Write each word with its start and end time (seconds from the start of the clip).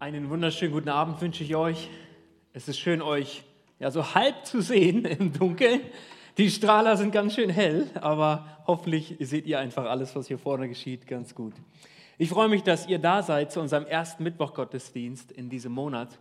Einen 0.00 0.30
wunderschönen 0.30 0.72
guten 0.72 0.88
Abend 0.88 1.20
wünsche 1.20 1.44
ich 1.44 1.54
euch. 1.54 1.90
Es 2.54 2.68
ist 2.68 2.78
schön, 2.78 3.02
euch 3.02 3.42
ja 3.78 3.90
so 3.90 4.14
halb 4.14 4.46
zu 4.46 4.62
sehen 4.62 5.04
im 5.18 5.30
Dunkeln. 5.34 5.82
Die 6.38 6.48
Strahler 6.48 6.96
sind 6.96 7.12
ganz 7.12 7.34
schön 7.34 7.50
hell, 7.50 7.86
aber 8.00 8.62
hoffentlich 8.66 9.16
seht 9.20 9.46
ihr 9.46 9.58
einfach 9.58 9.84
alles, 9.84 10.16
was 10.16 10.26
hier 10.26 10.38
vorne 10.38 10.70
geschieht, 10.70 11.06
ganz 11.06 11.34
gut. 11.34 11.52
Ich 12.16 12.30
freue 12.30 12.48
mich, 12.48 12.62
dass 12.62 12.88
ihr 12.88 12.98
da 12.98 13.22
seid 13.22 13.52
zu 13.52 13.60
unserem 13.60 13.84
ersten 13.84 14.22
Mittwochgottesdienst 14.22 15.32
in 15.32 15.50
diesem 15.50 15.72
Monat. 15.72 16.18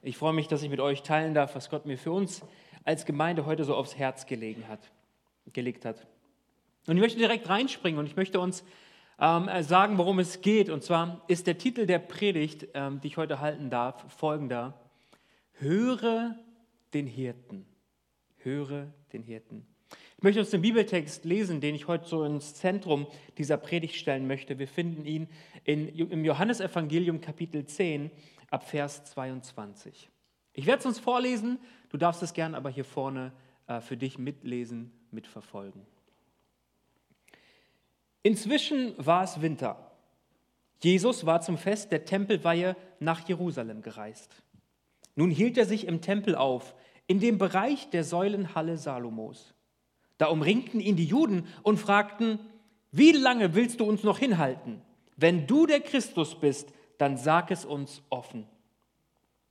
Ich 0.00 0.16
freue 0.16 0.32
mich, 0.32 0.48
dass 0.48 0.62
ich 0.62 0.70
mit 0.70 0.80
euch 0.80 1.02
teilen 1.02 1.34
darf, 1.34 1.54
was 1.54 1.68
Gott 1.68 1.84
mir 1.84 1.98
für 1.98 2.12
uns 2.12 2.40
als 2.84 3.04
Gemeinde 3.04 3.44
heute 3.44 3.64
so 3.64 3.74
aufs 3.74 3.98
Herz 3.98 4.24
gelegen 4.24 4.66
hat, 4.68 4.80
gelegt 5.52 5.84
hat. 5.84 6.06
Und 6.86 6.96
ich 6.96 7.02
möchte 7.02 7.18
direkt 7.18 7.46
reinspringen 7.46 8.00
und 8.00 8.06
ich 8.06 8.16
möchte 8.16 8.40
uns 8.40 8.64
ähm, 9.18 9.48
sagen, 9.62 9.98
worum 9.98 10.18
es 10.18 10.40
geht. 10.40 10.70
Und 10.70 10.82
zwar 10.82 11.22
ist 11.28 11.46
der 11.46 11.58
Titel 11.58 11.86
der 11.86 11.98
Predigt, 11.98 12.68
ähm, 12.74 13.00
die 13.00 13.08
ich 13.08 13.16
heute 13.16 13.40
halten 13.40 13.70
darf, 13.70 14.04
folgender. 14.12 14.74
Höre 15.52 16.36
den 16.94 17.06
Hirten. 17.06 17.66
Höre 18.38 18.92
den 19.12 19.22
Hirten. 19.22 19.66
Ich 20.16 20.22
möchte 20.22 20.40
uns 20.40 20.50
den 20.50 20.62
Bibeltext 20.62 21.24
lesen, 21.24 21.60
den 21.60 21.74
ich 21.74 21.86
heute 21.86 22.08
so 22.08 22.24
ins 22.24 22.54
Zentrum 22.54 23.06
dieser 23.38 23.56
Predigt 23.56 23.94
stellen 23.94 24.26
möchte. 24.26 24.58
Wir 24.58 24.68
finden 24.68 25.04
ihn 25.04 25.28
in, 25.64 25.88
im 25.88 26.24
Johannesevangelium 26.24 27.20
Kapitel 27.20 27.64
10 27.64 28.10
ab 28.50 28.68
Vers 28.68 29.04
22. 29.04 30.10
Ich 30.54 30.66
werde 30.66 30.80
es 30.80 30.86
uns 30.86 30.98
vorlesen, 30.98 31.58
du 31.90 31.96
darfst 31.96 32.22
es 32.22 32.32
gern 32.32 32.54
aber 32.54 32.68
hier 32.68 32.84
vorne 32.84 33.32
äh, 33.68 33.80
für 33.80 33.96
dich 33.96 34.18
mitlesen, 34.18 34.92
mitverfolgen. 35.12 35.86
Inzwischen 38.22 38.94
war 38.98 39.24
es 39.24 39.40
Winter. 39.40 39.92
Jesus 40.80 41.26
war 41.26 41.40
zum 41.40 41.58
Fest 41.58 41.90
der 41.92 42.04
Tempelweihe 42.04 42.76
nach 43.00 43.26
Jerusalem 43.28 43.82
gereist. 43.82 44.34
Nun 45.16 45.30
hielt 45.30 45.58
er 45.58 45.66
sich 45.66 45.86
im 45.86 46.00
Tempel 46.00 46.36
auf, 46.36 46.74
in 47.06 47.20
dem 47.20 47.38
Bereich 47.38 47.90
der 47.90 48.04
Säulenhalle 48.04 48.76
Salomos. 48.78 49.54
Da 50.18 50.26
umringten 50.26 50.80
ihn 50.80 50.96
die 50.96 51.04
Juden 51.04 51.46
und 51.62 51.78
fragten, 51.78 52.38
wie 52.92 53.12
lange 53.12 53.54
willst 53.54 53.80
du 53.80 53.84
uns 53.84 54.02
noch 54.02 54.18
hinhalten? 54.18 54.80
Wenn 55.16 55.46
du 55.46 55.66
der 55.66 55.80
Christus 55.80 56.38
bist, 56.38 56.72
dann 56.98 57.16
sag 57.16 57.50
es 57.50 57.64
uns 57.64 58.02
offen. 58.10 58.46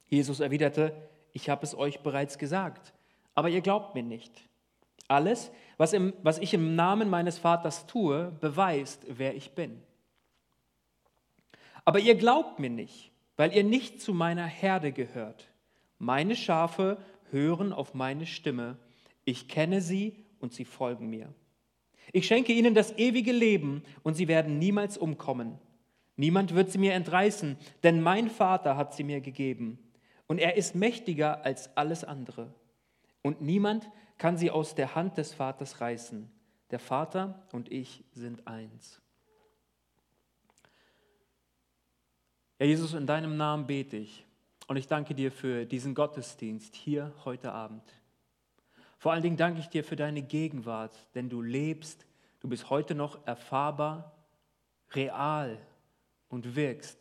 Jesus 0.08 0.40
erwiderte, 0.40 0.94
ich 1.34 1.50
habe 1.50 1.64
es 1.66 1.76
euch 1.76 2.00
bereits 2.00 2.38
gesagt, 2.38 2.94
aber 3.36 3.50
ihr 3.50 3.62
glaubt 3.62 3.96
mir 3.96 4.04
nicht. 4.04 4.48
Alles, 5.08 5.52
was, 5.78 5.94
im, 5.94 6.14
was 6.24 6.40
ich 6.40 6.54
im 6.54 6.76
Namen 6.76 7.10
meines 7.10 7.38
Vaters 7.38 7.86
tue, 7.86 8.32
beweist, 8.42 9.06
wer 9.08 9.36
ich 9.36 9.52
bin. 9.52 9.82
Aber 11.86 12.00
ihr 12.00 12.16
glaubt 12.16 12.60
mir 12.60 12.70
nicht, 12.70 13.12
weil 13.38 13.56
ihr 13.56 13.64
nicht 13.64 14.02
zu 14.02 14.14
meiner 14.14 14.46
Herde 14.46 14.92
gehört. 14.92 15.48
Meine 16.00 16.36
Schafe 16.36 16.98
hören 17.32 17.72
auf 17.72 17.94
meine 17.94 18.26
Stimme. 18.26 18.78
Ich 19.24 19.48
kenne 19.48 19.82
sie 19.82 20.16
und 20.40 20.54
sie 20.54 20.66
folgen 20.66 21.10
mir. 21.10 21.34
Ich 22.14 22.28
schenke 22.28 22.54
ihnen 22.54 22.74
das 22.74 22.98
ewige 22.98 23.32
Leben 23.32 23.84
und 24.04 24.16
sie 24.16 24.28
werden 24.28 24.60
niemals 24.60 24.98
umkommen. 24.98 25.60
Niemand 26.16 26.56
wird 26.56 26.72
sie 26.72 26.78
mir 26.78 26.94
entreißen, 26.94 27.58
denn 27.84 28.02
mein 28.02 28.30
Vater 28.30 28.76
hat 28.76 28.94
sie 28.94 29.04
mir 29.04 29.22
gegeben. 29.22 29.78
Und 30.28 30.40
er 30.40 30.58
ist 30.58 30.76
mächtiger 30.76 31.46
als 31.46 31.76
alles 31.78 32.04
andere. 32.04 32.54
Und 33.22 33.42
niemand 33.42 33.90
kann 34.18 34.38
sie 34.38 34.52
aus 34.52 34.76
der 34.76 34.96
Hand 34.96 35.18
des 35.18 35.34
Vaters 35.34 35.82
reißen. 35.82 36.30
Der 36.72 36.80
Vater 36.80 37.48
und 37.52 37.72
ich 37.72 38.04
sind 38.14 38.48
eins. 38.48 39.02
Ja, 42.60 42.66
Jesus, 42.66 42.94
in 42.94 43.06
deinem 43.06 43.38
Namen 43.38 43.68
bete 43.68 43.98
ich 43.98 44.26
und 44.68 44.78
ich 44.78 44.88
danke 44.88 45.14
dir 45.14 45.32
für 45.32 45.66
diesen 45.66 45.94
Gottesdienst 45.94 46.76
hier 46.76 47.14
heute 47.24 47.52
Abend. 47.52 47.84
Vor 48.98 49.12
allen 49.12 49.22
Dingen 49.22 49.38
danke 49.38 49.60
ich 49.60 49.70
dir 49.70 49.84
für 49.84 49.96
deine 49.96 50.24
Gegenwart, 50.24 50.96
denn 51.14 51.30
du 51.30 51.42
lebst, 51.42 52.08
du 52.40 52.50
bist 52.50 52.70
heute 52.72 52.96
noch 52.96 53.26
erfahrbar, 53.28 54.18
real 54.92 55.60
und 56.30 56.56
wirkst. 56.56 57.00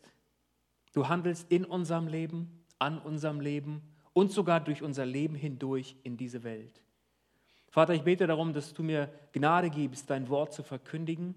Du 0.93 1.09
handelst 1.09 1.51
in 1.51 1.65
unserem 1.65 2.07
Leben, 2.07 2.65
an 2.79 2.99
unserem 2.99 3.41
Leben 3.41 3.83
und 4.13 4.31
sogar 4.31 4.61
durch 4.61 4.83
unser 4.83 5.07
Leben 5.07 5.35
hindurch 5.35 5.97
in 6.03 6.17
diese 6.17 6.43
Welt. 6.43 6.83
Vater, 7.77 7.93
ich 7.93 8.05
bete 8.05 8.27
darum, 8.27 8.55
dass 8.55 8.73
du 8.73 8.83
mir 8.83 9.11
Gnade 9.33 9.69
gibst, 9.69 10.09
dein 10.09 10.31
Wort 10.31 10.55
zu 10.55 10.63
verkündigen 10.63 11.35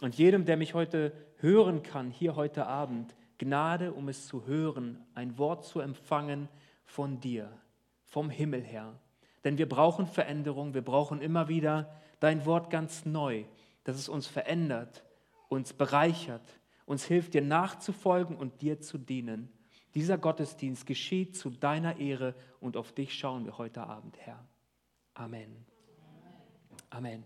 und 0.00 0.16
jedem, 0.16 0.44
der 0.44 0.56
mich 0.56 0.74
heute 0.74 1.12
hören 1.36 1.84
kann, 1.84 2.10
hier 2.10 2.34
heute 2.34 2.66
Abend, 2.66 3.14
Gnade, 3.38 3.92
um 3.92 4.08
es 4.08 4.26
zu 4.26 4.46
hören, 4.46 5.00
ein 5.14 5.38
Wort 5.38 5.64
zu 5.64 5.78
empfangen 5.78 6.48
von 6.86 7.20
dir, 7.20 7.52
vom 8.04 8.30
Himmel 8.30 8.62
her. 8.62 8.98
Denn 9.44 9.58
wir 9.58 9.68
brauchen 9.68 10.08
Veränderung, 10.08 10.74
wir 10.74 10.82
brauchen 10.82 11.20
immer 11.20 11.46
wieder 11.46 11.94
dein 12.18 12.44
Wort 12.46 12.68
ganz 12.68 13.06
neu, 13.06 13.44
dass 13.84 13.94
es 13.94 14.08
uns 14.08 14.26
verändert, 14.26 15.04
uns 15.48 15.72
bereichert, 15.72 16.58
uns 16.84 17.04
hilft, 17.04 17.32
dir 17.32 17.42
nachzufolgen 17.42 18.36
und 18.36 18.60
dir 18.60 18.80
zu 18.80 18.98
dienen. 18.98 19.52
Dieser 19.94 20.18
Gottesdienst 20.18 20.84
geschieht 20.84 21.36
zu 21.36 21.48
deiner 21.48 22.00
Ehre 22.00 22.34
und 22.58 22.76
auf 22.76 22.90
dich 22.90 23.14
schauen 23.14 23.44
wir 23.44 23.56
heute 23.56 23.84
Abend, 23.84 24.16
Herr. 24.18 24.44
Amen. 25.14 25.75
Amen. 26.96 27.24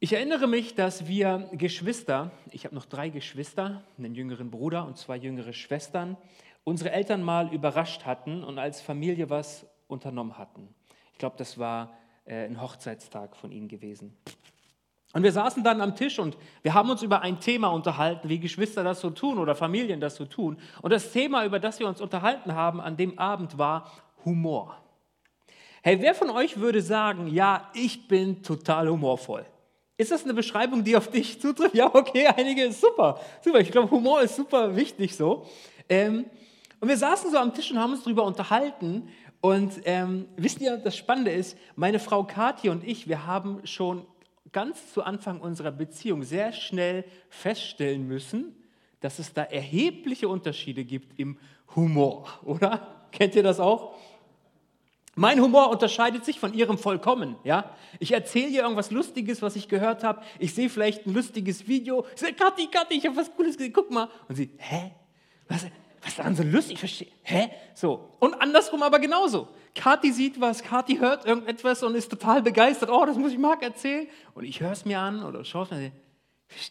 Ich 0.00 0.12
erinnere 0.12 0.48
mich, 0.48 0.74
dass 0.74 1.06
wir 1.06 1.48
Geschwister, 1.52 2.32
ich 2.50 2.64
habe 2.64 2.74
noch 2.74 2.84
drei 2.84 3.10
Geschwister, 3.10 3.84
einen 3.96 4.16
jüngeren 4.16 4.50
Bruder 4.50 4.84
und 4.84 4.98
zwei 4.98 5.16
jüngere 5.16 5.52
Schwestern, 5.52 6.16
unsere 6.64 6.90
Eltern 6.90 7.22
mal 7.22 7.54
überrascht 7.54 8.06
hatten 8.06 8.42
und 8.42 8.58
als 8.58 8.80
Familie 8.80 9.30
was 9.30 9.68
unternommen 9.86 10.36
hatten. 10.36 10.74
Ich 11.12 11.18
glaube, 11.18 11.36
das 11.38 11.58
war 11.58 11.96
äh, 12.24 12.44
ein 12.44 12.60
Hochzeitstag 12.60 13.36
von 13.36 13.52
ihnen 13.52 13.68
gewesen. 13.68 14.16
Und 15.12 15.22
wir 15.22 15.30
saßen 15.30 15.62
dann 15.62 15.80
am 15.80 15.94
Tisch 15.94 16.18
und 16.18 16.36
wir 16.62 16.74
haben 16.74 16.90
uns 16.90 17.02
über 17.02 17.22
ein 17.22 17.38
Thema 17.38 17.68
unterhalten, 17.68 18.28
wie 18.28 18.40
Geschwister 18.40 18.82
das 18.82 19.00
so 19.00 19.10
tun 19.10 19.38
oder 19.38 19.54
Familien 19.54 20.00
das 20.00 20.16
so 20.16 20.24
tun. 20.24 20.58
Und 20.82 20.90
das 20.90 21.12
Thema, 21.12 21.44
über 21.44 21.60
das 21.60 21.78
wir 21.78 21.86
uns 21.86 22.00
unterhalten 22.00 22.52
haben 22.54 22.80
an 22.80 22.96
dem 22.96 23.16
Abend, 23.16 23.58
war 23.58 23.92
Humor. 24.24 24.82
Hey, 25.86 26.00
wer 26.00 26.16
von 26.16 26.30
euch 26.30 26.58
würde 26.58 26.82
sagen, 26.82 27.28
ja, 27.28 27.70
ich 27.72 28.08
bin 28.08 28.42
total 28.42 28.88
humorvoll? 28.88 29.46
Ist 29.96 30.10
das 30.10 30.24
eine 30.24 30.34
Beschreibung, 30.34 30.82
die 30.82 30.96
auf 30.96 31.12
dich 31.12 31.40
zutrifft? 31.40 31.76
Ja, 31.76 31.94
okay, 31.94 32.26
einige 32.26 32.72
super. 32.72 33.20
Super, 33.40 33.60
ich 33.60 33.70
glaube, 33.70 33.88
Humor 33.92 34.20
ist 34.20 34.34
super 34.34 34.74
wichtig 34.74 35.14
so. 35.14 35.46
Ähm, 35.88 36.24
und 36.80 36.88
wir 36.88 36.96
saßen 36.96 37.30
so 37.30 37.38
am 37.38 37.54
Tisch 37.54 37.70
und 37.70 37.78
haben 37.78 37.92
uns 37.92 38.02
darüber 38.02 38.24
unterhalten. 38.24 39.10
Und 39.40 39.74
ähm, 39.84 40.26
wisst 40.36 40.60
ihr, 40.60 40.76
das 40.76 40.96
Spannende 40.96 41.30
ist, 41.30 41.56
meine 41.76 42.00
Frau 42.00 42.24
Kathi 42.24 42.68
und 42.68 42.82
ich, 42.82 43.06
wir 43.08 43.24
haben 43.24 43.64
schon 43.64 44.04
ganz 44.50 44.92
zu 44.92 45.04
Anfang 45.04 45.38
unserer 45.38 45.70
Beziehung 45.70 46.24
sehr 46.24 46.52
schnell 46.52 47.04
feststellen 47.28 48.08
müssen, 48.08 48.56
dass 48.98 49.20
es 49.20 49.32
da 49.32 49.44
erhebliche 49.44 50.28
Unterschiede 50.28 50.84
gibt 50.84 51.16
im 51.16 51.38
Humor, 51.76 52.26
oder? 52.44 53.06
Kennt 53.12 53.36
ihr 53.36 53.44
das 53.44 53.60
auch? 53.60 53.94
Mein 55.18 55.40
Humor 55.40 55.70
unterscheidet 55.70 56.26
sich 56.26 56.38
von 56.38 56.52
ihrem 56.52 56.76
vollkommen. 56.76 57.36
Ja? 57.42 57.74
Ich 58.00 58.12
erzähle 58.12 58.48
ihr 58.48 58.62
irgendwas 58.62 58.90
Lustiges, 58.90 59.40
was 59.40 59.56
ich 59.56 59.66
gehört 59.66 60.04
habe. 60.04 60.22
Ich 60.38 60.54
sehe 60.54 60.68
vielleicht 60.68 61.06
ein 61.06 61.14
lustiges 61.14 61.66
Video. 61.66 62.04
Ich 62.14 62.20
sage, 62.20 62.34
Kathi, 62.34 62.66
Kathi, 62.66 62.96
ich 62.96 63.06
habe 63.06 63.16
was 63.16 63.34
Cooles 63.34 63.56
gesehen. 63.56 63.72
Guck 63.72 63.90
mal. 63.90 64.10
Und 64.28 64.36
sie, 64.36 64.50
hä? 64.58 64.92
Was, 65.48 65.64
was 66.02 66.10
ist 66.10 66.18
daran 66.18 66.36
so 66.36 66.42
lustig? 66.42 66.74
Ich 66.74 66.78
verstehe. 66.80 67.08
Hä? 67.22 67.48
So. 67.74 68.10
Und 68.18 68.34
andersrum 68.34 68.82
aber 68.82 68.98
genauso. 68.98 69.48
Kathi 69.74 70.12
sieht 70.12 70.38
was, 70.38 70.62
Kathi 70.62 70.98
hört 70.98 71.24
irgendetwas 71.24 71.82
und 71.82 71.94
ist 71.94 72.10
total 72.10 72.42
begeistert. 72.42 72.90
Oh, 72.90 73.06
das 73.06 73.16
muss 73.16 73.32
ich 73.32 73.38
Marc 73.38 73.62
erzählen. 73.62 74.06
Und 74.34 74.44
ich 74.44 74.60
höre 74.60 74.72
es 74.72 74.84
mir 74.84 74.98
an 74.98 75.22
oder 75.22 75.46
schaue 75.46 75.64
es 75.64 75.70
mir 75.70 75.76
an. 75.78 75.92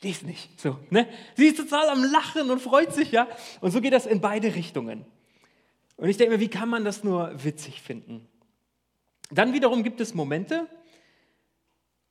Es 0.04 0.22
nicht. 0.22 0.62
So, 0.62 0.78
ne? 0.92 1.08
Sie 1.36 1.48
ist 1.48 1.58
total 1.58 1.90
am 1.90 2.04
Lachen 2.04 2.52
und 2.52 2.62
freut 2.62 2.94
sich, 2.94 3.12
ja. 3.12 3.28
Und 3.60 3.72
so 3.72 3.82
geht 3.82 3.92
das 3.92 4.06
in 4.06 4.22
beide 4.22 4.54
Richtungen. 4.54 5.04
Und 5.98 6.10
ich 6.10 6.18
denke 6.18 6.36
mir, 6.36 6.40
wie 6.40 6.48
kann 6.48 6.70
man 6.70 6.86
das 6.86 7.04
nur 7.04 7.32
witzig 7.44 7.82
finden? 7.82 8.28
Dann 9.32 9.54
wiederum 9.54 9.84
gibt 9.84 10.02
es 10.02 10.14
Momente 10.14 10.68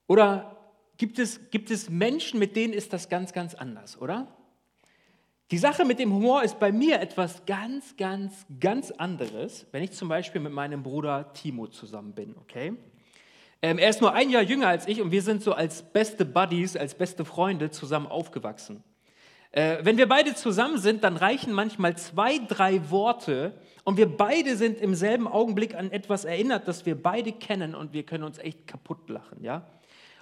oder 0.06 0.56
gibt 0.96 1.18
es, 1.18 1.50
gibt 1.50 1.70
es 1.70 1.90
Menschen, 1.90 2.38
mit 2.38 2.56
denen 2.56 2.72
ist 2.72 2.92
das 2.92 3.08
ganz, 3.08 3.32
ganz 3.32 3.54
anders, 3.54 4.00
oder? 4.00 4.28
Die 5.50 5.58
Sache 5.58 5.84
mit 5.84 5.98
dem 5.98 6.12
Humor 6.12 6.42
ist 6.42 6.58
bei 6.58 6.72
mir 6.72 7.00
etwas 7.00 7.44
ganz, 7.44 7.96
ganz, 7.96 8.46
ganz 8.60 8.90
anderes, 8.90 9.66
wenn 9.72 9.82
ich 9.82 9.92
zum 9.92 10.08
Beispiel 10.08 10.40
mit 10.40 10.52
meinem 10.52 10.82
Bruder 10.82 11.32
Timo 11.34 11.66
zusammen 11.66 12.12
bin, 12.14 12.34
okay? 12.36 12.74
Ähm, 13.60 13.78
er 13.78 13.90
ist 13.90 14.00
nur 14.00 14.12
ein 14.12 14.30
Jahr 14.30 14.42
jünger 14.42 14.68
als 14.68 14.88
ich 14.88 15.00
und 15.00 15.10
wir 15.10 15.22
sind 15.22 15.42
so 15.42 15.52
als 15.52 15.82
beste 15.82 16.24
Buddies, 16.24 16.76
als 16.76 16.94
beste 16.94 17.24
Freunde 17.24 17.70
zusammen 17.70 18.06
aufgewachsen. 18.06 18.82
Äh, 19.54 19.84
wenn 19.84 19.96
wir 19.98 20.08
beide 20.08 20.34
zusammen 20.34 20.78
sind, 20.78 21.04
dann 21.04 21.16
reichen 21.16 21.52
manchmal 21.52 21.96
zwei, 21.96 22.38
drei 22.38 22.90
Worte 22.90 23.54
und 23.84 23.96
wir 23.96 24.08
beide 24.08 24.56
sind 24.56 24.80
im 24.80 24.96
selben 24.96 25.28
Augenblick 25.28 25.76
an 25.76 25.92
etwas 25.92 26.24
erinnert, 26.24 26.66
das 26.66 26.84
wir 26.86 27.00
beide 27.00 27.30
kennen 27.30 27.76
und 27.76 27.92
wir 27.92 28.02
können 28.02 28.24
uns 28.24 28.38
echt 28.38 28.66
kaputt 28.66 29.08
lachen, 29.08 29.44
ja? 29.44 29.64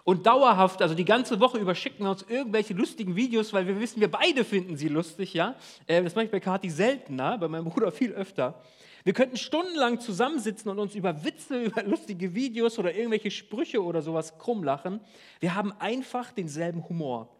Und 0.04 0.26
dauerhaft, 0.26 0.82
also 0.82 0.94
die 0.94 1.06
ganze 1.06 1.40
Woche 1.40 1.56
über, 1.56 1.74
schicken 1.74 2.04
wir 2.04 2.10
uns 2.10 2.26
irgendwelche 2.28 2.74
lustigen 2.74 3.16
Videos, 3.16 3.54
weil 3.54 3.66
wir 3.66 3.80
wissen, 3.80 4.00
wir 4.00 4.10
beide 4.10 4.44
finden 4.44 4.76
sie 4.76 4.88
lustig, 4.88 5.32
ja. 5.32 5.54
Äh, 5.86 6.02
das 6.02 6.14
mache 6.14 6.26
ich 6.26 6.30
bei 6.30 6.40
Kathi 6.40 6.68
seltener, 6.68 7.38
bei 7.38 7.48
meinem 7.48 7.64
Bruder 7.64 7.90
viel 7.90 8.12
öfter. 8.12 8.60
Wir 9.02 9.14
könnten 9.14 9.38
stundenlang 9.38 9.98
zusammensitzen 9.98 10.70
und 10.70 10.78
uns 10.78 10.94
über 10.94 11.24
Witze, 11.24 11.62
über 11.64 11.82
lustige 11.84 12.34
Videos 12.34 12.78
oder 12.78 12.94
irgendwelche 12.94 13.30
Sprüche 13.30 13.82
oder 13.82 14.02
sowas 14.02 14.36
krumm 14.36 14.62
lachen. 14.62 15.00
Wir 15.40 15.54
haben 15.54 15.72
einfach 15.78 16.32
denselben 16.32 16.86
Humor 16.86 17.30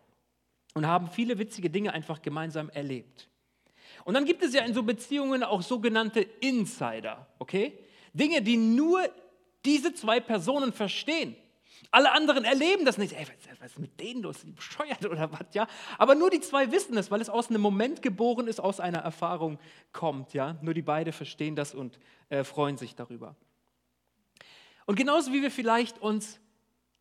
und 0.75 0.87
haben 0.87 1.09
viele 1.09 1.39
witzige 1.39 1.71
Dinge 1.71 1.93
einfach 1.93 2.23
gemeinsam 2.23 2.71
erlebt. 2.71 3.29
Und 4.05 4.15
dann 4.15 4.25
gibt 4.25 4.43
es 4.43 4.55
ja 4.55 4.65
in 4.65 4.75
so 4.75 4.83
Beziehungen 4.83 5.43
auch 5.43 5.63
sogenannte 5.63 6.21
Insider, 6.21 7.27
okay? 7.39 7.79
Dinge, 8.13 8.43
die 8.43 8.57
nur 8.57 9.03
diese 9.65 9.95
zwei 9.95 10.21
Personen 10.21 10.73
verstehen. 10.73 11.37
Alle 11.91 12.13
anderen 12.13 12.45
erleben 12.45 12.85
das 12.85 12.97
nicht. 12.97 13.13
Ey, 13.13 13.27
was 13.61 13.73
ist 13.73 13.79
mit 13.79 14.01
denen 14.01 14.23
los? 14.23 14.41
Sind 14.41 14.51
die 14.51 14.55
bescheuert 14.55 15.05
oder 15.05 15.31
was? 15.31 15.53
Ja? 15.53 15.67
Aber 15.99 16.15
nur 16.15 16.31
die 16.31 16.41
zwei 16.41 16.71
wissen 16.73 16.97
es, 16.97 17.11
weil 17.11 17.21
es 17.21 17.29
aus 17.29 17.51
einem 17.51 17.61
Moment 17.61 18.03
geboren 18.03 18.47
ist, 18.47 18.61
aus 18.61 18.81
einer 18.81 19.01
Erfahrung 19.01 19.59
kommt. 19.93 20.33
Ja? 20.33 20.57
Nur 20.63 20.75
die 20.75 20.83
beiden 20.83 21.13
verstehen 21.13 21.55
das 21.55 21.75
und 21.75 21.99
äh, 22.29 22.45
freuen 22.45 22.79
sich 22.79 22.95
darüber. 22.95 23.37
Und 24.87 24.97
genauso 24.97 25.33
wie 25.33 25.43
wir 25.43 25.51
vielleicht 25.51 26.01
uns 26.01 26.41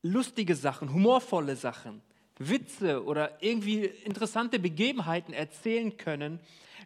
lustige 0.03 0.55
Sachen, 0.55 0.93
humorvolle 0.93 1.55
Sachen, 1.55 2.01
Witze 2.49 3.03
oder 3.03 3.41
irgendwie 3.41 3.85
interessante 3.85 4.59
Begebenheiten 4.59 5.33
erzählen 5.33 5.97
können, 5.97 6.39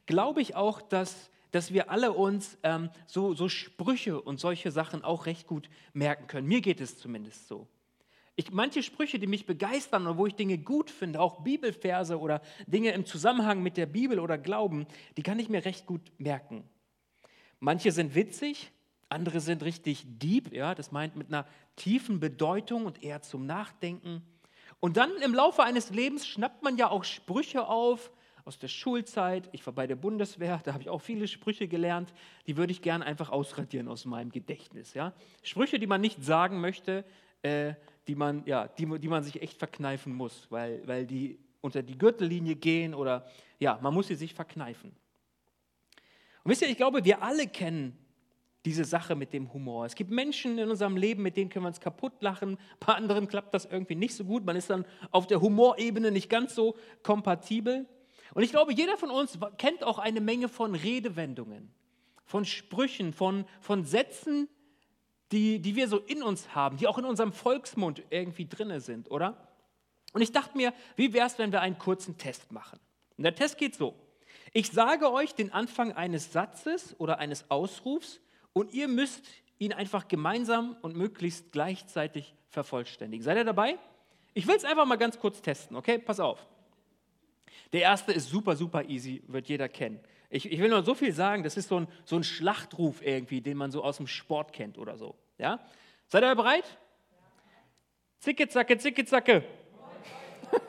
glaube 0.06 0.42
ich 0.42 0.56
auch, 0.56 0.81
dass, 0.81 1.30
dass 1.52 1.74
wir 1.74 1.90
alle 1.90 2.13
uns 2.13 2.57
ähm, 2.63 2.90
so, 3.07 3.34
so 3.34 3.50
Sprüche 3.50 4.22
und 4.22 4.40
solche 4.40 4.72
Sachen 4.72 5.04
auch 5.04 5.25
recht 5.25 5.48
gut 5.48 5.69
merken 5.94 6.28
können. 6.28 6.48
Mir 6.48 6.62
geht 6.62 6.81
es 6.81 6.98
zumindest 6.98 7.48
so. 7.48 7.68
Ich, 8.38 8.52
manche 8.52 8.84
Sprüche, 8.84 9.18
die 9.18 9.28
mich 9.28 9.46
begeistern 9.46 10.07
und 10.07 10.18
wo 10.18 10.28
ich 10.28 10.36
Dinge 10.36 10.57
gut 10.57 10.90
finde, 10.90 11.22
auch 11.22 11.42
Bibelverse 11.42 12.19
oder 12.19 12.42
Dinge 12.68 12.92
im 12.92 13.06
Zusammenhang 13.06 13.63
mit 13.63 13.78
der 13.78 13.86
Bibel 13.86 14.19
oder 14.19 14.38
Glauben, 14.38 14.88
die 15.16 15.24
kann 15.24 15.40
ich 15.40 15.48
mir 15.48 15.63
recht 15.63 15.86
gut 15.86 16.02
merken. 16.18 16.66
Manche 17.62 17.94
sind 17.94 18.13
witzig, 18.13 18.72
andere 19.07 19.40
sind 19.40 19.63
richtig 19.63 20.06
deep, 20.06 20.54
ja, 20.54 20.75
das 20.75 20.92
meint 20.92 21.16
mit 21.16 21.30
einer 21.30 21.48
tiefen 21.78 22.19
Bedeutung 22.19 22.86
und 22.86 23.02
eher 23.04 23.22
zum 23.22 23.46
Nachdenken. 23.46 24.22
Und 24.86 24.98
dann 24.98 25.18
im 25.24 25.34
Laufe 25.34 25.64
eines 25.64 25.90
Lebens 25.90 26.28
schnappt 26.28 26.62
man 26.62 26.78
ja 26.78 26.92
auch 26.92 27.04
Sprüche 27.04 27.68
auf 27.68 28.12
aus 28.44 28.60
der 28.60 28.68
Schulzeit. 28.68 29.50
Ich 29.52 29.66
war 29.66 29.74
bei 29.74 29.88
der 29.88 29.96
Bundeswehr, 29.96 30.62
da 30.64 30.74
habe 30.74 30.84
ich 30.84 30.90
auch 30.90 31.02
viele 31.02 31.28
Sprüche 31.28 31.68
gelernt. 31.68 32.14
Die 32.46 32.56
würde 32.56 32.72
ich 32.72 32.84
gerne 32.84 33.04
einfach 33.04 33.32
ausradieren 33.32 33.88
aus 33.88 34.06
meinem 34.06 34.32
Gedächtnis. 34.32 34.94
Ja? 34.94 35.14
Sprüche, 35.42 35.80
die 35.80 35.88
man 35.88 36.02
nicht 36.02 36.24
sagen 36.24 36.62
möchte, 36.62 37.04
äh, 37.42 37.74
die 38.06 38.14
man, 38.14 38.44
ja, 38.46 38.68
die, 38.68 38.86
die 39.00 39.08
man 39.08 39.24
sich 39.24 39.42
echt 39.42 39.58
verkneifen 39.58 40.14
muss, 40.14 40.46
weil, 40.52 40.88
weil 40.88 41.08
die 41.08 41.40
unter 41.62 41.81
die 41.81 41.98
Gürtellinie 41.98 42.56
gehen 42.56 42.94
oder 42.94 43.26
ja, 43.58 43.80
man 43.81 43.92
muss 43.92 44.06
sie 44.10 44.14
sich 44.14 44.36
verkneifen. 44.36 44.92
Und 46.44 46.52
wisst 46.52 46.62
ihr, 46.62 46.70
ich 46.70 46.78
glaube, 46.78 47.04
wir 47.04 47.24
alle 47.24 47.48
kennen 47.48 47.98
diese 48.66 48.84
Sache 48.84 49.16
mit 49.16 49.32
dem 49.32 49.54
Humor. 49.54 49.86
Es 49.86 49.96
gibt 49.96 50.10
Menschen 50.10 50.58
in 50.58 50.70
unserem 50.70 50.98
Leben, 50.98 51.22
mit 51.22 51.38
denen 51.38 51.50
können 51.50 51.66
wir 51.66 51.70
uns 51.70 51.80
kaputt 51.80 52.14
lachen. 52.22 52.58
Bei 52.80 52.94
anderen 52.94 53.28
klappt 53.28 53.54
das 53.54 53.66
irgendwie 53.66 53.96
nicht 53.96 54.16
so 54.16 54.26
gut. 54.26 54.44
Man 54.46 54.56
ist 54.56 54.70
dann 54.70 54.86
auf 55.12 55.28
der 55.28 55.42
Humorebene 55.42 56.12
nicht 56.12 56.30
ganz 56.30 56.56
so 56.56 56.76
kompatibel. 57.04 57.86
Und 58.34 58.44
ich 58.44 58.50
glaube, 58.52 58.74
jeder 58.74 58.98
von 58.98 59.12
uns 59.12 59.38
kennt 59.58 59.84
auch 59.84 60.00
eine 60.00 60.20
Menge 60.20 60.50
von 60.50 60.76
Redewendungen, 60.76 61.72
von 62.26 62.44
Sprüchen, 62.44 63.14
von, 63.14 63.46
von 63.62 63.86
Sätzen, 63.86 64.50
die, 65.32 65.60
die 65.60 65.76
wir 65.76 65.88
so 65.88 66.00
in 66.00 66.24
uns 66.24 66.54
haben, 66.56 66.78
die 66.78 66.88
auch 66.88 66.98
in 66.98 67.06
unserem 67.06 67.34
Volksmund 67.34 68.04
irgendwie 68.10 68.48
drin 68.48 68.80
sind, 68.80 69.10
oder? 69.12 69.48
Und 70.14 70.22
ich 70.22 70.32
dachte 70.32 70.58
mir, 70.58 70.74
wie 70.96 71.14
wäre 71.14 71.28
es, 71.28 71.38
wenn 71.38 71.52
wir 71.52 71.62
einen 71.62 71.78
kurzen 71.78 72.18
Test 72.18 72.52
machen? 72.52 72.80
Und 73.18 73.24
der 73.24 73.36
Test 73.36 73.58
geht 73.58 73.76
so. 73.76 73.96
Ich 74.54 74.72
sage 74.72 75.12
euch 75.12 75.36
den 75.36 75.52
Anfang 75.52 75.92
eines 75.92 76.32
Satzes 76.32 76.96
oder 77.00 77.20
eines 77.20 77.50
Ausrufs 77.52 78.22
und 78.56 78.74
ihr 78.74 78.88
müsst 78.88 79.25
ihn 79.60 79.74
einfach 79.74 80.07
gemeinsam 80.07 80.78
und 80.81 80.96
möglichst 80.96 81.52
gleichzeitig 81.52 82.34
vervollständigen. 82.48 83.22
Seid 83.22 83.36
ihr 83.36 83.44
dabei? 83.44 83.78
Ich 84.34 84.48
will 84.48 84.56
es 84.56 84.63
einfach 84.63 84.86
mal 84.86 84.96
ganz 84.96 85.19
kurz 85.19 85.42
testen, 85.42 85.75
okay? 85.75 86.00
Pass 86.00 86.22
auf. 86.22 86.48
Der 87.74 87.81
erste 87.81 88.13
ist 88.13 88.30
super, 88.30 88.56
super 88.56 88.86
easy, 88.86 89.22
wird 89.28 89.50
jeder 89.50 89.68
kennen. 89.68 90.00
Ich, 90.30 90.50
ich 90.50 90.60
will 90.60 90.69
nur 90.69 90.84
so 90.84 90.96
viel 90.96 91.12
sagen, 91.12 91.44
das 91.44 91.57
ist 91.57 91.68
so 91.68 91.81
ein, 91.81 91.88
so 92.06 92.16
ein 92.16 92.24
Schlachtruf 92.24 93.02
irgendwie, 93.06 93.42
den 93.42 93.57
man 93.57 93.72
so 93.72 93.84
aus 93.84 93.98
dem 93.98 94.07
Sport 94.07 94.54
kennt 94.54 94.78
oder 94.78 94.98
so. 94.98 95.16
Ja? 95.38 95.60
Seid 96.07 96.24
ihr 96.24 96.34
bereit? 96.34 96.78
Zicke, 98.19 98.48
zacke, 98.48 98.78
zicke, 98.78 99.04
zacke. 99.06 99.44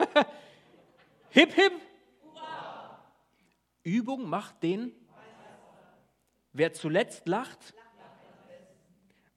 hip, 1.29 1.53
hip. 1.53 1.71
Übung 3.83 4.29
macht 4.29 4.61
den. 4.61 4.91
Wer 6.57 6.73
zuletzt 6.73 7.27
lacht, 7.27 7.75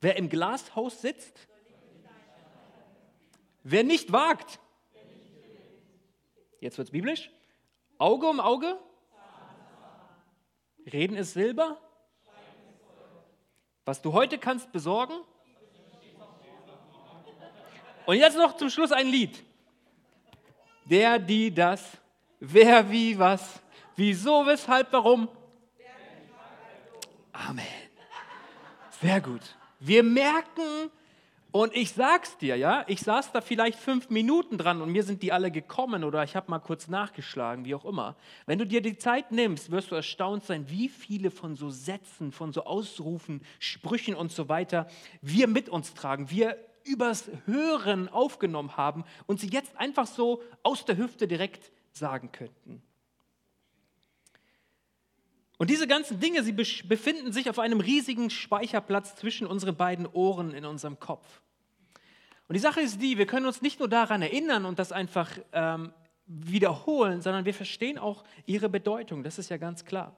wer 0.01 0.17
im 0.17 0.31
Glashaus 0.31 1.03
sitzt, 1.03 1.49
wer 3.63 3.85
nicht 3.85 4.11
wagt. 4.11 4.59
Jetzt 6.61 6.79
wird 6.79 6.89
es 6.89 6.93
biblisch. 6.93 7.31
Auge 7.99 8.27
um 8.27 8.41
Auge? 8.41 8.79
Reden 10.91 11.15
ist 11.15 11.35
Silber? 11.35 11.79
Was 13.85 14.01
du 14.01 14.15
heute 14.15 14.39
kannst 14.39 14.73
besorgen? 14.73 15.21
Und 18.07 18.17
jetzt 18.17 18.39
noch 18.39 18.57
zum 18.57 18.71
Schluss 18.71 18.93
ein 18.93 19.09
Lied. 19.09 19.45
Der, 20.87 21.19
die, 21.19 21.53
das, 21.53 21.99
wer, 22.39 22.91
wie, 22.91 23.19
was, 23.19 23.61
wieso, 23.95 24.47
weshalb, 24.47 24.91
warum. 24.95 25.29
Amen. 27.49 27.65
Sehr 29.01 29.21
gut. 29.21 29.57
Wir 29.79 30.03
merken, 30.03 30.91
und 31.53 31.75
ich 31.75 31.91
sag's 31.93 32.37
dir, 32.39 32.57
ja, 32.57 32.85
ich 32.87 33.01
saß 33.01 33.33
da 33.33 33.41
vielleicht 33.41 33.79
fünf 33.79 34.09
Minuten 34.09 34.57
dran 34.57 34.81
und 34.81 34.93
mir 34.93 35.03
sind 35.03 35.23
die 35.23 35.33
alle 35.33 35.51
gekommen 35.51 36.05
oder 36.05 36.23
ich 36.23 36.37
habe 36.37 36.49
mal 36.49 36.61
kurz 36.61 36.87
nachgeschlagen, 36.87 37.65
wie 37.65 37.75
auch 37.75 37.85
immer. 37.85 38.15
Wenn 38.47 38.59
du 38.61 38.67
dir 38.67 38.81
die 38.81 38.99
Zeit 38.99 39.33
nimmst, 39.33 39.73
wirst 39.73 39.91
du 39.91 39.97
erstaunt 39.97 40.45
sein, 40.45 40.71
wie 40.71 40.89
viele 40.89 41.33
von 41.33 41.57
so 41.57 41.71
Sätzen, 41.71 42.31
von 42.31 42.53
so 42.53 42.65
Ausrufen, 42.65 43.43
Sprüchen 43.59 44.15
und 44.15 44.31
so 44.31 44.49
weiter 44.49 44.87
wir 45.23 45.49
mit 45.49 45.69
uns 45.69 45.95
tragen, 45.95 46.31
wir 46.31 46.57
übers 46.85 47.29
Hören 47.47 48.09
aufgenommen 48.09 48.77
haben 48.77 49.05
und 49.27 49.41
sie 49.41 49.49
jetzt 49.49 49.77
einfach 49.77 50.07
so 50.07 50.43
aus 50.63 50.85
der 50.85 50.99
Hüfte 50.99 51.27
direkt 51.27 51.73
sagen 51.93 52.31
könnten. 52.31 52.81
Und 55.61 55.69
diese 55.69 55.87
ganzen 55.87 56.19
Dinge, 56.21 56.43
sie 56.43 56.53
befinden 56.53 57.33
sich 57.33 57.51
auf 57.51 57.59
einem 57.59 57.81
riesigen 57.81 58.31
Speicherplatz 58.31 59.17
zwischen 59.17 59.47
unseren 59.47 59.77
beiden 59.77 60.07
Ohren 60.07 60.55
in 60.55 60.65
unserem 60.65 60.99
Kopf. 60.99 61.43
Und 62.49 62.55
die 62.55 62.61
Sache 62.61 62.81
ist 62.81 63.03
die, 63.03 63.19
wir 63.19 63.27
können 63.27 63.45
uns 63.45 63.61
nicht 63.61 63.79
nur 63.79 63.87
daran 63.87 64.23
erinnern 64.23 64.65
und 64.65 64.79
das 64.79 64.91
einfach 64.91 65.29
ähm, 65.53 65.93
wiederholen, 66.25 67.21
sondern 67.21 67.45
wir 67.45 67.53
verstehen 67.53 67.99
auch 67.99 68.25
ihre 68.47 68.71
Bedeutung. 68.71 69.23
Das 69.23 69.39
ist 69.39 69.51
ja 69.51 69.59
ganz 69.59 69.85
klar. 69.85 70.17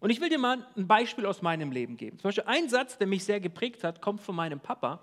Und 0.00 0.10
ich 0.10 0.20
will 0.20 0.28
dir 0.28 0.38
mal 0.38 0.66
ein 0.76 0.86
Beispiel 0.86 1.24
aus 1.24 1.40
meinem 1.40 1.72
Leben 1.72 1.96
geben. 1.96 2.18
Zum 2.18 2.28
Beispiel 2.28 2.44
ein 2.46 2.68
Satz, 2.68 2.98
der 2.98 3.06
mich 3.06 3.24
sehr 3.24 3.40
geprägt 3.40 3.84
hat, 3.84 4.02
kommt 4.02 4.20
von 4.20 4.36
meinem 4.36 4.60
Papa. 4.60 5.02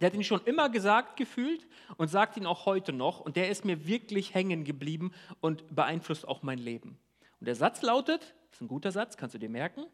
Der 0.00 0.06
hat 0.10 0.14
ihn 0.14 0.22
schon 0.22 0.42
immer 0.44 0.68
gesagt 0.68 1.16
gefühlt 1.16 1.66
und 1.96 2.06
sagt 2.06 2.36
ihn 2.36 2.46
auch 2.46 2.66
heute 2.66 2.92
noch. 2.92 3.18
Und 3.18 3.34
der 3.34 3.50
ist 3.50 3.64
mir 3.64 3.84
wirklich 3.84 4.32
hängen 4.32 4.62
geblieben 4.62 5.10
und 5.40 5.74
beeinflusst 5.74 6.28
auch 6.28 6.44
mein 6.44 6.58
Leben. 6.58 7.00
Und 7.40 7.46
der 7.48 7.56
Satz 7.56 7.82
lautet, 7.82 8.36
das 8.52 8.58
ist 8.58 8.60
ein 8.60 8.68
guter 8.68 8.92
Satz, 8.92 9.16
kannst 9.16 9.34
du 9.34 9.38
dir 9.38 9.48
merken, 9.48 9.86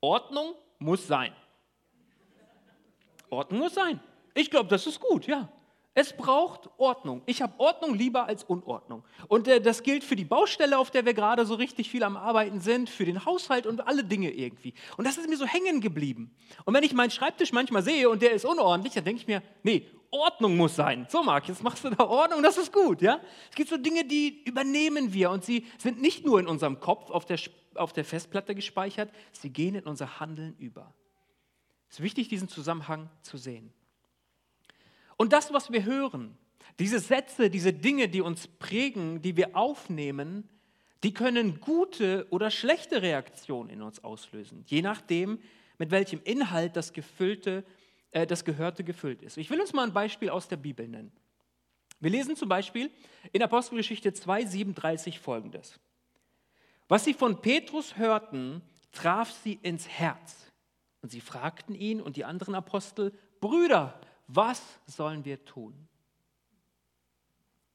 Ordnung 0.00 0.54
muss 0.80 1.06
sein. 1.06 1.32
Ordnung 3.30 3.60
muss 3.60 3.74
sein. 3.74 4.00
Ich 4.34 4.50
glaube, 4.50 4.68
das 4.68 4.86
ist 4.86 4.98
gut, 4.98 5.28
ja. 5.28 5.48
Es 5.96 6.12
braucht 6.12 6.68
Ordnung. 6.76 7.22
Ich 7.24 7.40
habe 7.40 7.52
Ordnung 7.58 7.94
lieber 7.94 8.26
als 8.26 8.42
Unordnung. 8.42 9.04
Und 9.28 9.46
äh, 9.46 9.60
das 9.60 9.84
gilt 9.84 10.02
für 10.02 10.16
die 10.16 10.24
Baustelle, 10.24 10.76
auf 10.76 10.90
der 10.90 11.06
wir 11.06 11.14
gerade 11.14 11.46
so 11.46 11.54
richtig 11.54 11.88
viel 11.88 12.02
am 12.02 12.16
Arbeiten 12.16 12.60
sind, 12.60 12.90
für 12.90 13.04
den 13.04 13.24
Haushalt 13.24 13.64
und 13.64 13.86
alle 13.86 14.02
Dinge 14.02 14.32
irgendwie. 14.32 14.74
Und 14.96 15.06
das 15.06 15.18
ist 15.18 15.28
mir 15.28 15.36
so 15.36 15.46
hängen 15.46 15.80
geblieben. 15.80 16.34
Und 16.64 16.74
wenn 16.74 16.82
ich 16.82 16.94
meinen 16.94 17.12
Schreibtisch 17.12 17.52
manchmal 17.52 17.82
sehe 17.84 18.10
und 18.10 18.22
der 18.22 18.32
ist 18.32 18.44
unordentlich, 18.44 18.94
dann 18.94 19.04
denke 19.04 19.20
ich 19.20 19.28
mir, 19.28 19.40
nee, 19.62 19.86
Ordnung 20.10 20.56
muss 20.56 20.74
sein. 20.74 21.06
So, 21.08 21.22
Marc, 21.22 21.46
jetzt 21.48 21.62
machst 21.62 21.84
du 21.84 21.90
da 21.90 22.04
Ordnung, 22.04 22.42
das 22.42 22.58
ist 22.58 22.72
gut. 22.72 23.00
Ja? 23.00 23.20
Es 23.50 23.54
gibt 23.54 23.70
so 23.70 23.76
Dinge, 23.76 24.04
die 24.04 24.42
übernehmen 24.44 25.12
wir 25.12 25.30
und 25.30 25.44
sie 25.44 25.64
sind 25.78 26.00
nicht 26.00 26.26
nur 26.26 26.40
in 26.40 26.48
unserem 26.48 26.80
Kopf 26.80 27.10
auf 27.10 27.24
der, 27.24 27.38
auf 27.76 27.92
der 27.92 28.04
Festplatte 28.04 28.56
gespeichert, 28.56 29.10
sie 29.30 29.50
gehen 29.50 29.76
in 29.76 29.84
unser 29.84 30.18
Handeln 30.18 30.56
über. 30.58 30.92
Es 31.88 32.00
ist 32.00 32.04
wichtig, 32.04 32.28
diesen 32.28 32.48
Zusammenhang 32.48 33.08
zu 33.22 33.36
sehen. 33.36 33.72
Und 35.24 35.32
das, 35.32 35.54
was 35.54 35.72
wir 35.72 35.86
hören, 35.86 36.36
diese 36.78 36.98
Sätze, 36.98 37.48
diese 37.48 37.72
Dinge, 37.72 38.10
die 38.10 38.20
uns 38.20 38.46
prägen, 38.46 39.22
die 39.22 39.38
wir 39.38 39.56
aufnehmen, 39.56 40.46
die 41.02 41.14
können 41.14 41.60
gute 41.60 42.26
oder 42.28 42.50
schlechte 42.50 43.00
Reaktionen 43.00 43.70
in 43.70 43.80
uns 43.80 44.04
auslösen, 44.04 44.64
je 44.66 44.82
nachdem, 44.82 45.38
mit 45.78 45.90
welchem 45.90 46.20
Inhalt 46.24 46.76
das 46.76 46.92
gefüllte 46.92 47.64
äh, 48.10 48.26
das 48.26 48.44
Gehörte 48.44 48.84
gefüllt 48.84 49.22
ist. 49.22 49.38
Ich 49.38 49.48
will 49.48 49.62
uns 49.62 49.72
mal 49.72 49.84
ein 49.84 49.94
Beispiel 49.94 50.28
aus 50.28 50.46
der 50.46 50.58
Bibel 50.58 50.86
nennen. 50.86 51.10
Wir 52.00 52.10
lesen 52.10 52.36
zum 52.36 52.50
Beispiel 52.50 52.90
in 53.32 53.42
Apostelgeschichte 53.42 54.10
2,37 54.10 55.18
folgendes. 55.18 55.80
Was 56.86 57.06
sie 57.06 57.14
von 57.14 57.40
Petrus 57.40 57.96
hörten, 57.96 58.60
traf 58.92 59.32
sie 59.32 59.58
ins 59.62 59.88
Herz. 59.88 60.52
Und 61.00 61.12
sie 61.12 61.22
fragten 61.22 61.74
ihn 61.74 62.02
und 62.02 62.16
die 62.16 62.26
anderen 62.26 62.54
Apostel, 62.54 63.18
Brüder, 63.40 63.98
was 64.26 64.62
sollen 64.86 65.24
wir 65.24 65.44
tun? 65.44 65.88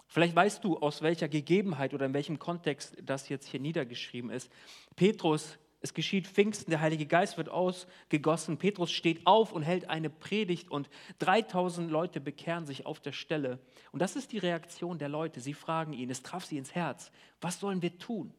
Vielleicht 0.08 0.36
weißt 0.36 0.64
du, 0.64 0.78
aus 0.78 1.04
welcher 1.04 1.28
Gegebenheit 1.28 1.94
oder 1.94 2.08
in 2.08 2.14
welchem 2.14 2.40
Kontext 2.40 2.98
das 3.04 3.30
jetzt 3.30 3.48
hier 3.48 3.60
niedergeschrieben 3.60 4.32
ist. 4.32 4.52
Petrus, 4.96 5.60
es 5.82 5.94
geschieht 5.94 6.28
Pfingsten, 6.28 6.72
der 6.72 6.82
Heilige 6.82 7.06
Geist 7.06 7.38
wird 7.38 7.50
ausgegossen. 7.50 8.58
Petrus 8.58 8.92
steht 8.92 9.26
auf 9.28 9.54
und 9.54 9.62
hält 9.62 9.90
eine 9.90 10.10
Predigt 10.10 10.72
und 10.72 10.90
3000 11.20 11.90
Leute 11.92 12.20
bekehren 12.20 12.66
sich 12.66 12.86
auf 12.88 13.00
der 13.00 13.12
Stelle. 13.12 13.60
Und 13.92 14.02
das 14.02 14.16
ist 14.16 14.32
die 14.32 14.40
Reaktion 14.40 14.98
der 14.98 15.10
Leute. 15.10 15.40
Sie 15.42 15.54
fragen 15.54 15.94
ihn, 15.94 16.10
es 16.10 16.24
traf 16.24 16.44
sie 16.44 16.58
ins 16.58 16.74
Herz. 16.74 17.12
Was 17.40 17.60
sollen 17.60 17.84
wir 17.84 17.98
tun? 18.00 18.34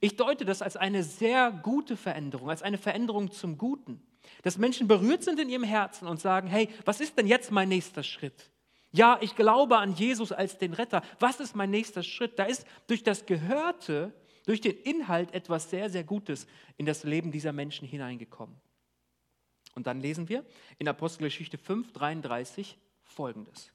Ich 0.00 0.16
deute 0.16 0.44
das 0.44 0.62
als 0.62 0.76
eine 0.76 1.02
sehr 1.02 1.50
gute 1.50 1.96
Veränderung, 1.96 2.50
als 2.50 2.62
eine 2.62 2.78
Veränderung 2.78 3.30
zum 3.30 3.58
Guten. 3.58 4.02
Dass 4.42 4.58
Menschen 4.58 4.88
berührt 4.88 5.22
sind 5.22 5.40
in 5.40 5.48
ihrem 5.48 5.64
Herzen 5.64 6.06
und 6.06 6.20
sagen, 6.20 6.48
hey, 6.48 6.68
was 6.84 7.00
ist 7.00 7.16
denn 7.18 7.26
jetzt 7.26 7.50
mein 7.50 7.68
nächster 7.68 8.02
Schritt? 8.02 8.50
Ja, 8.90 9.18
ich 9.20 9.36
glaube 9.36 9.78
an 9.78 9.94
Jesus 9.94 10.32
als 10.32 10.58
den 10.58 10.72
Retter. 10.72 11.02
Was 11.18 11.40
ist 11.40 11.54
mein 11.54 11.70
nächster 11.70 12.02
Schritt? 12.02 12.38
Da 12.38 12.44
ist 12.44 12.66
durch 12.86 13.02
das 13.02 13.26
Gehörte, 13.26 14.12
durch 14.46 14.60
den 14.60 14.76
Inhalt 14.78 15.34
etwas 15.34 15.68
sehr, 15.70 15.90
sehr 15.90 16.04
Gutes 16.04 16.46
in 16.76 16.86
das 16.86 17.04
Leben 17.04 17.30
dieser 17.30 17.52
Menschen 17.52 17.86
hineingekommen. 17.86 18.56
Und 19.74 19.86
dann 19.86 20.00
lesen 20.00 20.28
wir 20.28 20.44
in 20.78 20.88
Apostelgeschichte 20.88 21.58
5, 21.58 21.92
33 21.92 22.78
folgendes. 23.04 23.70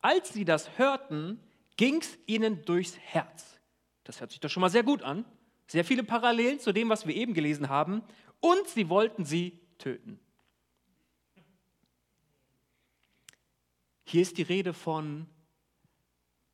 Als 0.00 0.32
sie 0.32 0.44
das 0.44 0.76
hörten, 0.78 1.40
ging 1.76 2.00
es 2.00 2.18
ihnen 2.26 2.64
durchs 2.64 2.98
Herz. 2.98 3.60
Das 4.04 4.20
hört 4.20 4.32
sich 4.32 4.40
doch 4.40 4.50
schon 4.50 4.60
mal 4.60 4.68
sehr 4.68 4.82
gut 4.82 5.02
an. 5.02 5.24
Sehr 5.68 5.84
viele 5.84 6.02
Parallelen 6.02 6.58
zu 6.58 6.72
dem, 6.72 6.88
was 6.88 7.06
wir 7.06 7.14
eben 7.14 7.34
gelesen 7.34 7.68
haben. 7.68 8.02
Und 8.42 8.68
sie 8.68 8.88
wollten 8.88 9.24
sie 9.24 9.60
töten. 9.78 10.18
Hier 14.04 14.20
ist 14.20 14.36
die 14.36 14.42
Rede 14.42 14.74
von, 14.74 15.28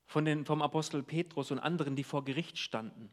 von 0.06 0.26
den, 0.26 0.44
vom 0.44 0.60
Apostel 0.60 1.02
Petrus 1.02 1.50
und 1.50 1.58
anderen, 1.58 1.96
die 1.96 2.04
vor 2.04 2.24
Gericht 2.24 2.58
standen 2.58 3.10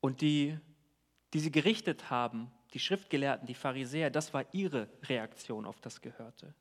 und 0.00 0.22
die, 0.22 0.58
die 1.34 1.38
sie 1.38 1.52
gerichtet 1.52 2.08
haben, 2.08 2.50
die 2.72 2.78
Schriftgelehrten, 2.78 3.46
die 3.46 3.54
Pharisäer, 3.54 4.08
das 4.08 4.32
war 4.32 4.46
ihre 4.52 4.88
Reaktion 5.02 5.66
auf 5.66 5.80
das 5.80 6.00
Gehörte. 6.00 6.54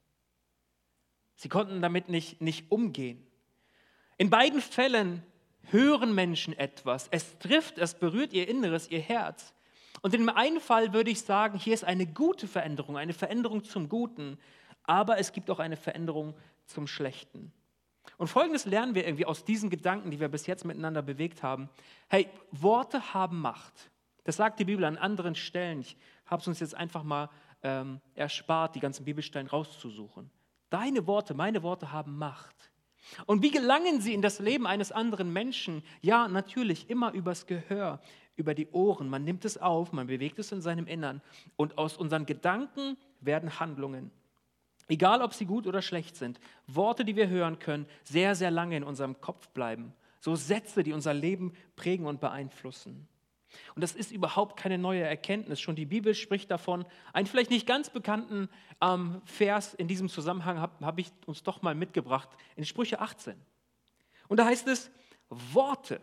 Sie 1.36 1.50
konnten 1.50 1.82
damit 1.82 2.10
nicht, 2.10 2.42
nicht 2.42 2.70
umgehen. 2.70 3.26
In 4.18 4.30
beiden 4.30 4.62
Fällen 4.62 5.24
hören 5.72 6.14
Menschen 6.14 6.54
etwas. 6.54 7.08
Es 7.10 7.40
trifft, 7.40 7.78
es 7.78 7.96
berührt 7.96 8.34
ihr 8.34 8.50
Inneres, 8.50 8.92
ihr 8.92 9.02
Herz. 9.02 9.55
Und 10.02 10.14
in 10.14 10.22
dem 10.22 10.30
einen 10.30 10.60
Fall 10.60 10.94
würde 10.94 11.12
ich 11.12 11.22
sagen, 11.22 11.58
hier 11.58 11.74
ist 11.74 11.84
eine 11.84 12.06
gute 12.06 12.48
Veränderung, 12.48 12.98
eine 12.98 13.14
Veränderung 13.14 13.64
zum 13.64 13.90
Guten 13.90 14.38
aber 14.86 15.18
es 15.18 15.32
gibt 15.32 15.50
auch 15.50 15.60
eine 15.60 15.78
Veränderung 15.78 16.36
zum 16.66 16.88
Schlechten. 16.88 17.52
Und 18.18 18.28
folgendes 18.28 18.66
lernen 18.66 18.96
wir 18.96 19.06
irgendwie 19.06 19.26
aus 19.26 19.44
diesen 19.44 19.70
Gedanken, 19.70 20.12
die 20.12 20.20
wir 20.20 20.30
bis 20.30 20.46
jetzt 20.46 20.64
miteinander 20.64 21.02
bewegt 21.02 21.44
haben. 21.44 21.70
Hey, 22.08 22.30
Worte 22.52 23.14
haben 23.14 23.40
Macht. 23.42 23.92
Das 24.24 24.38
sagt 24.38 24.60
die 24.60 24.66
Bibel 24.66 24.86
an 24.86 24.98
anderen 24.98 25.36
Stellen. 25.36 25.82
Ich 25.82 25.98
habe 26.26 26.42
es 26.42 26.48
uns 26.48 26.60
jetzt 26.60 26.76
einfach 26.76 27.04
mal 27.04 27.30
ähm, 27.64 28.00
erspart, 28.14 28.76
die 28.76 28.80
ganzen 28.80 29.06
Bibelstellen 29.06 29.48
rauszusuchen. 29.48 30.30
Deine 30.70 31.06
Worte, 31.08 31.34
meine 31.34 31.64
Worte 31.64 31.92
haben 31.92 32.18
Macht. 32.18 32.72
Und 33.26 33.42
wie 33.42 33.52
gelangen 33.52 34.02
sie 34.02 34.14
in 34.14 34.22
das 34.22 34.40
Leben 34.40 34.68
eines 34.68 34.92
anderen 34.92 35.32
Menschen? 35.32 35.84
Ja, 36.02 36.28
natürlich 36.28 36.90
immer 36.90 37.14
übers 37.14 37.46
Gehör, 37.46 38.00
über 38.36 38.54
die 38.54 38.68
Ohren. 38.70 39.10
Man 39.10 39.24
nimmt 39.24 39.46
es 39.46 39.58
auf, 39.58 39.94
man 39.94 40.08
bewegt 40.08 40.40
es 40.40 40.52
in 40.52 40.62
seinem 40.62 40.88
Innern. 40.88 41.22
Und 41.56 41.78
aus 41.78 41.98
unseren 41.98 42.26
Gedanken 42.26 42.98
werden 43.22 43.60
Handlungen. 43.60 44.12
Egal, 44.88 45.22
ob 45.22 45.34
sie 45.34 45.46
gut 45.46 45.66
oder 45.66 45.82
schlecht 45.82 46.16
sind, 46.16 46.40
Worte, 46.68 47.06
die 47.06 47.16
wir 47.16 47.28
hören 47.28 47.60
können, 47.60 47.88
sehr, 48.04 48.36
sehr 48.36 48.52
lange 48.52 48.78
in 48.78 48.84
unserem 48.84 49.20
Kopf 49.20 49.48
bleiben. 49.50 49.94
So 50.20 50.36
Sätze, 50.36 50.84
die 50.84 50.94
unser 50.94 51.14
Leben 51.14 51.54
prägen 51.76 52.06
und 52.06 52.20
beeinflussen. 52.20 53.08
Und 53.76 53.82
das 53.82 53.94
ist 53.94 54.12
überhaupt 54.12 54.58
keine 54.58 54.78
neue 54.78 55.02
Erkenntnis. 55.02 55.60
Schon 55.60 55.76
die 55.76 55.86
Bibel 55.86 56.16
spricht 56.16 56.52
davon. 56.52 56.86
Einen 57.14 57.28
vielleicht 57.28 57.52
nicht 57.52 57.68
ganz 57.68 57.90
bekannten 57.90 58.50
ähm, 58.82 59.22
Vers 59.26 59.74
in 59.74 59.88
diesem 59.88 60.10
Zusammenhang 60.10 60.60
habe 60.60 60.86
hab 60.86 61.00
ich 61.00 61.12
uns 61.26 61.44
doch 61.44 61.62
mal 61.62 61.76
mitgebracht 61.76 62.30
in 62.56 62.66
Sprüche 62.66 63.00
18. 63.00 63.36
Und 64.28 64.38
da 64.38 64.46
heißt 64.46 64.68
es, 64.68 64.92
Worte. 65.30 66.02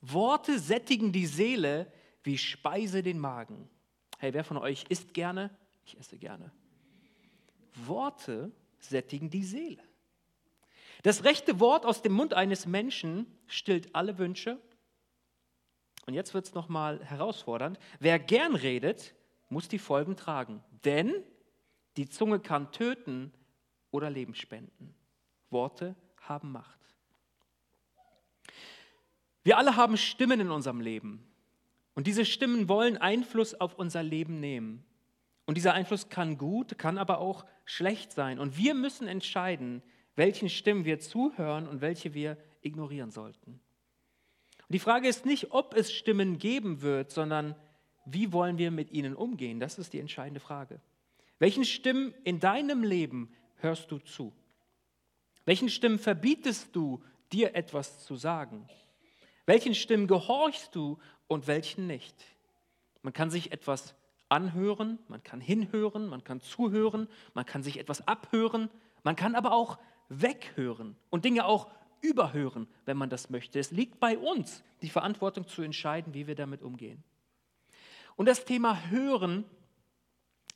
Worte 0.00 0.58
sättigen 0.58 1.12
die 1.12 1.26
Seele 1.26 1.90
wie 2.22 2.38
Speise 2.38 3.02
den 3.02 3.18
Magen. 3.18 3.68
Hey, 4.18 4.32
wer 4.34 4.44
von 4.44 4.56
euch 4.56 4.84
isst 4.88 5.14
gerne? 5.14 5.50
Ich 5.84 5.98
esse 5.98 6.18
gerne. 6.18 6.50
Worte 7.74 8.52
sättigen 8.78 9.30
die 9.30 9.44
Seele. 9.44 9.82
Das 11.02 11.24
rechte 11.24 11.60
Wort 11.60 11.84
aus 11.84 12.02
dem 12.02 12.12
Mund 12.12 12.32
eines 12.32 12.66
Menschen 12.66 13.26
stillt 13.46 13.94
alle 13.94 14.18
Wünsche. 14.18 14.58
Und 16.06 16.14
jetzt 16.14 16.34
wird 16.34 16.46
es 16.46 16.54
nochmal 16.54 17.02
herausfordernd. 17.04 17.78
Wer 17.98 18.18
gern 18.18 18.54
redet, 18.54 19.14
muss 19.48 19.68
die 19.68 19.78
Folgen 19.78 20.16
tragen. 20.16 20.62
Denn 20.84 21.12
die 21.96 22.08
Zunge 22.08 22.40
kann 22.40 22.72
töten 22.72 23.32
oder 23.90 24.10
Leben 24.10 24.34
spenden. 24.34 24.94
Worte 25.50 25.94
haben 26.20 26.52
Macht. 26.52 26.80
Wir 29.44 29.58
alle 29.58 29.76
haben 29.76 29.96
Stimmen 29.96 30.40
in 30.40 30.50
unserem 30.50 30.80
Leben. 30.80 31.26
Und 31.94 32.06
diese 32.06 32.24
Stimmen 32.24 32.68
wollen 32.68 32.96
Einfluss 32.96 33.54
auf 33.54 33.78
unser 33.78 34.02
Leben 34.02 34.40
nehmen. 34.40 34.84
Und 35.46 35.56
dieser 35.56 35.74
Einfluss 35.74 36.08
kann 36.08 36.38
gut, 36.38 36.78
kann 36.78 36.98
aber 36.98 37.18
auch 37.18 37.44
schlecht 37.64 38.12
sein. 38.12 38.38
Und 38.38 38.56
wir 38.56 38.74
müssen 38.74 39.06
entscheiden, 39.06 39.82
welchen 40.16 40.48
Stimmen 40.48 40.84
wir 40.84 40.98
zuhören 40.98 41.68
und 41.68 41.80
welche 41.80 42.14
wir 42.14 42.36
ignorieren 42.62 43.10
sollten. 43.10 43.60
Und 44.68 44.72
die 44.72 44.78
Frage 44.78 45.08
ist 45.08 45.26
nicht, 45.26 45.52
ob 45.52 45.74
es 45.74 45.92
Stimmen 45.92 46.38
geben 46.38 46.82
wird, 46.82 47.10
sondern 47.10 47.54
wie 48.06 48.32
wollen 48.32 48.58
wir 48.58 48.70
mit 48.70 48.90
ihnen 48.92 49.14
umgehen? 49.14 49.60
Das 49.60 49.78
ist 49.78 49.92
die 49.92 50.00
entscheidende 50.00 50.40
Frage. 50.40 50.80
Welchen 51.38 51.64
Stimmen 51.64 52.14
in 52.24 52.40
deinem 52.40 52.82
Leben 52.82 53.34
hörst 53.56 53.90
du 53.90 53.98
zu? 53.98 54.32
Welchen 55.44 55.68
Stimmen 55.68 55.98
verbietest 55.98 56.74
du, 56.74 57.02
dir 57.32 57.54
etwas 57.54 58.04
zu 58.04 58.16
sagen? 58.16 58.68
Welchen 59.46 59.74
Stimmen 59.74 60.06
gehorchst 60.06 60.74
du 60.74 60.98
und 61.26 61.46
welchen 61.46 61.86
nicht? 61.86 62.14
Man 63.02 63.12
kann 63.12 63.30
sich 63.30 63.52
etwas 63.52 63.94
anhören, 64.28 64.98
man 65.08 65.22
kann 65.22 65.40
hinhören, 65.40 66.06
man 66.06 66.24
kann 66.24 66.40
zuhören, 66.40 67.08
man 67.34 67.44
kann 67.44 67.62
sich 67.62 67.78
etwas 67.78 68.06
abhören, 68.08 68.70
man 69.02 69.16
kann 69.16 69.34
aber 69.34 69.52
auch 69.52 69.78
weghören 70.08 70.96
und 71.10 71.24
Dinge 71.24 71.44
auch 71.44 71.68
überhören, 72.04 72.68
wenn 72.84 72.96
man 72.96 73.10
das 73.10 73.30
möchte. 73.30 73.58
Es 73.58 73.70
liegt 73.70 73.98
bei 73.98 74.18
uns, 74.18 74.62
die 74.82 74.90
Verantwortung 74.90 75.48
zu 75.48 75.62
entscheiden, 75.62 76.14
wie 76.14 76.26
wir 76.26 76.34
damit 76.34 76.62
umgehen. 76.62 77.02
Und 78.16 78.26
das 78.26 78.44
Thema 78.44 78.90
Hören 78.90 79.44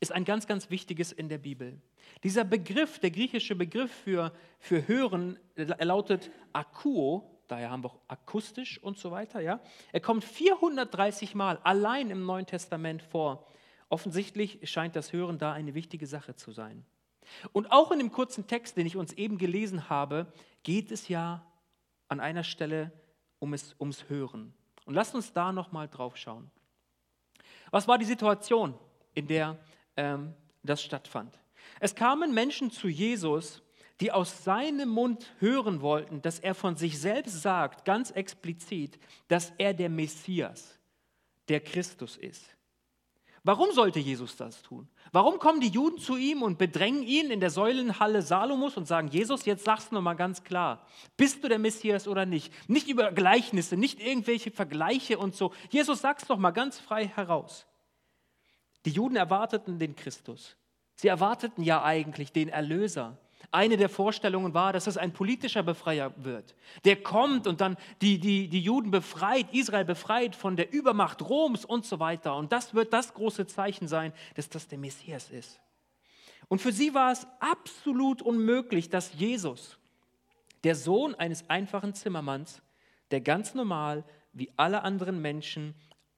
ist 0.00 0.12
ein 0.12 0.24
ganz, 0.24 0.46
ganz 0.46 0.70
wichtiges 0.70 1.10
in 1.10 1.28
der 1.28 1.38
Bibel. 1.38 1.80
Dieser 2.22 2.44
Begriff, 2.44 2.98
der 3.00 3.10
griechische 3.10 3.56
Begriff 3.56 3.90
für, 3.90 4.32
für 4.60 4.86
Hören, 4.86 5.38
lautet 5.56 6.30
akuo, 6.52 7.42
daher 7.48 7.70
haben 7.70 7.82
wir 7.82 7.90
auch 7.90 8.00
akustisch 8.06 8.80
und 8.82 8.98
so 8.98 9.10
weiter. 9.10 9.40
Ja? 9.40 9.60
Er 9.92 10.00
kommt 10.00 10.24
430 10.24 11.34
Mal 11.34 11.58
allein 11.64 12.10
im 12.10 12.24
Neuen 12.24 12.46
Testament 12.46 13.02
vor. 13.02 13.48
Offensichtlich 13.88 14.60
scheint 14.70 14.94
das 14.94 15.12
Hören 15.12 15.38
da 15.38 15.52
eine 15.52 15.74
wichtige 15.74 16.06
Sache 16.06 16.36
zu 16.36 16.52
sein. 16.52 16.84
Und 17.52 17.70
auch 17.72 17.90
in 17.90 17.98
dem 17.98 18.12
kurzen 18.12 18.46
Text, 18.46 18.76
den 18.76 18.86
ich 18.86 18.96
uns 18.96 19.12
eben 19.12 19.38
gelesen 19.38 19.88
habe, 19.88 20.32
geht 20.62 20.90
es 20.90 21.08
ja 21.08 21.44
an 22.08 22.20
einer 22.20 22.44
Stelle 22.44 22.92
um 23.38 23.54
es, 23.54 23.76
ums 23.78 24.08
Hören. 24.08 24.54
Und 24.84 24.94
lasst 24.94 25.14
uns 25.14 25.32
da 25.32 25.52
nochmal 25.52 25.88
drauf 25.88 26.16
schauen. 26.16 26.50
Was 27.70 27.86
war 27.86 27.98
die 27.98 28.04
Situation, 28.04 28.74
in 29.14 29.26
der 29.26 29.58
ähm, 29.96 30.34
das 30.62 30.82
stattfand? 30.82 31.38
Es 31.80 31.94
kamen 31.94 32.32
Menschen 32.32 32.70
zu 32.70 32.88
Jesus, 32.88 33.62
die 34.00 34.12
aus 34.12 34.44
seinem 34.44 34.88
Mund 34.88 35.34
hören 35.38 35.80
wollten, 35.80 36.22
dass 36.22 36.38
er 36.38 36.54
von 36.54 36.76
sich 36.76 36.98
selbst 37.00 37.42
sagt, 37.42 37.84
ganz 37.84 38.10
explizit, 38.12 38.98
dass 39.26 39.52
er 39.58 39.74
der 39.74 39.88
Messias, 39.88 40.78
der 41.48 41.60
Christus 41.60 42.16
ist. 42.16 42.56
Warum 43.44 43.72
sollte 43.72 43.98
Jesus 43.98 44.36
das 44.36 44.62
tun? 44.62 44.88
Warum 45.12 45.38
kommen 45.38 45.60
die 45.60 45.68
Juden 45.68 45.98
zu 45.98 46.16
ihm 46.16 46.42
und 46.42 46.58
bedrängen 46.58 47.02
ihn 47.02 47.30
in 47.30 47.40
der 47.40 47.50
Säulenhalle 47.50 48.22
Salomos 48.22 48.76
und 48.76 48.86
sagen, 48.86 49.08
Jesus, 49.08 49.44
jetzt 49.44 49.64
sagst 49.64 49.90
du 49.92 50.00
noch 50.00 50.16
ganz 50.16 50.44
klar, 50.44 50.86
bist 51.16 51.42
du 51.42 51.48
der 51.48 51.58
Messias 51.58 52.08
oder 52.08 52.26
nicht? 52.26 52.52
Nicht 52.68 52.88
über 52.88 53.12
Gleichnisse, 53.12 53.76
nicht 53.76 54.00
irgendwelche 54.00 54.50
Vergleiche 54.50 55.18
und 55.18 55.34
so. 55.34 55.52
Jesus, 55.70 56.00
sag's 56.00 56.26
doch 56.26 56.38
mal 56.38 56.50
ganz 56.50 56.78
frei 56.78 57.06
heraus. 57.06 57.66
Die 58.84 58.90
Juden 58.90 59.16
erwarteten 59.16 59.78
den 59.78 59.96
Christus. 59.96 60.56
Sie 60.94 61.08
erwarteten 61.08 61.62
ja 61.62 61.84
eigentlich 61.84 62.32
den 62.32 62.48
Erlöser. 62.48 63.18
Eine 63.50 63.78
der 63.78 63.88
Vorstellungen 63.88 64.52
war, 64.52 64.72
dass 64.72 64.86
es 64.86 64.98
ein 64.98 65.12
politischer 65.12 65.62
Befreier 65.62 66.12
wird, 66.16 66.54
der 66.84 67.02
kommt 67.02 67.46
und 67.46 67.60
dann 67.60 67.76
die, 68.02 68.18
die, 68.18 68.48
die 68.48 68.60
Juden 68.60 68.90
befreit, 68.90 69.46
Israel 69.54 69.86
befreit 69.86 70.36
von 70.36 70.56
der 70.56 70.72
Übermacht 70.72 71.22
Roms 71.22 71.64
und 71.64 71.86
so 71.86 71.98
weiter. 71.98 72.36
Und 72.36 72.52
das 72.52 72.74
wird 72.74 72.92
das 72.92 73.14
große 73.14 73.46
Zeichen 73.46 73.88
sein, 73.88 74.12
dass 74.34 74.48
das 74.48 74.68
der 74.68 74.78
Messias 74.78 75.30
ist. 75.30 75.60
Und 76.48 76.60
für 76.60 76.72
sie 76.72 76.94
war 76.94 77.12
es 77.12 77.26
absolut 77.40 78.22
unmöglich, 78.22 78.88
dass 78.88 79.14
Jesus, 79.14 79.78
der 80.64 80.74
Sohn 80.74 81.14
eines 81.14 81.48
einfachen 81.48 81.94
Zimmermanns, 81.94 82.62
der 83.10 83.20
ganz 83.20 83.54
normal 83.54 84.04
wie 84.32 84.50
alle 84.56 84.82
anderen 84.82 85.20
Menschen 85.20 85.74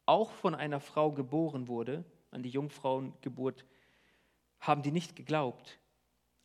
auch 0.06 0.30
von 0.32 0.54
einer 0.54 0.80
Frau 0.80 1.12
geboren 1.12 1.68
wurde, 1.68 2.04
an 2.30 2.42
die 2.42 2.50
Jungfrauengeburt, 2.50 3.64
haben 4.60 4.82
die 4.82 4.92
nicht 4.92 5.16
geglaubt. 5.16 5.79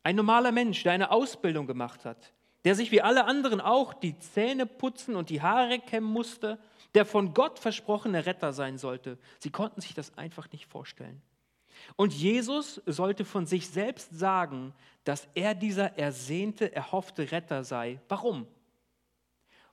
Ein 0.06 0.14
normaler 0.14 0.52
Mensch, 0.52 0.84
der 0.84 0.92
eine 0.92 1.10
Ausbildung 1.10 1.66
gemacht 1.66 2.04
hat, 2.04 2.32
der 2.64 2.76
sich 2.76 2.92
wie 2.92 3.02
alle 3.02 3.24
anderen 3.24 3.60
auch 3.60 3.92
die 3.92 4.16
Zähne 4.20 4.64
putzen 4.64 5.16
und 5.16 5.30
die 5.30 5.42
Haare 5.42 5.80
kämmen 5.80 6.08
musste, 6.08 6.60
der 6.94 7.04
von 7.04 7.34
Gott 7.34 7.58
versprochene 7.58 8.24
Retter 8.24 8.52
sein 8.52 8.78
sollte. 8.78 9.18
Sie 9.40 9.50
konnten 9.50 9.80
sich 9.80 9.94
das 9.94 10.16
einfach 10.16 10.48
nicht 10.52 10.66
vorstellen. 10.66 11.20
Und 11.96 12.12
Jesus 12.12 12.80
sollte 12.86 13.24
von 13.24 13.46
sich 13.46 13.68
selbst 13.68 14.16
sagen, 14.16 14.74
dass 15.02 15.26
er 15.34 15.56
dieser 15.56 15.98
ersehnte, 15.98 16.72
erhoffte 16.72 17.32
Retter 17.32 17.64
sei. 17.64 18.00
Warum? 18.06 18.46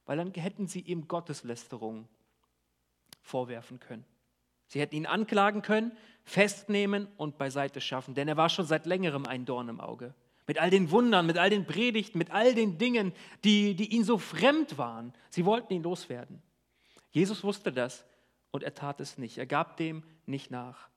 Weil 0.08 0.18
dann 0.18 0.34
hätten 0.34 0.66
sie 0.66 0.80
ihm 0.80 1.08
Gotteslästerung 1.08 2.08
vorwerfen 3.22 3.80
können. 3.80 4.04
Sie 4.66 4.82
hätten 4.82 4.96
ihn 4.96 5.06
anklagen 5.06 5.62
können, 5.62 5.96
festnehmen 6.24 7.08
und 7.18 7.38
beiseite 7.38 7.82
schaffen, 7.82 8.16
denn 8.16 8.28
er 8.28 8.38
war 8.38 8.50
schon 8.50 8.66
seit 8.66 8.88
längerem 8.88 9.28
ein 9.28 9.46
Dorn 9.46 9.70
im 9.70 9.80
Auge. 9.80 10.16
Mit 10.48 10.60
all 10.60 10.70
den 10.70 10.92
Wundern, 10.92 11.26
mit 11.26 11.38
all 11.38 11.50
den 11.50 11.66
Predigten, 11.66 12.18
mit 12.18 12.32
all 12.32 12.54
den 12.54 12.78
Dingen, 12.78 13.14
die, 13.44 13.76
die 13.76 13.96
ihm 13.96 14.04
so 14.04 14.18
fremd 14.18 14.78
waren. 14.78 15.14
Sie 15.30 15.46
wollten 15.46 15.74
ihn 15.74 15.84
loswerden. 15.84 16.42
Jesus 17.12 17.44
wusste 17.44 17.72
das 17.72 18.06
und 18.52 18.64
er 18.64 18.74
tat 18.74 19.00
es 19.00 19.18
nicht. 19.18 19.38
Er 19.38 19.46
gab 19.46 19.78
dem 19.78 20.04
nicht 20.26 20.52
nach. 20.52 20.90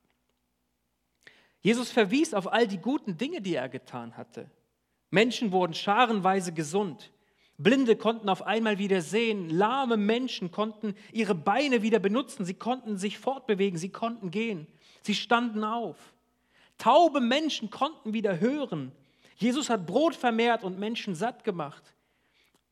Jesus 1.61 1.91
verwies 1.91 2.35
auf 2.35 2.53
all 2.53 2.67
die 2.67 2.79
guten 2.79 3.19
Dinge, 3.19 3.41
die 3.41 3.55
er 3.55 3.69
getan 3.69 4.17
hatte. 4.17 4.51
Menschen 5.11 5.53
wurden 5.53 5.75
scharenweise 5.75 6.53
gesund. 6.53 7.13
Blinde 7.59 7.97
konnten 7.97 8.29
auf 8.29 8.43
einmal 8.43 8.79
wieder 8.79 9.01
sehen. 9.01 9.49
Lahme 9.49 9.97
Menschen 9.97 10.51
konnten 10.51 10.95
ihre 11.13 11.35
Beine 11.35 11.83
wieder 11.83 11.99
benutzen. 11.99 12.45
Sie 12.45 12.55
konnten 12.55 12.99
sich 12.99 13.19
fortbewegen. 13.19 13.79
Sie 13.79 13.89
konnten 13.89 14.31
gehen. 14.31 14.67
Sie 15.03 15.15
standen 15.15 15.65
auf. 15.65 15.97
Taube 16.79 17.21
Menschen 17.21 17.71
konnten 17.71 18.13
wieder 18.13 18.41
hören. 18.41 18.93
Jesus 19.37 19.71
hat 19.71 19.87
Brot 19.87 20.15
vermehrt 20.15 20.65
und 20.65 20.79
Menschen 20.79 21.15
satt 21.15 21.45
gemacht. 21.45 21.95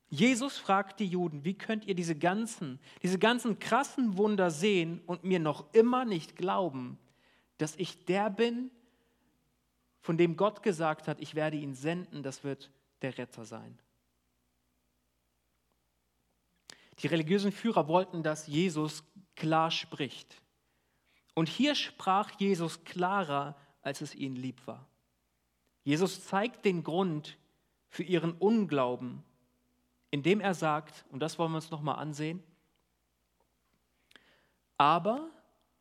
Jesus 0.09 0.59
fragt 0.59 1.01
die 1.01 1.07
Juden, 1.07 1.45
wie 1.45 1.55
könnt 1.55 1.87
ihr 1.87 1.95
diese 1.95 2.17
ganzen, 2.17 2.79
diese 3.03 3.19
ganzen 3.19 3.59
krassen 3.59 4.17
Wunder 4.17 4.51
sehen 4.51 5.01
und 5.07 5.25
mir 5.25 5.41
noch 5.41 5.73
immer 5.75 6.05
nicht 6.05 6.37
glauben, 6.37 6.99
dass 7.59 7.77
ich 7.77 8.05
der 8.05 8.31
bin, 8.31 8.71
von 10.01 10.17
dem 10.19 10.37
Gott 10.37 10.63
gesagt 10.63 11.09
hat, 11.09 11.21
ich 11.21 11.35
werde 11.35 11.57
ihn 11.57 11.75
senden, 11.75 12.23
das 12.23 12.45
wird 12.45 12.71
der 13.03 13.17
Retter 13.17 13.45
sein. 13.45 13.79
Die 17.01 17.07
religiösen 17.07 17.53
Führer 17.53 17.89
wollten, 17.89 18.23
dass 18.23 18.47
Jesus 18.47 19.03
klar 19.35 19.71
spricht. 19.71 20.41
Und 21.35 21.49
hier 21.49 21.75
sprach 21.75 22.31
Jesus 22.39 22.85
klarer, 22.85 23.57
als 23.83 24.01
es 24.01 24.15
ihnen 24.15 24.37
lieb 24.37 24.67
war. 24.67 24.87
Jesus 25.85 26.25
zeigt 26.25 26.65
den 26.65 26.83
Grund 26.83 27.39
für 27.89 28.03
ihren 28.03 28.33
Unglauben, 28.33 29.23
indem 30.11 30.41
er 30.41 30.55
sagt, 30.55 31.05
und 31.11 31.21
das 31.21 31.39
wollen 31.39 31.53
wir 31.53 31.57
uns 31.57 31.71
nochmal 31.71 31.97
ansehen, 31.97 32.43
aber 34.77 35.31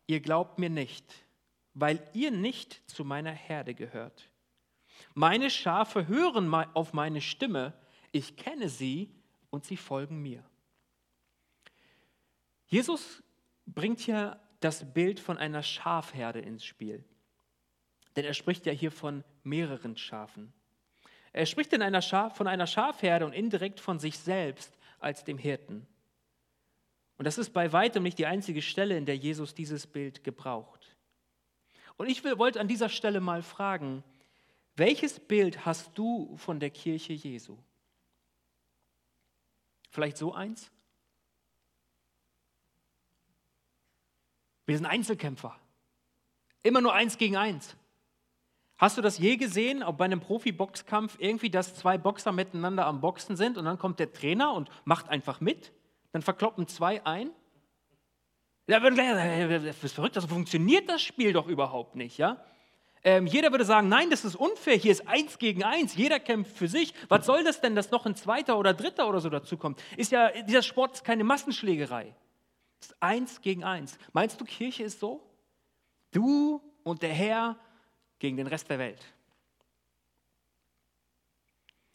ihr 0.05 0.19
glaubt 0.19 0.59
mir 0.59 0.69
nicht, 0.69 1.25
weil 1.73 2.05
ihr 2.13 2.31
nicht 2.31 2.87
zu 2.89 3.03
meiner 3.03 3.31
Herde 3.31 3.73
gehört. 3.73 4.29
Meine 5.15 5.49
Schafe 5.49 6.07
hören 6.07 6.53
auf 6.53 6.93
meine 6.93 7.21
Stimme, 7.21 7.73
ich 8.11 8.35
kenne 8.35 8.69
sie 8.69 9.09
und 9.49 9.65
sie 9.65 9.77
folgen 9.77 10.21
mir. 10.21 10.43
Jesus 12.67 13.23
bringt 13.65 13.99
hier 13.99 14.39
das 14.59 14.93
Bild 14.93 15.19
von 15.19 15.37
einer 15.37 15.63
Schafherde 15.63 16.39
ins 16.39 16.63
Spiel. 16.63 17.03
Denn 18.15 18.25
er 18.25 18.33
spricht 18.33 18.65
ja 18.65 18.71
hier 18.71 18.91
von 18.91 19.23
mehreren 19.43 19.97
Schafen. 19.97 20.53
Er 21.31 21.45
spricht 21.45 21.73
in 21.73 21.81
einer 21.81 22.01
von 22.01 22.47
einer 22.47 22.67
Schafherde 22.67 23.25
und 23.25 23.33
indirekt 23.33 23.79
von 23.79 23.99
sich 23.99 24.17
selbst 24.17 24.77
als 24.99 25.23
dem 25.23 25.37
Hirten. 25.37 25.87
Und 27.17 27.25
das 27.25 27.37
ist 27.37 27.51
bei 27.51 27.71
weitem 27.73 28.03
nicht 28.03 28.17
die 28.17 28.25
einzige 28.25 28.61
Stelle, 28.61 28.97
in 28.97 29.05
der 29.05 29.17
Jesus 29.17 29.53
dieses 29.53 29.87
Bild 29.87 30.23
gebraucht. 30.23 30.95
Und 31.97 32.07
ich 32.07 32.23
wollte 32.23 32.59
an 32.59 32.67
dieser 32.67 32.89
Stelle 32.89 33.19
mal 33.19 33.43
fragen, 33.43 34.03
welches 34.75 35.19
Bild 35.19 35.65
hast 35.65 35.91
du 35.97 36.35
von 36.37 36.59
der 36.59 36.71
Kirche 36.71 37.13
Jesu? 37.13 37.57
Vielleicht 39.89 40.17
so 40.17 40.33
eins? 40.33 40.71
Wir 44.65 44.77
sind 44.77 44.87
Einzelkämpfer. 44.87 45.59
Immer 46.63 46.81
nur 46.81 46.93
eins 46.93 47.17
gegen 47.17 47.35
eins. 47.35 47.75
Hast 48.83 48.97
du 48.97 49.01
das 49.01 49.17
je 49.17 49.37
gesehen, 49.37 49.81
ob 49.81 49.97
bei 49.97 50.03
einem 50.03 50.19
Profi-Boxkampf 50.19 51.15
irgendwie, 51.17 51.49
dass 51.49 51.73
zwei 51.73 51.97
Boxer 51.97 52.33
miteinander 52.33 52.85
am 52.85 52.99
Boxen 52.99 53.37
sind 53.37 53.57
und 53.57 53.63
dann 53.63 53.79
kommt 53.79 53.97
der 53.97 54.11
Trainer 54.11 54.51
und 54.51 54.69
macht 54.83 55.07
einfach 55.07 55.39
mit? 55.39 55.71
Dann 56.11 56.21
verkloppen 56.21 56.67
zwei 56.67 57.01
ein? 57.05 57.29
Das 58.67 58.83
ist 59.81 59.93
verrückt, 59.93 60.17
das 60.17 60.25
funktioniert 60.25 60.89
das 60.89 61.01
Spiel 61.01 61.31
doch 61.31 61.47
überhaupt 61.47 61.95
nicht, 61.95 62.17
ja? 62.17 62.43
Ähm, 63.05 63.25
jeder 63.25 63.51
würde 63.51 63.63
sagen, 63.63 63.87
nein, 63.87 64.09
das 64.09 64.25
ist 64.25 64.35
unfair, 64.35 64.75
hier 64.75 64.91
ist 64.91 65.07
eins 65.07 65.37
gegen 65.37 65.63
eins, 65.63 65.95
jeder 65.95 66.19
kämpft 66.19 66.57
für 66.57 66.67
sich. 66.67 66.93
Was 67.07 67.25
soll 67.25 67.45
das 67.45 67.61
denn, 67.61 67.75
dass 67.77 67.89
noch 67.89 68.05
ein 68.05 68.17
zweiter 68.17 68.59
oder 68.59 68.73
dritter 68.73 69.07
oder 69.07 69.21
so 69.21 69.29
dazukommt? 69.29 69.81
Ist 69.95 70.11
ja, 70.11 70.29
dieser 70.41 70.61
Sport 70.61 70.95
ist 70.95 71.05
keine 71.05 71.23
Massenschlägerei. 71.23 72.13
Es 72.81 72.87
ist 72.87 72.97
eins 72.99 73.39
gegen 73.39 73.63
eins. 73.63 73.97
Meinst 74.11 74.41
du, 74.41 74.43
Kirche 74.43 74.83
ist 74.83 74.99
so? 74.99 75.23
Du 76.11 76.61
und 76.83 77.01
der 77.01 77.13
Herr 77.13 77.57
gegen 78.23 78.37
den 78.37 78.47
Rest 78.47 78.69
der 78.69 78.79
Welt. 78.79 79.05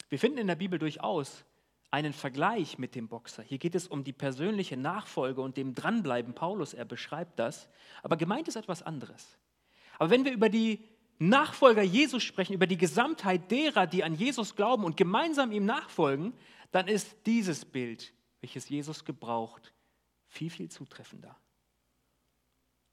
Wir 0.09 0.19
finden 0.19 0.37
in 0.37 0.45
der 0.45 0.53
Bibel 0.53 0.77
durchaus 0.77 1.43
einen 1.89 2.13
Vergleich 2.13 2.77
mit 2.77 2.93
dem 2.93 3.07
Boxer. 3.07 3.41
Hier 3.41 3.57
geht 3.57 3.73
es 3.73 3.87
um 3.87 4.03
die 4.03 4.13
persönliche 4.13 4.77
Nachfolge 4.77 5.41
und 5.41 5.57
dem 5.57 5.73
Dranbleiben. 5.73 6.35
Paulus, 6.35 6.75
er 6.75 6.85
beschreibt 6.85 7.39
das. 7.39 7.67
Aber 8.03 8.15
gemeint 8.15 8.47
ist 8.47 8.57
etwas 8.57 8.83
anderes. 8.83 9.39
Aber 9.97 10.11
wenn 10.11 10.23
wir 10.23 10.31
über 10.31 10.49
die 10.49 10.85
Nachfolger 11.17 11.81
Jesus 11.81 12.21
sprechen, 12.21 12.53
über 12.53 12.67
die 12.67 12.77
Gesamtheit 12.77 13.49
derer, 13.49 13.87
die 13.87 14.03
an 14.03 14.13
Jesus 14.13 14.55
glauben 14.55 14.83
und 14.83 14.97
gemeinsam 14.97 15.51
ihm 15.51 15.65
nachfolgen, 15.65 16.33
dann 16.69 16.87
ist 16.87 17.17
dieses 17.25 17.65
Bild, 17.65 18.13
welches 18.41 18.69
Jesus 18.69 19.03
gebraucht, 19.03 19.73
viel, 20.27 20.51
viel 20.51 20.69
zutreffender. 20.69 21.35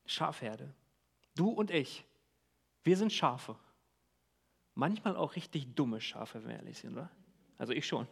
Schafherde. 0.07 0.72
Du 1.35 1.51
und 1.51 1.70
ich, 1.70 2.07
wir 2.87 2.96
sind 2.96 3.12
Schafe. 3.12 3.57
Manchmal 4.75 5.16
auch 5.16 5.37
richtig 5.37 5.75
dumme 5.75 6.01
Schafe, 6.01 6.40
wenn 6.40 6.51
wir 6.51 6.57
ehrlich 6.57 6.79
sind, 6.79 6.92
oder? 6.92 7.11
Also 7.59 7.72
ich 7.72 7.87
schon. 7.87 8.07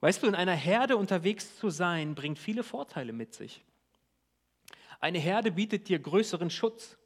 Weißt 0.00 0.22
du, 0.22 0.26
in 0.26 0.34
einer 0.34 0.54
Herde 0.54 0.96
unterwegs 0.96 1.58
zu 1.58 1.70
sein, 1.70 2.14
bringt 2.14 2.38
viele 2.38 2.62
Vorteile 2.62 3.12
mit 3.12 3.34
sich. 3.34 3.64
Eine 5.00 5.18
Herde 5.18 5.50
bietet 5.50 5.88
dir 5.88 5.98
größeren 5.98 6.50
Schutz, 6.50 6.96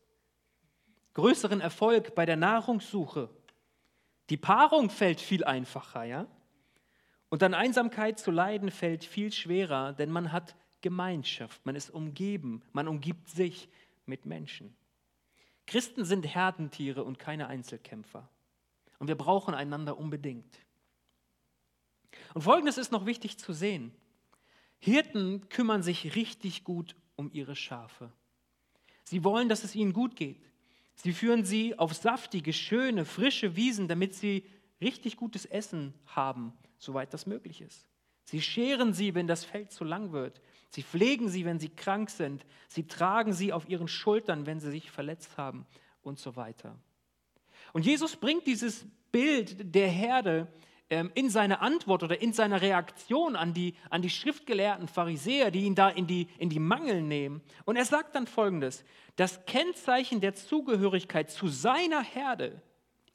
größeren 1.15 1.61
Erfolg 1.61 2.15
bei 2.15 2.27
der 2.27 2.37
Nahrungssuche. 2.37 3.31
Die 4.29 4.37
Paarung 4.37 4.91
fällt 4.91 5.21
viel 5.21 5.45
einfacher, 5.45 6.05
ja? 6.05 6.27
Und 7.29 7.43
an 7.43 7.55
Einsamkeit 7.55 8.19
zu 8.19 8.31
leiden 8.31 8.71
fällt 8.71 9.05
viel 9.05 9.33
schwerer, 9.33 9.93
denn 9.93 10.11
man 10.11 10.33
hat 10.33 10.57
Gemeinschaft, 10.81 11.65
man 11.65 11.77
ist 11.77 11.91
umgeben, 11.91 12.63
man 12.73 12.89
umgibt 12.89 13.29
sich 13.29 13.69
mit 14.11 14.27
Menschen. 14.27 14.77
Christen 15.67 16.05
sind 16.05 16.27
Herdentiere 16.27 17.03
und 17.05 17.19
keine 17.19 17.47
Einzelkämpfer. 17.47 18.29
Und 18.99 19.09
wir 19.09 19.15
brauchen 19.15 19.55
einander 19.55 19.97
unbedingt. 19.97 20.59
Und 22.35 22.43
Folgendes 22.43 22.77
ist 22.77 22.93
noch 22.93 23.07
wichtig 23.07 23.39
zu 23.39 23.55
sehen. 23.55 23.95
Hirten 24.79 25.49
kümmern 25.49 25.83
sich 25.83 26.15
richtig 26.15 26.65
gut 26.65 26.97
um 27.17 27.31
ihre 27.33 27.57
Schafe. 27.57 28.13
Sie 29.05 29.25
wollen, 29.25 29.49
dass 29.49 29.65
es 29.65 29.75
ihnen 29.75 29.93
gut 29.93 30.17
geht. 30.17 30.51
Sie 30.95 31.13
führen 31.13 31.45
sie 31.45 31.79
auf 31.79 31.95
saftige, 31.95 32.53
schöne, 32.53 33.05
frische 33.05 33.57
Wiesen, 33.57 33.89
damit 33.89 34.15
sie 34.15 34.45
richtig 34.81 35.17
gutes 35.17 35.47
Essen 35.47 35.95
haben, 36.07 36.53
soweit 36.79 37.15
das 37.15 37.27
möglich 37.27 37.61
ist. 37.61 37.89
Sie 38.25 38.43
scheren 38.43 38.93
sie, 38.93 39.15
wenn 39.15 39.27
das 39.27 39.45
Feld 39.45 39.73
zu 39.73 39.85
lang 39.85 40.13
wird. 40.13 40.41
Sie 40.71 40.83
pflegen 40.83 41.29
sie, 41.29 41.45
wenn 41.45 41.59
sie 41.59 41.69
krank 41.69 42.11
sind. 42.11 42.47
Sie 42.69 42.87
tragen 42.87 43.33
sie 43.33 43.53
auf 43.53 43.69
ihren 43.69 43.89
Schultern, 43.89 44.47
wenn 44.47 44.61
sie 44.61 44.71
sich 44.71 44.91
verletzt 44.91 45.37
haben 45.37 45.67
und 46.03 46.19
so 46.19 46.37
weiter. 46.37 46.79
Und 47.73 47.85
Jesus 47.85 48.17
bringt 48.17 48.47
dieses 48.47 48.87
Bild 49.11 49.75
der 49.75 49.89
Herde 49.89 50.47
ähm, 50.89 51.11
in 51.15 51.31
seine 51.31 51.61
Antwort 51.61 52.03
oder 52.03 52.21
in 52.21 52.33
seiner 52.33 52.63
Reaktion 52.63 53.37
an 53.37 53.55
die, 53.55 53.75
an 53.91 54.03
die 54.03 54.11
schriftgelehrten 54.11 54.89
Pharisäer, 54.89 55.51
die 55.51 55.65
ihn 55.65 55.75
da 55.75 55.89
in 55.89 56.07
die, 56.07 56.29
in 56.39 56.51
die 56.51 56.59
Mangel 56.59 57.03
nehmen. 57.03 57.43
Und 57.65 57.77
er 57.77 57.85
sagt 57.85 58.15
dann 58.15 58.27
folgendes: 58.27 58.85
Das 59.17 59.45
Kennzeichen 59.47 60.21
der 60.21 60.35
Zugehörigkeit 60.35 61.31
zu 61.31 61.49
seiner 61.49 62.03
Herde 62.03 62.61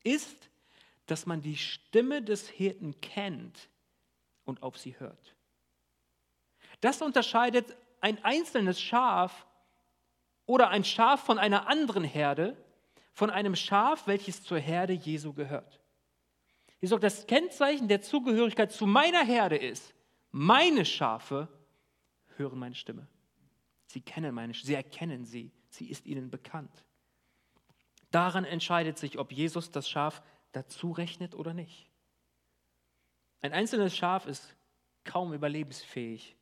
ist, 0.03 0.49
dass 1.05 1.25
man 1.25 1.41
die 1.41 1.57
Stimme 1.57 2.21
des 2.21 2.49
Hirten 2.49 2.99
kennt 3.01 3.69
und 4.43 4.63
auf 4.63 4.77
sie 4.77 4.97
hört. 4.99 5.34
Das 6.85 7.01
unterscheidet 7.01 7.75
ein 7.99 8.23
einzelnes 8.23 8.79
Schaf 8.79 9.47
oder 10.45 10.69
ein 10.69 10.83
Schaf 10.83 11.19
von 11.25 11.39
einer 11.39 11.67
anderen 11.67 12.03
Herde 12.03 12.55
von 13.11 13.31
einem 13.31 13.55
Schaf, 13.55 14.05
welches 14.05 14.43
zur 14.43 14.59
Herde 14.59 14.93
Jesu 14.93 15.33
gehört. 15.33 15.81
Hier 16.79 16.89
sagt, 16.89 17.03
das 17.03 17.25
Kennzeichen 17.25 17.87
der 17.87 18.03
Zugehörigkeit 18.03 18.71
zu 18.71 18.85
meiner 18.85 19.23
Herde 19.25 19.57
ist, 19.57 19.95
meine 20.29 20.85
Schafe 20.85 21.47
hören 22.35 22.59
meine 22.59 22.75
Stimme. 22.75 23.07
Sie 23.87 24.01
kennen 24.01 24.35
meine, 24.35 24.53
sie 24.53 24.75
erkennen 24.75 25.25
sie, 25.25 25.51
sie 25.69 25.89
ist 25.89 26.05
ihnen 26.05 26.29
bekannt. 26.29 26.85
Daran 28.11 28.45
entscheidet 28.45 28.99
sich, 28.99 29.17
ob 29.17 29.31
Jesus 29.31 29.71
das 29.71 29.89
Schaf 29.89 30.21
dazu 30.51 30.91
rechnet 30.91 31.33
oder 31.33 31.55
nicht. 31.55 31.89
Ein 33.41 33.53
einzelnes 33.53 33.97
Schaf 33.97 34.27
ist 34.27 34.55
kaum 35.03 35.33
überlebensfähig. 35.33 36.37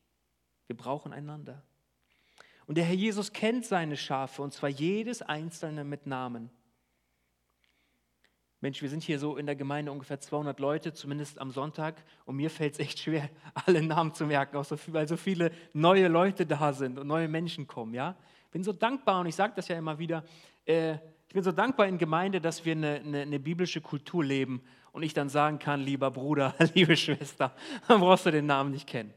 Wir 0.67 0.77
brauchen 0.77 1.13
einander. 1.13 1.63
Und 2.65 2.77
der 2.77 2.85
Herr 2.85 2.95
Jesus 2.95 3.33
kennt 3.33 3.65
seine 3.65 3.97
Schafe, 3.97 4.41
und 4.41 4.53
zwar 4.53 4.69
jedes 4.69 5.21
einzelne 5.21 5.83
mit 5.83 6.07
Namen. 6.07 6.49
Mensch, 8.61 8.81
wir 8.81 8.89
sind 8.89 9.03
hier 9.03 9.19
so 9.19 9.35
in 9.35 9.45
der 9.45 9.57
Gemeinde 9.57 9.91
ungefähr 9.91 10.21
200 10.21 10.57
Leute, 10.61 10.93
zumindest 10.93 11.37
am 11.41 11.51
Sonntag, 11.51 12.01
und 12.23 12.37
mir 12.37 12.49
fällt 12.49 12.75
es 12.75 12.79
echt 12.79 12.97
schwer, 12.97 13.29
alle 13.65 13.81
Namen 13.81 14.13
zu 14.13 14.25
merken, 14.25 14.55
auch 14.55 14.63
so 14.63 14.77
viel, 14.77 14.93
weil 14.93 15.07
so 15.07 15.17
viele 15.17 15.51
neue 15.73 16.07
Leute 16.07 16.45
da 16.45 16.71
sind 16.71 16.97
und 16.97 17.07
neue 17.07 17.27
Menschen 17.27 17.67
kommen. 17.67 17.93
Ja? 17.93 18.15
Ich 18.45 18.51
bin 18.51 18.63
so 18.63 18.71
dankbar, 18.71 19.19
und 19.19 19.27
ich 19.27 19.35
sage 19.35 19.51
das 19.55 19.67
ja 19.67 19.77
immer 19.77 19.99
wieder, 19.99 20.23
äh, 20.65 20.93
ich 21.27 21.33
bin 21.33 21.43
so 21.43 21.51
dankbar 21.51 21.87
in 21.87 21.97
Gemeinde, 21.97 22.39
dass 22.39 22.63
wir 22.63 22.71
eine, 22.71 23.01
eine, 23.01 23.21
eine, 23.23 23.39
biblische 23.39 23.81
Kultur 23.81 24.23
leben 24.23 24.61
und 24.91 25.03
ich 25.03 25.13
dann 25.13 25.27
sagen 25.27 25.59
kann, 25.59 25.81
lieber 25.81 26.11
Bruder, 26.11 26.55
liebe 26.73 26.95
Schwester, 26.95 27.53
dann 27.87 27.99
brauchst 27.99 28.27
du 28.27 28.31
den 28.31 28.45
Namen 28.45 28.71
nicht 28.71 28.87
kennen. 28.87 29.13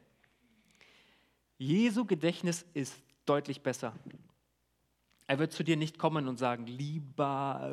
Jesu 1.58 2.04
Gedächtnis 2.04 2.64
ist 2.74 2.96
deutlich 3.24 3.62
besser. 3.62 3.94
Er 5.26 5.38
wird 5.38 5.52
zu 5.52 5.64
dir 5.64 5.76
nicht 5.76 5.98
kommen 5.98 6.28
und 6.28 6.36
sagen, 6.36 6.66
lieber 6.66 7.72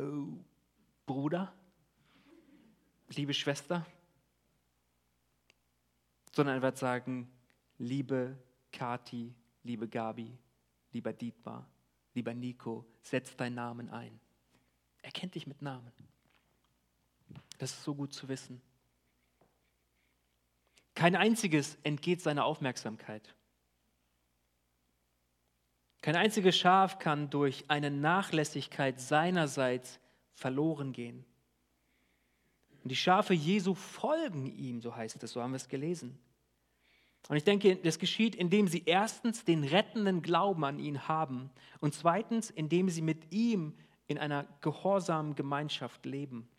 Bruder, 1.06 1.54
liebe 3.10 3.34
Schwester, 3.34 3.86
sondern 6.32 6.56
er 6.56 6.62
wird 6.62 6.78
sagen, 6.78 7.30
liebe 7.78 8.38
Kati, 8.72 9.34
liebe 9.63 9.88
Gabi, 9.88 10.36
lieber 10.91 11.13
Dietmar, 11.13 11.67
lieber 12.15 12.34
Nico, 12.34 12.86
setz 13.02 13.36
deinen 13.36 13.56
Namen 13.56 13.89
ein. 13.89 14.19
Er 15.02 15.12
kennt 15.12 15.36
dich 15.36 15.46
mit 15.46 15.62
Namen. 15.62 15.91
Das 17.60 17.72
ist 17.72 17.84
so 17.84 17.93
gut 17.93 18.13
zu 18.13 18.28
wissen. 18.28 18.62
Kein 20.96 21.15
einziges 21.15 21.78
entgeht 21.84 22.22
seiner 22.22 22.46
Aufmerksamkeit. 22.46 23.36
Kein 26.04 26.18
einziges 26.18 26.58
Schaf 26.58 27.00
kann 27.00 27.30
durch 27.30 27.63
eine 27.70 27.89
Nachlässigkeit 27.89 29.00
seinerseits 29.00 30.02
verloren 30.34 30.92
gehen. 30.92 31.24
Und 32.84 32.92
die 32.92 32.96
Schafe 32.98 33.34
Jesu 33.34 33.74
folgen 33.74 34.46
ihm, 34.46 34.82
so 34.82 34.94
heißt 34.94 35.24
es, 35.24 35.32
so 35.32 35.42
haben 35.42 35.52
wir 35.52 35.56
es 35.56 35.70
gelesen. 35.70 36.20
Und 37.30 37.38
ich 37.38 37.46
denke, 37.46 37.78
das 37.78 38.00
geschieht, 38.00 38.36
indem 38.36 38.68
sie 38.68 38.84
erstens 38.86 39.46
den 39.46 39.63
rettenden 39.63 40.22
Glauben 40.22 40.66
an 40.66 40.78
ihn 40.78 41.08
haben 41.08 41.50
und 41.80 41.94
zweitens, 41.94 42.50
indem 42.50 42.89
sie 42.89 43.02
mit 43.02 43.32
ihm 43.32 43.74
in 44.08 44.18
einer 44.18 44.46
gehorsamen 44.60 45.36
Gemeinschaft 45.36 46.06
leben. 46.06 46.50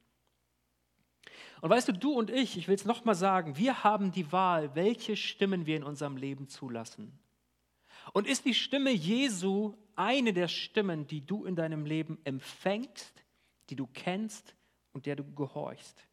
Und 1.60 1.68
weißt 1.68 1.88
du, 1.88 1.92
du 1.92 2.14
und 2.14 2.30
ich, 2.30 2.56
ich 2.56 2.66
will 2.66 2.76
es 2.76 2.86
nochmal 2.86 3.14
sagen, 3.14 3.58
wir 3.58 3.84
haben 3.84 4.10
die 4.10 4.32
Wahl, 4.32 4.74
welche 4.74 5.16
Stimmen 5.16 5.66
wir 5.66 5.76
in 5.76 5.84
unserem 5.84 6.16
Leben 6.16 6.48
zulassen. 6.48 7.12
Und 8.14 8.28
ist 8.28 8.44
die 8.44 8.54
Stimme 8.54 8.92
Jesu 8.92 9.74
eine 9.96 10.32
der 10.32 10.46
Stimmen, 10.46 11.04
die 11.08 11.26
du 11.26 11.44
in 11.44 11.56
deinem 11.56 11.84
Leben 11.84 12.16
empfängst, 12.22 13.12
die 13.70 13.76
du 13.76 13.88
kennst 13.92 14.54
und 14.92 15.06
der 15.06 15.16
du 15.16 15.24
gehorchst? 15.34 16.06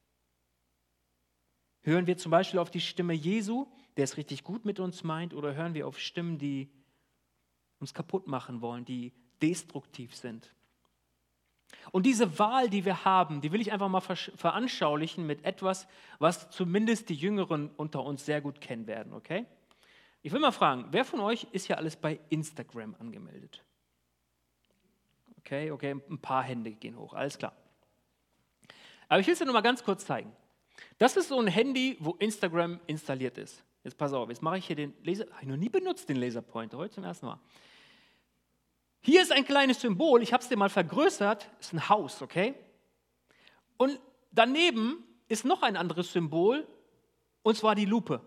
Hören 1.82 2.08
wir 2.08 2.18
zum 2.18 2.32
Beispiel 2.32 2.60
auf 2.60 2.72
die 2.72 2.82
Stimme 2.82 3.14
Jesu, 3.14 3.68
der 3.98 4.06
es 4.06 4.18
richtig 4.18 4.44
gut 4.44 4.66
mit 4.66 4.80
uns 4.80 5.04
meint, 5.04 5.36
oder 5.36 5.54
hören 5.54 5.76
wir 5.76 5.88
auf 5.88 6.00
Stimmen, 6.00 6.40
die 6.40 6.72
uns 7.80 7.94
kaputt 7.94 8.26
machen 8.26 8.62
wollen, 8.62 8.84
die 8.84 9.14
destruktiv 9.40 10.16
sind? 10.16 10.56
Und 11.92 12.08
diese 12.08 12.40
Wahl, 12.40 12.68
die 12.68 12.84
wir 12.84 13.06
haben, 13.06 13.42
die 13.42 13.52
will 13.52 13.62
ich 13.62 13.72
einfach 13.72 13.90
mal 13.90 14.02
veranschaulichen 14.02 15.28
mit 15.28 15.46
etwas, 15.46 15.88
was 16.18 16.50
zumindest 16.50 17.10
die 17.10 17.16
Jüngeren 17.16 17.70
unter 17.78 18.04
uns 18.04 18.26
sehr 18.26 18.42
gut 18.42 18.60
kennen 18.60 18.88
werden, 18.88 19.14
okay? 19.14 19.46
Ich 20.24 20.32
will 20.32 20.40
mal 20.40 20.52
fragen, 20.52 20.86
wer 20.92 21.04
von 21.04 21.20
euch 21.20 21.48
ist 21.52 21.68
ja 21.68 21.78
alles 21.78 21.96
bei 21.96 22.20
Instagram 22.30 22.96
angemeldet? 23.00 23.64
Okay, 25.40 25.72
okay, 25.72 25.92
ein 25.92 26.20
paar 26.20 26.44
Hände 26.44 26.72
gehen 26.72 26.98
hoch, 26.98 27.14
alles 27.14 27.38
klar. 27.38 27.54
Aber 29.08 29.20
ich 29.20 29.28
will 29.28 29.34
es 29.34 29.40
dir 29.40 29.46
nur 29.46 29.54
mal 29.54 29.62
ganz 29.62 29.84
kurz 29.84 30.06
zeigen. 30.06 30.32
Das 30.98 31.18
ist 31.18 31.30
so 31.30 31.40
ein 31.40 31.48
Handy, 31.48 31.98
wo 32.00 32.12
Instagram 32.14 32.80
installiert 32.86 33.38
ist. 33.38 33.64
Jetzt 33.84 33.98
pass 33.98 34.14
auf, 34.14 34.30
jetzt 34.30 34.42
mache 34.42 34.60
ich 34.60 34.68
hier 34.68 34.76
den 34.76 34.94
Laser. 35.04 35.26
Habe 35.32 35.42
ich 35.42 35.48
noch 35.48 35.58
nie 35.58 35.70
benutzt, 35.70 36.08
den 36.08 36.18
Laserpointer, 36.18 36.78
heute 36.78 36.94
zum 36.94 37.04
ersten 37.04 37.26
Mal. 37.26 37.40
Hier 39.02 39.24
ist 39.24 39.32
ein 39.32 39.44
kleines 39.44 39.82
Symbol, 39.82 40.22
ich 40.22 40.32
habe 40.32 40.44
es 40.44 40.50
dir 40.50 40.58
mal 40.58 40.70
vergrößert, 40.70 41.50
ist 41.60 41.74
ein 41.74 41.90
Haus, 41.90 42.22
okay? 42.22 42.54
Und 43.78 44.00
daneben 44.32 45.04
ist 45.28 45.44
noch 45.44 45.64
ein 45.64 45.76
anderes 45.76 46.14
Symbol, 46.14 46.68
und 47.42 47.58
zwar 47.58 47.74
die 47.74 47.86
Lupe. 47.86 48.22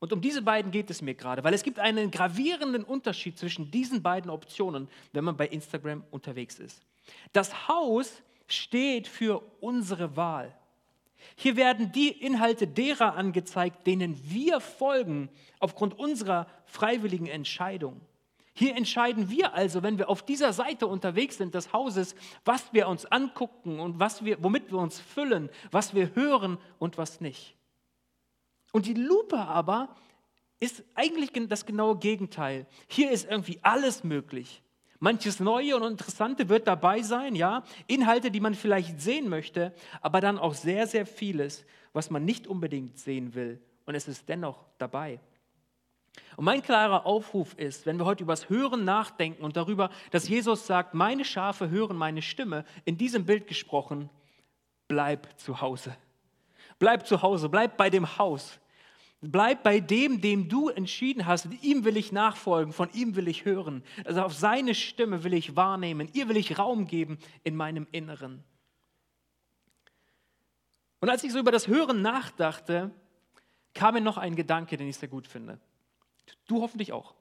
Und 0.00 0.12
um 0.12 0.20
diese 0.20 0.42
beiden 0.42 0.70
geht 0.70 0.90
es 0.90 1.02
mir 1.02 1.14
gerade, 1.14 1.42
weil 1.42 1.54
es 1.54 1.62
gibt 1.62 1.78
einen 1.78 2.10
gravierenden 2.10 2.84
Unterschied 2.84 3.36
zwischen 3.36 3.70
diesen 3.70 4.02
beiden 4.02 4.30
Optionen, 4.30 4.88
wenn 5.12 5.24
man 5.24 5.36
bei 5.36 5.48
Instagram 5.48 6.04
unterwegs 6.10 6.58
ist. 6.58 6.82
Das 7.32 7.68
Haus 7.68 8.22
steht 8.46 9.08
für 9.08 9.42
unsere 9.60 10.16
Wahl. 10.16 10.54
Hier 11.34 11.56
werden 11.56 11.90
die 11.90 12.10
Inhalte 12.10 12.68
derer 12.68 13.16
angezeigt, 13.16 13.86
denen 13.86 14.16
wir 14.30 14.60
folgen 14.60 15.28
aufgrund 15.58 15.98
unserer 15.98 16.46
freiwilligen 16.64 17.26
Entscheidung. 17.26 18.00
Hier 18.54 18.76
entscheiden 18.76 19.30
wir 19.30 19.54
also, 19.54 19.82
wenn 19.82 19.98
wir 19.98 20.08
auf 20.08 20.22
dieser 20.22 20.52
Seite 20.52 20.86
unterwegs 20.86 21.38
sind 21.38 21.54
des 21.54 21.72
Hauses, 21.72 22.14
was 22.44 22.72
wir 22.72 22.88
uns 22.88 23.04
angucken 23.06 23.78
und 23.78 24.00
was 24.00 24.24
wir, 24.24 24.42
womit 24.42 24.70
wir 24.70 24.78
uns 24.78 24.98
füllen, 25.00 25.48
was 25.70 25.94
wir 25.94 26.14
hören 26.14 26.58
und 26.78 26.98
was 26.98 27.20
nicht. 27.20 27.57
Und 28.72 28.86
die 28.86 28.94
Lupe 28.94 29.38
aber 29.38 29.96
ist 30.60 30.82
eigentlich 30.94 31.30
das 31.48 31.66
genaue 31.66 31.98
Gegenteil. 31.98 32.66
Hier 32.88 33.10
ist 33.10 33.30
irgendwie 33.30 33.58
alles 33.62 34.04
möglich. 34.04 34.62
Manches 35.00 35.38
Neue 35.38 35.76
und 35.76 35.84
Interessante 35.84 36.48
wird 36.48 36.66
dabei 36.66 37.02
sein, 37.02 37.36
ja. 37.36 37.62
Inhalte, 37.86 38.32
die 38.32 38.40
man 38.40 38.54
vielleicht 38.54 39.00
sehen 39.00 39.28
möchte, 39.28 39.72
aber 40.00 40.20
dann 40.20 40.38
auch 40.38 40.54
sehr, 40.54 40.88
sehr 40.88 41.06
vieles, 41.06 41.64
was 41.92 42.10
man 42.10 42.24
nicht 42.24 42.48
unbedingt 42.48 42.98
sehen 42.98 43.34
will. 43.34 43.62
Und 43.86 43.94
es 43.94 44.08
ist 44.08 44.28
dennoch 44.28 44.66
dabei. 44.76 45.20
Und 46.36 46.44
mein 46.44 46.62
klarer 46.62 47.06
Aufruf 47.06 47.54
ist, 47.54 47.86
wenn 47.86 47.98
wir 47.98 48.04
heute 48.04 48.24
über 48.24 48.32
das 48.32 48.48
Hören 48.48 48.84
nachdenken 48.84 49.44
und 49.44 49.56
darüber, 49.56 49.90
dass 50.10 50.28
Jesus 50.28 50.66
sagt, 50.66 50.94
meine 50.94 51.24
Schafe 51.24 51.70
hören 51.70 51.96
meine 51.96 52.22
Stimme, 52.22 52.64
in 52.84 52.98
diesem 52.98 53.24
Bild 53.24 53.46
gesprochen, 53.46 54.10
bleib 54.88 55.38
zu 55.38 55.60
Hause. 55.60 55.96
Bleib 56.78 57.06
zu 57.06 57.22
Hause, 57.22 57.48
bleib 57.48 57.76
bei 57.76 57.90
dem 57.90 58.18
Haus. 58.18 58.60
Bleib 59.20 59.64
bei 59.64 59.80
dem, 59.80 60.20
dem 60.20 60.48
du 60.48 60.68
entschieden 60.68 61.26
hast. 61.26 61.48
Ihm 61.62 61.84
will 61.84 61.96
ich 61.96 62.12
nachfolgen, 62.12 62.72
von 62.72 62.88
ihm 62.92 63.16
will 63.16 63.26
ich 63.26 63.44
hören. 63.44 63.82
Also 64.04 64.22
auf 64.22 64.32
seine 64.32 64.76
Stimme 64.76 65.24
will 65.24 65.34
ich 65.34 65.56
wahrnehmen. 65.56 66.08
Ihr 66.12 66.28
will 66.28 66.36
ich 66.36 66.58
Raum 66.58 66.86
geben 66.86 67.18
in 67.42 67.56
meinem 67.56 67.88
Inneren. 67.90 68.44
Und 71.00 71.08
als 71.08 71.24
ich 71.24 71.32
so 71.32 71.40
über 71.40 71.50
das 71.50 71.66
Hören 71.66 72.00
nachdachte, 72.00 72.92
kam 73.74 73.94
mir 73.94 74.00
noch 74.00 74.18
ein 74.18 74.36
Gedanke, 74.36 74.76
den 74.76 74.88
ich 74.88 74.96
sehr 74.96 75.08
gut 75.08 75.26
finde. 75.26 75.58
Du 76.46 76.62
hoffentlich 76.62 76.92
auch. 76.92 77.14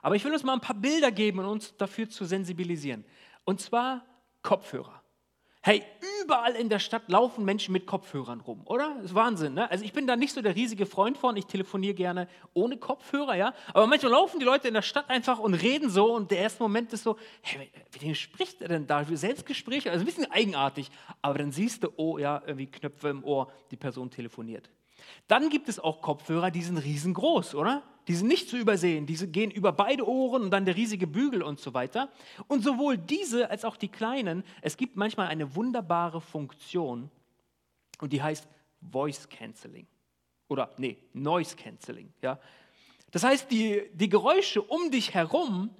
Aber 0.00 0.16
ich 0.16 0.24
will 0.24 0.32
uns 0.32 0.42
mal 0.42 0.54
ein 0.54 0.60
paar 0.60 0.76
Bilder 0.76 1.10
geben, 1.10 1.40
um 1.40 1.46
uns 1.46 1.76
dafür 1.76 2.08
zu 2.08 2.24
sensibilisieren. 2.24 3.04
Und 3.44 3.60
zwar 3.60 4.04
Kopfhörer. 4.42 5.03
Hey, 5.66 5.82
überall 6.22 6.56
in 6.56 6.68
der 6.68 6.78
Stadt 6.78 7.08
laufen 7.08 7.42
Menschen 7.42 7.72
mit 7.72 7.86
Kopfhörern 7.86 8.42
rum, 8.42 8.60
oder? 8.66 8.96
Das 8.96 9.06
ist 9.06 9.14
Wahnsinn, 9.14 9.54
ne? 9.54 9.70
Also 9.70 9.82
ich 9.82 9.94
bin 9.94 10.06
da 10.06 10.14
nicht 10.14 10.34
so 10.34 10.42
der 10.42 10.54
riesige 10.54 10.84
Freund 10.84 11.16
von, 11.16 11.38
ich 11.38 11.46
telefoniere 11.46 11.94
gerne 11.94 12.28
ohne 12.52 12.76
Kopfhörer, 12.76 13.34
ja? 13.34 13.54
Aber 13.72 13.86
manchmal 13.86 14.12
laufen 14.12 14.38
die 14.38 14.44
Leute 14.44 14.68
in 14.68 14.74
der 14.74 14.82
Stadt 14.82 15.08
einfach 15.08 15.38
und 15.38 15.54
reden 15.54 15.88
so 15.88 16.14
und 16.14 16.30
der 16.30 16.40
erste 16.40 16.62
Moment 16.62 16.92
ist 16.92 17.04
so, 17.04 17.16
hey, 17.40 17.70
mit 17.94 18.02
wem 18.02 18.14
spricht 18.14 18.60
er 18.60 18.68
denn 18.68 18.86
da? 18.86 19.04
Selbstgespräche, 19.04 19.90
also 19.90 20.02
ein 20.02 20.06
bisschen 20.06 20.30
eigenartig. 20.30 20.90
Aber 21.22 21.38
dann 21.38 21.50
siehst 21.50 21.82
du, 21.82 21.88
oh 21.96 22.18
ja, 22.18 22.42
irgendwie 22.44 22.66
Knöpfe 22.66 23.08
im 23.08 23.24
Ohr, 23.24 23.50
die 23.70 23.76
Person 23.76 24.10
telefoniert. 24.10 24.68
Dann 25.28 25.48
gibt 25.48 25.68
es 25.68 25.78
auch 25.78 26.00
Kopfhörer, 26.00 26.50
die 26.50 26.62
sind 26.62 26.78
riesengroß, 26.78 27.54
oder? 27.54 27.82
Die 28.08 28.14
sind 28.14 28.28
nicht 28.28 28.48
zu 28.48 28.56
übersehen. 28.56 29.06
Diese 29.06 29.28
gehen 29.28 29.50
über 29.50 29.72
beide 29.72 30.06
Ohren 30.06 30.42
und 30.42 30.50
dann 30.50 30.66
der 30.66 30.76
riesige 30.76 31.06
Bügel 31.06 31.42
und 31.42 31.58
so 31.58 31.72
weiter. 31.72 32.10
Und 32.48 32.62
sowohl 32.62 32.98
diese 32.98 33.50
als 33.50 33.64
auch 33.64 33.76
die 33.76 33.88
kleinen, 33.88 34.44
es 34.60 34.76
gibt 34.76 34.96
manchmal 34.96 35.28
eine 35.28 35.56
wunderbare 35.56 36.20
Funktion 36.20 37.10
und 38.00 38.12
die 38.12 38.22
heißt 38.22 38.46
Voice 38.90 39.28
Cancelling. 39.28 39.86
Oder 40.48 40.70
nee, 40.76 40.98
Noise 41.14 41.56
Cancelling. 41.56 42.12
Ja? 42.20 42.38
Das 43.10 43.24
heißt, 43.24 43.50
die, 43.50 43.82
die 43.94 44.08
Geräusche 44.08 44.60
um 44.60 44.90
dich 44.90 45.14
herum, 45.14 45.70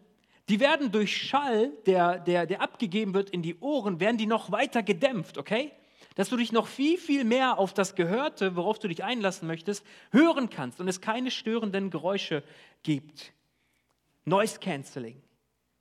die 0.48 0.60
werden 0.60 0.92
durch 0.92 1.16
Schall, 1.16 1.72
der, 1.87 2.18
der, 2.18 2.46
der 2.46 2.60
abgegeben 2.60 3.14
wird 3.14 3.30
in 3.30 3.42
die 3.42 3.58
Ohren, 3.60 4.00
werden 4.00 4.18
die 4.18 4.26
noch 4.26 4.50
weiter 4.50 4.82
gedämpft, 4.82 5.38
okay? 5.38 5.72
Dass 6.14 6.29
du 6.29 6.37
dich 6.37 6.53
noch 6.53 6.67
viel, 6.67 6.99
viel 6.99 7.25
mehr 7.25 7.59
auf 7.59 7.75
das 7.75 7.95
Gehörte, 7.95 8.57
worauf 8.57 8.79
du 8.79 8.88
dich 8.88 9.05
einlassen 9.05 9.47
möchtest, 9.49 9.85
hören 10.11 10.51
kannst 10.51 10.81
und 10.81 10.88
es 10.88 11.01
keine 11.01 11.31
störenden 11.31 11.90
Geräusche 11.90 12.43
gibt. 12.83 13.33
Noise 14.25 14.59
Cancelling. 14.59 15.23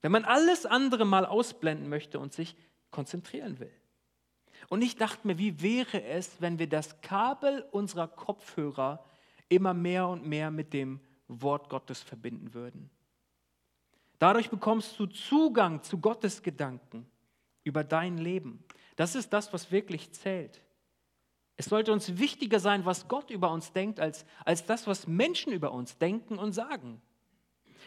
Wenn 0.01 0.11
man 0.11 0.25
alles 0.25 0.65
andere 0.65 1.05
mal 1.05 1.25
ausblenden 1.25 1.87
möchte 1.87 2.19
und 2.19 2.33
sich 2.33 2.55
konzentrieren 2.91 3.59
will. 3.59 3.71
Und 4.69 4.81
ich 4.81 4.95
dachte 4.95 5.27
mir, 5.27 5.37
wie 5.37 5.61
wäre 5.61 6.03
es, 6.03 6.41
wenn 6.41 6.59
wir 6.59 6.67
das 6.67 7.01
Kabel 7.01 7.65
unserer 7.71 8.07
Kopfhörer 8.07 9.03
immer 9.49 9.73
mehr 9.73 10.07
und 10.07 10.25
mehr 10.25 10.51
mit 10.51 10.73
dem 10.73 10.99
Wort 11.27 11.69
Gottes 11.69 12.01
verbinden 12.01 12.53
würden. 12.53 12.89
Dadurch 14.19 14.49
bekommst 14.49 14.99
du 14.99 15.05
Zugang 15.05 15.83
zu 15.83 15.99
Gottes 15.99 16.41
Gedanken 16.41 17.05
über 17.63 17.83
dein 17.83 18.17
Leben. 18.17 18.63
Das 18.95 19.15
ist 19.15 19.33
das, 19.33 19.53
was 19.53 19.71
wirklich 19.71 20.11
zählt. 20.11 20.61
Es 21.55 21.65
sollte 21.65 21.93
uns 21.93 22.17
wichtiger 22.17 22.59
sein, 22.59 22.85
was 22.85 23.07
Gott 23.07 23.29
über 23.29 23.51
uns 23.51 23.71
denkt, 23.71 23.99
als, 23.99 24.25
als 24.43 24.65
das, 24.65 24.87
was 24.87 25.07
Menschen 25.07 25.53
über 25.53 25.71
uns 25.71 25.97
denken 25.97 26.39
und 26.39 26.53
sagen. 26.53 27.01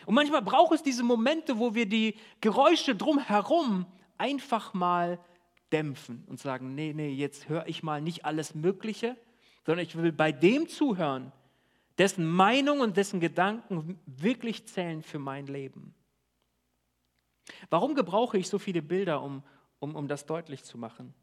Und 0.04 0.14
manchmal 0.14 0.42
braucht 0.42 0.74
es 0.74 0.82
diese 0.82 1.02
Momente, 1.02 1.58
wo 1.58 1.74
wir 1.74 1.86
die 1.86 2.14
Geräusche 2.40 2.94
drumherum 2.94 3.86
einfach 4.18 4.72
mal 4.72 5.18
dämpfen 5.72 6.24
und 6.28 6.38
sagen, 6.38 6.74
nee, 6.74 6.92
nee, 6.94 7.10
jetzt 7.10 7.48
höre 7.48 7.66
ich 7.66 7.82
mal 7.82 8.00
nicht 8.00 8.24
alles 8.24 8.54
Mögliche, 8.54 9.16
sondern 9.64 9.84
ich 9.84 9.96
will 9.96 10.12
bei 10.12 10.30
dem 10.30 10.68
zuhören, 10.68 11.32
dessen 11.98 12.26
Meinung 12.26 12.80
und 12.80 12.96
dessen 12.96 13.18
Gedanken 13.20 13.98
wirklich 14.06 14.66
zählen 14.66 15.02
für 15.02 15.18
mein 15.18 15.46
Leben. 15.46 15.94
Warum 17.70 17.94
gebrauche 17.94 18.38
ich 18.38 18.48
so 18.48 18.58
viele 18.58 18.82
Bilder, 18.82 19.22
um, 19.22 19.42
um, 19.78 19.94
um 19.94 20.08
das 20.08 20.26
deutlich 20.26 20.64
zu 20.64 20.78
machen. 20.78 21.14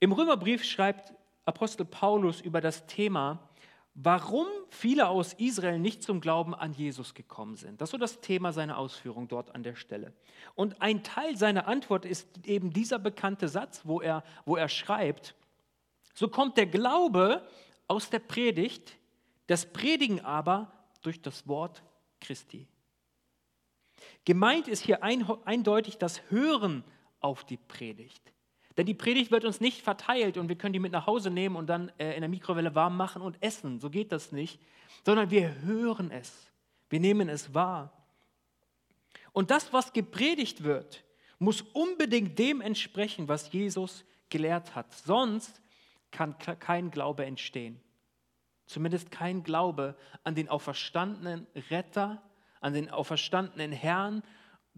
Im 0.00 0.12
Römerbrief 0.12 0.64
schreibt 0.64 1.14
Apostel 1.44 1.84
Paulus 1.84 2.40
über 2.40 2.60
das 2.60 2.86
Thema, 2.86 3.48
warum 3.94 4.46
viele 4.70 5.08
aus 5.08 5.34
Israel 5.34 5.78
nicht 5.78 6.02
zum 6.02 6.20
Glauben 6.20 6.54
an 6.54 6.72
Jesus 6.72 7.14
gekommen 7.14 7.56
sind. 7.56 7.80
Das 7.80 7.88
ist 7.88 7.92
so 7.92 7.98
das 7.98 8.20
Thema 8.20 8.52
seiner 8.52 8.78
Ausführung 8.78 9.28
dort 9.28 9.54
an 9.54 9.62
der 9.62 9.74
Stelle. 9.74 10.12
Und 10.54 10.80
ein 10.80 11.02
Teil 11.02 11.36
seiner 11.36 11.68
Antwort 11.68 12.04
ist 12.04 12.46
eben 12.46 12.72
dieser 12.72 12.98
bekannte 12.98 13.48
Satz, 13.48 13.82
wo 13.84 14.00
er, 14.00 14.24
wo 14.44 14.56
er 14.56 14.68
schreibt, 14.68 15.34
so 16.14 16.28
kommt 16.28 16.56
der 16.56 16.66
Glaube 16.66 17.46
aus 17.86 18.10
der 18.10 18.20
Predigt, 18.20 18.98
das 19.46 19.72
Predigen 19.72 20.24
aber 20.24 20.72
durch 21.02 21.20
das 21.20 21.46
Wort 21.46 21.82
Christi. 22.20 22.66
Gemeint 24.24 24.68
ist 24.68 24.82
hier 24.82 25.02
eindeutig 25.02 25.98
das 25.98 26.22
Hören 26.30 26.84
auf 27.22 27.44
die 27.44 27.56
Predigt. 27.56 28.32
Denn 28.76 28.86
die 28.86 28.94
Predigt 28.94 29.30
wird 29.30 29.44
uns 29.44 29.60
nicht 29.60 29.82
verteilt 29.82 30.38
und 30.38 30.48
wir 30.48 30.56
können 30.56 30.72
die 30.72 30.78
mit 30.78 30.92
nach 30.92 31.06
Hause 31.06 31.30
nehmen 31.30 31.56
und 31.56 31.66
dann 31.66 31.90
äh, 31.98 32.14
in 32.14 32.20
der 32.20 32.28
Mikrowelle 32.28 32.74
warm 32.74 32.96
machen 32.96 33.20
und 33.20 33.42
essen. 33.42 33.80
So 33.80 33.90
geht 33.90 34.12
das 34.12 34.32
nicht. 34.32 34.60
Sondern 35.04 35.30
wir 35.30 35.60
hören 35.62 36.10
es. 36.10 36.50
Wir 36.88 37.00
nehmen 37.00 37.28
es 37.28 37.54
wahr. 37.54 37.92
Und 39.32 39.50
das, 39.50 39.72
was 39.72 39.92
gepredigt 39.92 40.62
wird, 40.62 41.04
muss 41.38 41.62
unbedingt 41.62 42.38
dem 42.38 42.60
entsprechen, 42.60 43.28
was 43.28 43.52
Jesus 43.52 44.04
gelehrt 44.28 44.74
hat. 44.74 44.92
Sonst 44.94 45.60
kann 46.10 46.38
kein 46.38 46.90
Glaube 46.90 47.24
entstehen. 47.24 47.80
Zumindest 48.66 49.10
kein 49.10 49.42
Glaube 49.42 49.96
an 50.24 50.34
den 50.34 50.48
auferstandenen 50.48 51.46
Retter, 51.70 52.22
an 52.60 52.74
den 52.74 52.90
auferstandenen 52.90 53.72
Herrn, 53.72 54.22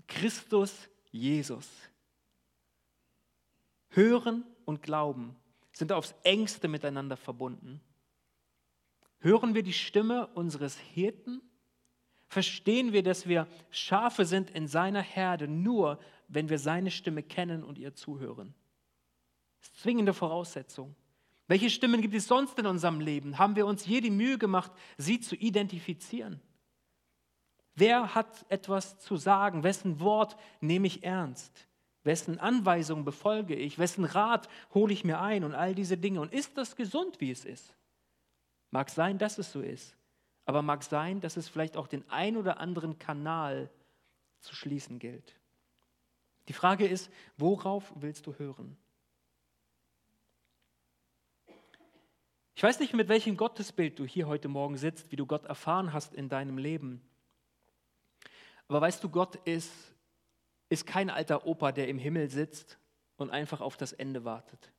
Christus 0.08 0.88
Jesus. 1.10 1.68
Hören 3.94 4.44
und 4.64 4.82
Glauben 4.82 5.36
sind 5.72 5.92
aufs 5.92 6.14
engste 6.22 6.68
miteinander 6.68 7.16
verbunden. 7.16 7.80
Hören 9.18 9.54
wir 9.54 9.62
die 9.62 9.72
Stimme 9.72 10.26
unseres 10.28 10.76
Hirten? 10.78 11.40
Verstehen 12.26 12.92
wir, 12.92 13.02
dass 13.02 13.28
wir 13.28 13.46
Schafe 13.70 14.24
sind 14.24 14.50
in 14.50 14.66
seiner 14.66 15.02
Herde, 15.02 15.48
nur 15.48 15.98
wenn 16.28 16.48
wir 16.48 16.58
seine 16.58 16.90
Stimme 16.90 17.22
kennen 17.22 17.62
und 17.62 17.78
ihr 17.78 17.94
zuhören? 17.94 18.54
Das 19.60 19.68
ist 19.68 19.80
zwingende 19.80 20.12
Voraussetzung. 20.12 20.94
Welche 21.46 21.70
Stimmen 21.70 22.00
gibt 22.00 22.14
es 22.14 22.26
sonst 22.26 22.58
in 22.58 22.66
unserem 22.66 23.00
Leben? 23.00 23.38
Haben 23.38 23.56
wir 23.56 23.66
uns 23.66 23.86
je 23.86 24.00
die 24.00 24.10
Mühe 24.10 24.38
gemacht, 24.38 24.72
sie 24.96 25.20
zu 25.20 25.36
identifizieren? 25.36 26.40
Wer 27.74 28.14
hat 28.14 28.46
etwas 28.48 28.98
zu 28.98 29.16
sagen? 29.16 29.62
Wessen 29.62 30.00
Wort 30.00 30.36
nehme 30.60 30.86
ich 30.86 31.02
ernst? 31.02 31.66
Wessen 32.04 32.38
Anweisungen 32.38 33.04
befolge 33.04 33.54
ich? 33.54 33.78
Wessen 33.78 34.04
Rat 34.04 34.48
hole 34.74 34.92
ich 34.92 35.04
mir 35.04 35.20
ein? 35.20 35.42
Und 35.42 35.54
all 35.54 35.74
diese 35.74 35.96
Dinge. 35.96 36.20
Und 36.20 36.32
ist 36.32 36.56
das 36.56 36.76
gesund, 36.76 37.20
wie 37.20 37.30
es 37.30 37.44
ist? 37.44 37.74
Mag 38.70 38.90
sein, 38.90 39.18
dass 39.18 39.38
es 39.38 39.50
so 39.50 39.60
ist. 39.60 39.96
Aber 40.44 40.60
mag 40.60 40.82
sein, 40.82 41.20
dass 41.20 41.38
es 41.38 41.48
vielleicht 41.48 41.76
auch 41.76 41.88
den 41.88 42.08
ein 42.10 42.36
oder 42.36 42.60
anderen 42.60 42.98
Kanal 42.98 43.70
zu 44.40 44.54
schließen 44.54 44.98
gilt. 44.98 45.34
Die 46.48 46.52
Frage 46.52 46.86
ist, 46.86 47.10
worauf 47.38 47.90
willst 47.96 48.26
du 48.26 48.34
hören? 48.34 48.76
Ich 52.54 52.62
weiß 52.62 52.80
nicht, 52.80 52.92
mit 52.92 53.08
welchem 53.08 53.38
Gottesbild 53.38 53.98
du 53.98 54.04
hier 54.04 54.28
heute 54.28 54.48
Morgen 54.48 54.76
sitzt, 54.76 55.10
wie 55.10 55.16
du 55.16 55.24
Gott 55.24 55.46
erfahren 55.46 55.94
hast 55.94 56.14
in 56.14 56.28
deinem 56.28 56.58
Leben. 56.58 57.00
Aber 58.68 58.82
weißt 58.82 59.02
du, 59.02 59.08
Gott 59.08 59.36
ist 59.46 59.72
ist 60.74 60.86
kein 60.86 61.10
alter 61.10 61.46
Opa, 61.46 61.72
der 61.72 61.88
im 61.88 61.98
Himmel 61.98 62.28
sitzt 62.28 62.78
und 63.16 63.30
einfach 63.30 63.60
auf 63.60 63.76
das 63.76 63.92
Ende 63.92 64.24
wartet. 64.24 64.72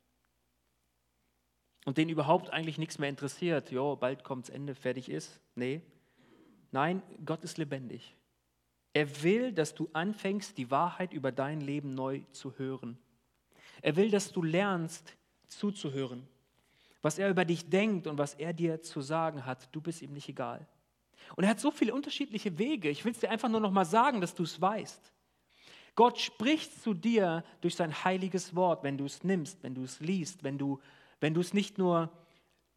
Und 1.86 1.98
den 1.98 2.10
überhaupt 2.10 2.50
eigentlich 2.50 2.78
nichts 2.78 2.98
mehr 2.98 3.10
interessiert. 3.10 3.72
Jo, 3.72 3.96
bald 3.96 4.24
kommt's 4.24 4.50
Ende, 4.50 4.74
fertig 4.76 5.10
ist. 5.10 5.40
Nee. 5.54 5.82
Nein, 6.72 7.02
Gott 7.24 7.44
ist 7.44 7.58
lebendig. 7.58 8.16
Er 8.94 9.24
will, 9.24 9.52
dass 9.52 9.76
du 9.76 9.90
anfängst, 9.94 10.58
die 10.58 10.72
Wahrheit 10.72 11.14
über 11.14 11.32
dein 11.32 11.62
Leben 11.62 11.94
neu 11.94 12.22
zu 12.32 12.58
hören. 12.58 12.98
Er 13.82 13.96
will, 13.96 14.10
dass 14.10 14.32
du 14.32 14.42
lernst, 14.42 15.16
zuzuhören. 15.48 16.28
Was 17.02 17.20
er 17.20 17.30
über 17.30 17.46
dich 17.46 17.70
denkt 17.70 18.08
und 18.08 18.18
was 18.18 18.34
er 18.34 18.52
dir 18.52 18.82
zu 18.82 19.02
sagen 19.02 19.46
hat, 19.46 19.70
du 19.74 19.80
bist 19.80 20.02
ihm 20.02 20.14
nicht 20.14 20.28
egal. 20.28 20.66
Und 21.36 21.44
er 21.44 21.52
hat 21.52 21.60
so 21.60 21.72
viele 21.72 21.94
unterschiedliche 21.94 22.58
Wege. 22.58 22.90
Ich 22.90 23.06
will 23.06 23.12
es 23.12 23.20
dir 23.20 23.30
einfach 23.30 23.50
nur 23.50 23.60
noch 23.60 23.72
mal 23.72 23.86
sagen, 23.86 24.22
dass 24.22 24.34
du 24.34 24.44
es 24.44 24.60
weißt. 24.60 25.14
Gott 25.96 26.20
spricht 26.20 26.82
zu 26.82 26.94
dir 26.94 27.44
durch 27.62 27.76
sein 27.76 28.04
heiliges 28.04 28.56
Wort, 28.56 28.84
wenn 28.84 28.98
du 28.98 29.06
es 29.06 29.24
nimmst, 29.24 29.64
wenn 29.64 29.76
du 29.76 29.84
es 29.84 30.00
liest, 30.00 30.44
wenn 30.44 30.58
du, 30.58 30.80
wenn 31.20 31.34
du 31.34 31.42
es 31.42 31.54
nicht 31.54 31.78
nur 31.78 32.12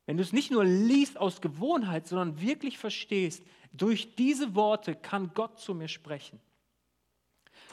wenn 0.09 0.17
du 0.17 0.23
es 0.23 0.33
nicht 0.33 0.51
nur 0.51 0.65
liest 0.65 1.19
aus 1.19 1.43
Gewohnheit, 1.43 2.07
sondern 2.07 2.41
wirklich 2.41 2.79
verstehst, 2.79 3.45
durch 3.75 4.15
diese 4.15 4.55
Worte 4.55 4.95
kann 4.95 5.33
Gott 5.35 5.61
zu 5.61 5.75
mir 5.75 5.89
sprechen. 5.89 6.41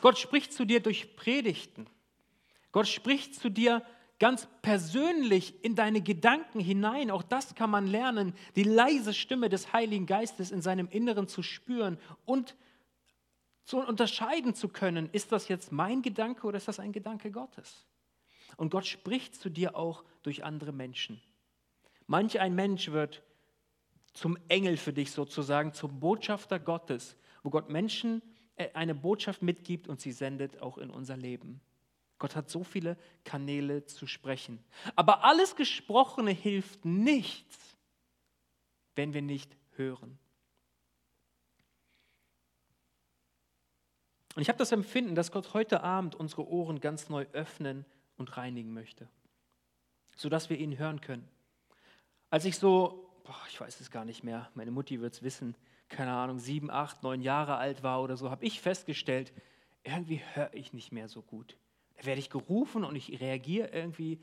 Gott 0.01 0.17
spricht 0.17 0.51
zu 0.51 0.65
dir 0.65 0.81
durch 0.81 1.15
Predigten. 1.15 1.87
Gott 2.73 2.89
spricht 2.89 3.35
zu 3.35 3.49
dir 3.49 3.83
ganz 4.19 4.49
persönlich 4.61 5.63
in 5.63 5.75
deine 5.75 6.01
Gedanken 6.01 6.59
hinein. 6.59 7.09
Auch 7.09 7.23
das 7.23 7.55
kann 7.55 7.69
man 7.69 7.87
lernen, 7.87 8.33
die 8.57 8.63
leise 8.63 9.13
Stimme 9.13 9.47
des 9.47 9.71
Heiligen 9.71 10.05
Geistes 10.05 10.51
in 10.51 10.61
seinem 10.61 10.89
Inneren 10.89 11.29
zu 11.29 11.41
spüren 11.41 11.97
und 12.25 12.57
zu 13.65 13.79
unterscheiden 13.79 14.53
zu 14.53 14.69
können, 14.69 15.09
ist 15.11 15.31
das 15.31 15.47
jetzt 15.47 15.71
mein 15.71 16.01
Gedanke 16.01 16.47
oder 16.47 16.57
ist 16.57 16.67
das 16.67 16.79
ein 16.79 16.91
Gedanke 16.91 17.31
Gottes? 17.31 17.85
Und 18.57 18.69
Gott 18.69 18.85
spricht 18.85 19.35
zu 19.35 19.49
dir 19.49 19.75
auch 19.75 20.03
durch 20.23 20.43
andere 20.43 20.71
Menschen. 20.71 21.21
Manch 22.07 22.39
ein 22.39 22.55
Mensch 22.55 22.91
wird 22.91 23.23
zum 24.13 24.37
Engel 24.47 24.77
für 24.77 24.93
dich 24.93 25.11
sozusagen, 25.11 25.73
zum 25.73 25.99
Botschafter 25.99 26.59
Gottes, 26.59 27.17
wo 27.43 27.49
Gott 27.49 27.69
Menschen 27.69 28.21
äh, 28.55 28.69
eine 28.73 28.95
Botschaft 28.95 29.41
mitgibt 29.41 29.87
und 29.87 29.99
sie 29.99 30.11
sendet 30.11 30.61
auch 30.61 30.77
in 30.77 30.89
unser 30.89 31.17
Leben. 31.17 31.59
Gott 32.17 32.35
hat 32.35 32.49
so 32.49 32.63
viele 32.63 32.97
Kanäle 33.25 33.85
zu 33.85 34.07
sprechen. 34.07 34.63
Aber 34.95 35.25
alles 35.25 35.55
Gesprochene 35.55 36.31
hilft 36.31 36.85
nichts, 36.85 37.75
wenn 38.95 39.13
wir 39.13 39.21
nicht 39.21 39.57
hören. 39.75 40.17
Und 44.35 44.41
ich 44.41 44.49
habe 44.49 44.59
das 44.59 44.73
Empfinden, 44.73 45.15
dass 45.15 45.31
Gott 45.31 45.53
heute 45.53 45.81
Abend 45.81 46.15
unsere 46.15 46.47
Ohren 46.47 46.81
ganz 46.81 47.09
neu 47.09 47.25
öffnen 47.31 47.85
und 48.17 48.35
reinigen 48.37 48.73
möchte, 48.73 49.07
sodass 50.15 50.49
wir 50.49 50.57
ihn 50.57 50.77
hören 50.77 50.99
können. 51.01 51.27
Als 52.29 52.43
ich 52.43 52.57
so, 52.57 53.09
boah, 53.23 53.41
ich 53.49 53.59
weiß 53.59 53.79
es 53.79 53.91
gar 53.91 54.03
nicht 54.03 54.23
mehr, 54.23 54.49
meine 54.53 54.71
Mutti 54.71 54.99
wird 54.99 55.13
es 55.13 55.23
wissen, 55.23 55.55
keine 55.87 56.11
Ahnung, 56.11 56.39
sieben, 56.39 56.69
acht, 56.69 57.01
neun 57.01 57.21
Jahre 57.21 57.55
alt 57.55 57.81
war 57.81 58.01
oder 58.01 58.17
so, 58.17 58.29
habe 58.29 58.43
ich 58.43 58.59
festgestellt, 58.59 59.31
irgendwie 59.83 60.21
höre 60.33 60.53
ich 60.53 60.73
nicht 60.73 60.91
mehr 60.91 61.07
so 61.07 61.21
gut. 61.21 61.57
Da 61.95 62.05
werde 62.05 62.19
ich 62.19 62.29
gerufen 62.29 62.83
und 62.83 62.95
ich 62.95 63.21
reagiere 63.21 63.69
irgendwie 63.69 64.19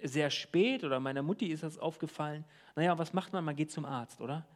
sehr 0.00 0.30
spät 0.30 0.84
oder 0.84 1.00
meiner 1.00 1.22
Mutti 1.22 1.46
ist 1.46 1.62
das 1.62 1.78
aufgefallen. 1.78 2.44
Naja, 2.76 2.98
was 2.98 3.14
macht 3.14 3.32
man? 3.32 3.44
Man 3.44 3.56
geht 3.56 3.70
zum 3.70 3.86
Arzt, 3.86 4.20
oder? 4.20 4.46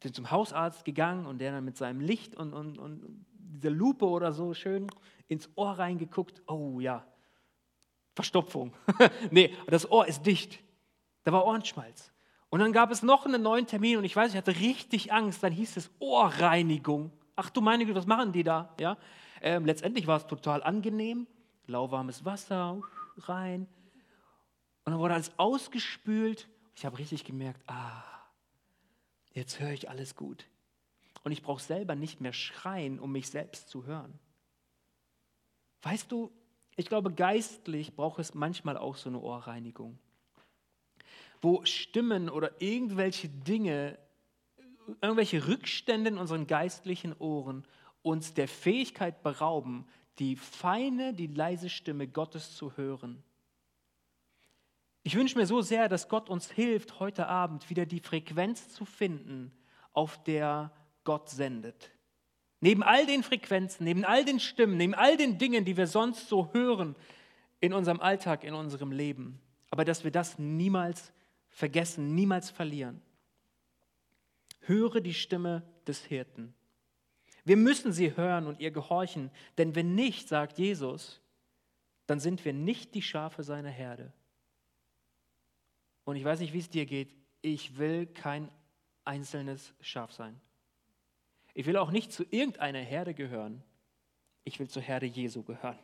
Bin 0.00 0.12
zum 0.12 0.30
Hausarzt 0.30 0.84
gegangen 0.84 1.24
und 1.24 1.38
der 1.38 1.52
dann 1.52 1.64
mit 1.64 1.78
seinem 1.78 2.00
Licht 2.00 2.34
und, 2.34 2.52
und, 2.52 2.78
und 2.78 3.24
dieser 3.54 3.70
Lupe 3.70 4.06
oder 4.06 4.32
so 4.32 4.54
schön 4.54 4.86
ins 5.28 5.48
Ohr 5.54 5.72
reingeguckt. 5.72 6.42
Oh 6.46 6.80
ja, 6.80 7.06
Verstopfung. 8.14 8.72
nee, 9.30 9.54
das 9.66 9.90
Ohr 9.90 10.06
ist 10.06 10.24
dicht. 10.24 10.62
Da 11.24 11.32
war 11.32 11.46
Ohrenschmalz. 11.46 12.12
Und 12.50 12.60
dann 12.60 12.72
gab 12.72 12.90
es 12.90 13.02
noch 13.02 13.26
einen 13.26 13.42
neuen 13.42 13.66
Termin 13.66 13.98
und 13.98 14.04
ich 14.04 14.14
weiß, 14.14 14.30
ich 14.30 14.36
hatte 14.36 14.60
richtig 14.60 15.12
Angst. 15.12 15.42
Dann 15.42 15.52
hieß 15.52 15.76
es 15.76 15.90
Ohrreinigung. 15.98 17.10
Ach 17.34 17.50
du 17.50 17.60
meine 17.60 17.84
Güte, 17.84 17.98
was 17.98 18.06
machen 18.06 18.32
die 18.32 18.44
da? 18.44 18.72
Ja? 18.78 18.96
Ähm, 19.40 19.64
letztendlich 19.66 20.06
war 20.06 20.18
es 20.18 20.26
total 20.26 20.62
angenehm. 20.62 21.26
Lauwarmes 21.66 22.24
Wasser 22.24 22.80
rein. 23.18 23.66
Und 24.84 24.92
dann 24.92 24.98
wurde 24.98 25.14
alles 25.14 25.32
ausgespült. 25.36 26.48
Ich 26.76 26.84
habe 26.84 26.98
richtig 26.98 27.24
gemerkt, 27.24 27.60
ah, 27.66 28.02
jetzt 29.32 29.58
höre 29.58 29.72
ich 29.72 29.88
alles 29.88 30.14
gut. 30.14 30.46
Und 31.24 31.32
ich 31.32 31.42
brauche 31.42 31.62
selber 31.62 31.96
nicht 31.96 32.20
mehr 32.20 32.32
schreien, 32.32 33.00
um 33.00 33.10
mich 33.10 33.28
selbst 33.28 33.68
zu 33.68 33.86
hören. 33.86 34.18
Weißt 35.82 36.12
du, 36.12 36.30
ich 36.76 36.86
glaube, 36.86 37.12
geistlich 37.12 37.94
braucht 37.96 38.18
es 38.18 38.34
manchmal 38.34 38.76
auch 38.76 38.96
so 38.96 39.08
eine 39.08 39.20
Ohrreinigung, 39.20 39.98
wo 41.40 41.64
Stimmen 41.64 42.28
oder 42.28 42.60
irgendwelche 42.60 43.28
Dinge, 43.28 43.98
irgendwelche 45.00 45.48
Rückstände 45.48 46.10
in 46.10 46.18
unseren 46.18 46.46
geistlichen 46.46 47.14
Ohren 47.18 47.66
uns 48.02 48.34
der 48.34 48.48
Fähigkeit 48.48 49.22
berauben, 49.22 49.86
die 50.18 50.36
feine, 50.36 51.14
die 51.14 51.26
leise 51.26 51.70
Stimme 51.70 52.06
Gottes 52.06 52.54
zu 52.56 52.76
hören. 52.76 53.22
Ich 55.02 55.16
wünsche 55.16 55.38
mir 55.38 55.46
so 55.46 55.60
sehr, 55.60 55.88
dass 55.88 56.08
Gott 56.08 56.28
uns 56.28 56.50
hilft, 56.50 56.98
heute 57.00 57.28
Abend 57.28 57.68
wieder 57.70 57.86
die 57.86 58.00
Frequenz 58.00 58.70
zu 58.70 58.84
finden, 58.84 59.52
auf 59.92 60.22
der 60.24 60.72
Gott 61.04 61.30
sendet. 61.30 61.90
Neben 62.60 62.82
all 62.82 63.06
den 63.06 63.22
Frequenzen, 63.22 63.84
neben 63.84 64.04
all 64.04 64.24
den 64.24 64.40
Stimmen, 64.40 64.76
neben 64.76 64.94
all 64.94 65.16
den 65.16 65.38
Dingen, 65.38 65.64
die 65.64 65.76
wir 65.76 65.86
sonst 65.86 66.28
so 66.28 66.52
hören 66.52 66.96
in 67.60 67.72
unserem 67.72 68.00
Alltag, 68.00 68.42
in 68.44 68.54
unserem 68.54 68.90
Leben. 68.90 69.40
Aber 69.70 69.84
dass 69.84 70.04
wir 70.04 70.10
das 70.10 70.38
niemals 70.38 71.12
vergessen, 71.50 72.14
niemals 72.14 72.50
verlieren. 72.50 73.02
Höre 74.60 75.00
die 75.00 75.14
Stimme 75.14 75.62
des 75.86 76.04
Hirten. 76.04 76.54
Wir 77.44 77.56
müssen 77.56 77.92
sie 77.92 78.16
hören 78.16 78.46
und 78.46 78.60
ihr 78.60 78.70
gehorchen, 78.70 79.30
denn 79.58 79.74
wenn 79.74 79.94
nicht, 79.94 80.28
sagt 80.28 80.58
Jesus, 80.58 81.20
dann 82.06 82.20
sind 82.20 82.44
wir 82.44 82.52
nicht 82.52 82.94
die 82.94 83.02
Schafe 83.02 83.42
seiner 83.42 83.70
Herde. 83.70 84.12
Und 86.04 86.16
ich 86.16 86.24
weiß 86.24 86.40
nicht, 86.40 86.52
wie 86.52 86.58
es 86.58 86.70
dir 86.70 86.86
geht, 86.86 87.14
ich 87.42 87.76
will 87.76 88.06
kein 88.06 88.50
einzelnes 89.04 89.74
Schaf 89.80 90.12
sein. 90.12 90.40
Ich 91.54 91.66
will 91.66 91.76
auch 91.76 91.92
nicht 91.92 92.12
zu 92.12 92.24
irgendeiner 92.30 92.80
Herde 92.80 93.14
gehören. 93.14 93.62
Ich 94.42 94.58
will 94.58 94.68
zur 94.68 94.82
Herde 94.82 95.06
Jesu 95.06 95.44
gehören. 95.44 95.78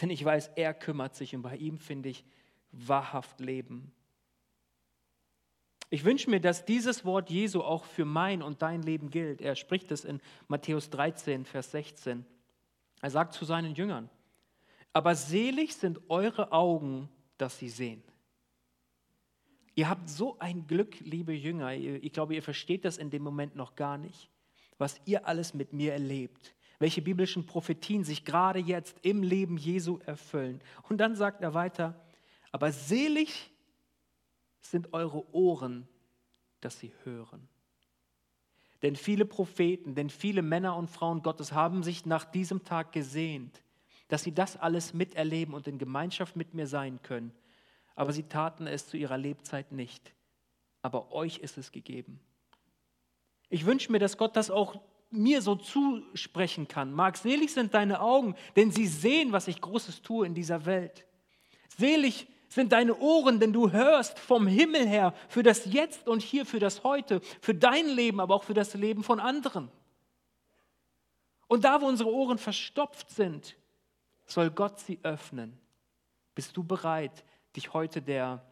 Denn 0.00 0.10
ich 0.10 0.24
weiß, 0.24 0.52
er 0.54 0.72
kümmert 0.72 1.16
sich 1.16 1.34
und 1.34 1.42
bei 1.42 1.56
ihm 1.56 1.76
finde 1.78 2.08
ich 2.08 2.24
wahrhaft 2.70 3.40
Leben. 3.40 3.92
Ich 5.90 6.04
wünsche 6.04 6.30
mir, 6.30 6.40
dass 6.40 6.64
dieses 6.64 7.04
Wort 7.04 7.30
Jesu 7.30 7.62
auch 7.62 7.84
für 7.84 8.04
mein 8.04 8.42
und 8.42 8.62
dein 8.62 8.82
Leben 8.82 9.10
gilt. 9.10 9.40
Er 9.40 9.56
spricht 9.56 9.90
es 9.90 10.04
in 10.04 10.20
Matthäus 10.46 10.90
13, 10.90 11.44
Vers 11.44 11.72
16. 11.72 12.24
Er 13.00 13.10
sagt 13.10 13.34
zu 13.34 13.44
seinen 13.44 13.74
Jüngern, 13.74 14.08
aber 14.92 15.14
selig 15.14 15.74
sind 15.74 16.00
eure 16.08 16.52
Augen, 16.52 17.08
dass 17.38 17.58
sie 17.58 17.68
sehen. 17.68 18.02
Ihr 19.74 19.88
habt 19.88 20.08
so 20.08 20.38
ein 20.40 20.66
Glück, 20.66 20.98
liebe 21.00 21.32
Jünger. 21.32 21.72
Ich 21.72 22.12
glaube, 22.12 22.34
ihr 22.34 22.42
versteht 22.42 22.84
das 22.84 22.98
in 22.98 23.10
dem 23.10 23.22
Moment 23.22 23.56
noch 23.56 23.74
gar 23.74 23.96
nicht 23.96 24.30
was 24.78 25.00
ihr 25.04 25.26
alles 25.26 25.54
mit 25.54 25.72
mir 25.72 25.92
erlebt, 25.92 26.54
welche 26.78 27.02
biblischen 27.02 27.46
Prophetien 27.46 28.04
sich 28.04 28.24
gerade 28.24 28.60
jetzt 28.60 28.96
im 29.02 29.22
Leben 29.22 29.58
Jesu 29.58 29.98
erfüllen. 30.06 30.60
Und 30.88 30.98
dann 30.98 31.16
sagt 31.16 31.42
er 31.42 31.54
weiter, 31.54 32.00
aber 32.52 32.72
selig 32.72 33.50
sind 34.60 34.92
eure 34.92 35.28
Ohren, 35.34 35.88
dass 36.60 36.78
sie 36.78 36.92
hören. 37.04 37.48
Denn 38.82 38.94
viele 38.94 39.24
Propheten, 39.24 39.94
denn 39.94 40.08
viele 40.08 40.42
Männer 40.42 40.76
und 40.76 40.88
Frauen 40.88 41.22
Gottes 41.22 41.52
haben 41.52 41.82
sich 41.82 42.06
nach 42.06 42.24
diesem 42.24 42.64
Tag 42.64 42.92
gesehnt, 42.92 43.62
dass 44.06 44.22
sie 44.22 44.32
das 44.32 44.56
alles 44.56 44.94
miterleben 44.94 45.54
und 45.54 45.66
in 45.66 45.78
Gemeinschaft 45.78 46.36
mit 46.36 46.54
mir 46.54 46.66
sein 46.66 47.02
können. 47.02 47.32
Aber 47.96 48.12
sie 48.12 48.22
taten 48.22 48.68
es 48.68 48.86
zu 48.86 48.96
ihrer 48.96 49.18
Lebzeit 49.18 49.72
nicht. 49.72 50.14
Aber 50.82 51.10
euch 51.12 51.38
ist 51.38 51.58
es 51.58 51.72
gegeben. 51.72 52.20
Ich 53.50 53.64
wünsche 53.66 53.90
mir, 53.90 53.98
dass 53.98 54.16
Gott 54.16 54.36
das 54.36 54.50
auch 54.50 54.80
mir 55.10 55.40
so 55.40 55.54
zusprechen 55.56 56.68
kann. 56.68 56.92
Mark, 56.92 57.16
selig 57.16 57.52
sind 57.52 57.72
deine 57.74 58.00
Augen, 58.00 58.34
denn 58.56 58.70
sie 58.70 58.86
sehen, 58.86 59.32
was 59.32 59.48
ich 59.48 59.60
Großes 59.60 60.02
tue 60.02 60.26
in 60.26 60.34
dieser 60.34 60.66
Welt. 60.66 61.06
Selig 61.76 62.26
sind 62.48 62.72
deine 62.72 62.96
Ohren, 62.98 63.40
denn 63.40 63.52
du 63.52 63.70
hörst 63.70 64.18
vom 64.18 64.46
Himmel 64.46 64.86
her 64.86 65.14
für 65.28 65.42
das 65.42 65.64
Jetzt 65.66 66.08
und 66.08 66.22
hier, 66.22 66.46
für 66.46 66.58
das 66.58 66.82
Heute, 66.84 67.20
für 67.40 67.54
dein 67.54 67.86
Leben, 67.86 68.20
aber 68.20 68.34
auch 68.34 68.44
für 68.44 68.54
das 68.54 68.74
Leben 68.74 69.02
von 69.02 69.20
anderen. 69.20 69.70
Und 71.46 71.64
da, 71.64 71.80
wo 71.80 71.86
unsere 71.86 72.10
Ohren 72.10 72.38
verstopft 72.38 73.10
sind, 73.10 73.56
soll 74.26 74.50
Gott 74.50 74.78
sie 74.80 74.98
öffnen. 75.02 75.58
Bist 76.34 76.56
du 76.56 76.62
bereit, 76.62 77.24
dich 77.56 77.72
heute 77.72 78.02
der, 78.02 78.44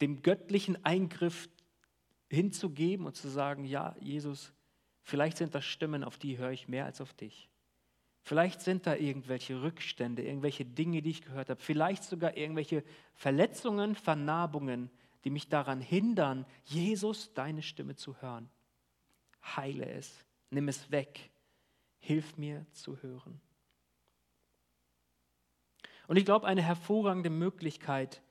dem 0.00 0.22
göttlichen 0.22 0.84
Eingriff 0.84 1.48
hinzugeben 2.30 3.06
und 3.06 3.16
zu 3.16 3.28
sagen, 3.28 3.64
ja, 3.64 3.96
Jesus, 4.00 4.52
vielleicht 5.02 5.36
sind 5.36 5.54
das 5.54 5.64
Stimmen, 5.64 6.04
auf 6.04 6.16
die 6.16 6.38
höre 6.38 6.52
ich 6.52 6.68
mehr 6.68 6.84
als 6.84 7.00
auf 7.00 7.12
dich. 7.12 7.50
Vielleicht 8.22 8.60
sind 8.60 8.86
da 8.86 8.94
irgendwelche 8.94 9.62
Rückstände, 9.62 10.22
irgendwelche 10.22 10.64
Dinge, 10.64 11.02
die 11.02 11.10
ich 11.10 11.22
gehört 11.22 11.50
habe, 11.50 11.60
vielleicht 11.60 12.04
sogar 12.04 12.36
irgendwelche 12.36 12.84
Verletzungen, 13.14 13.94
Vernarbungen, 13.94 14.90
die 15.24 15.30
mich 15.30 15.48
daran 15.48 15.80
hindern, 15.80 16.46
Jesus, 16.64 17.32
deine 17.34 17.62
Stimme 17.62 17.96
zu 17.96 18.20
hören. 18.20 18.48
Heile 19.42 19.86
es, 19.86 20.24
nimm 20.50 20.68
es 20.68 20.90
weg, 20.90 21.30
hilf 21.98 22.36
mir 22.36 22.66
zu 22.72 23.02
hören. 23.02 23.40
Und 26.06 26.16
ich 26.16 26.24
glaube, 26.24 26.46
eine 26.46 26.62
hervorragende 26.62 27.30
Möglichkeit, 27.30 28.22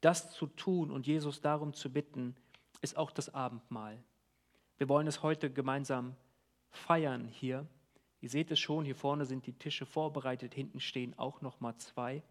das 0.00 0.32
zu 0.32 0.46
tun 0.46 0.90
und 0.90 1.06
Jesus 1.06 1.40
darum 1.40 1.72
zu 1.72 1.92
bitten, 1.92 2.36
ist 2.80 2.96
auch 2.96 3.10
das 3.10 3.32
Abendmahl. 3.34 4.02
Wir 4.78 4.88
wollen 4.88 5.06
es 5.06 5.22
heute 5.22 5.50
gemeinsam 5.50 6.16
feiern 6.70 7.28
hier. 7.28 7.66
Ihr 8.20 8.30
seht 8.30 8.50
es 8.50 8.58
schon, 8.58 8.84
hier 8.84 8.96
vorne 8.96 9.24
sind 9.24 9.46
die 9.46 9.52
Tische 9.52 9.86
vorbereitet, 9.86 10.54
hinten 10.54 10.80
stehen 10.80 11.18
auch 11.18 11.40
noch 11.40 11.60
mal 11.60 11.76
zwei. 11.78 12.22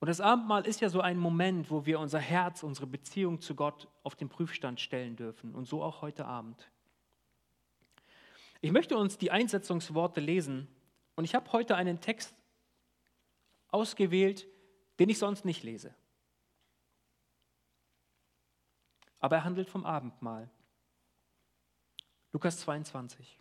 Und 0.00 0.06
das 0.06 0.20
Abendmahl 0.20 0.66
ist 0.66 0.80
ja 0.80 0.88
so 0.88 1.00
ein 1.00 1.18
Moment, 1.18 1.70
wo 1.70 1.84
wir 1.84 1.98
unser 1.98 2.20
Herz, 2.20 2.62
unsere 2.62 2.86
Beziehung 2.86 3.40
zu 3.40 3.54
Gott 3.56 3.88
auf 4.04 4.14
den 4.14 4.28
Prüfstand 4.28 4.80
stellen 4.80 5.16
dürfen. 5.16 5.54
Und 5.54 5.66
so 5.66 5.82
auch 5.82 6.02
heute 6.02 6.24
Abend. 6.24 6.70
Ich 8.60 8.70
möchte 8.70 8.96
uns 8.96 9.18
die 9.18 9.30
Einsetzungsworte 9.30 10.20
lesen. 10.20 10.68
Und 11.16 11.24
ich 11.24 11.34
habe 11.34 11.50
heute 11.52 11.74
einen 11.74 12.00
Text 12.00 12.34
ausgewählt, 13.68 14.46
den 15.00 15.08
ich 15.08 15.18
sonst 15.18 15.44
nicht 15.44 15.64
lese. 15.64 15.94
Aber 19.20 19.36
er 19.36 19.44
handelt 19.44 19.68
vom 19.68 19.84
Abendmahl. 19.84 20.50
Lukas 22.32 22.58
22. 22.60 23.40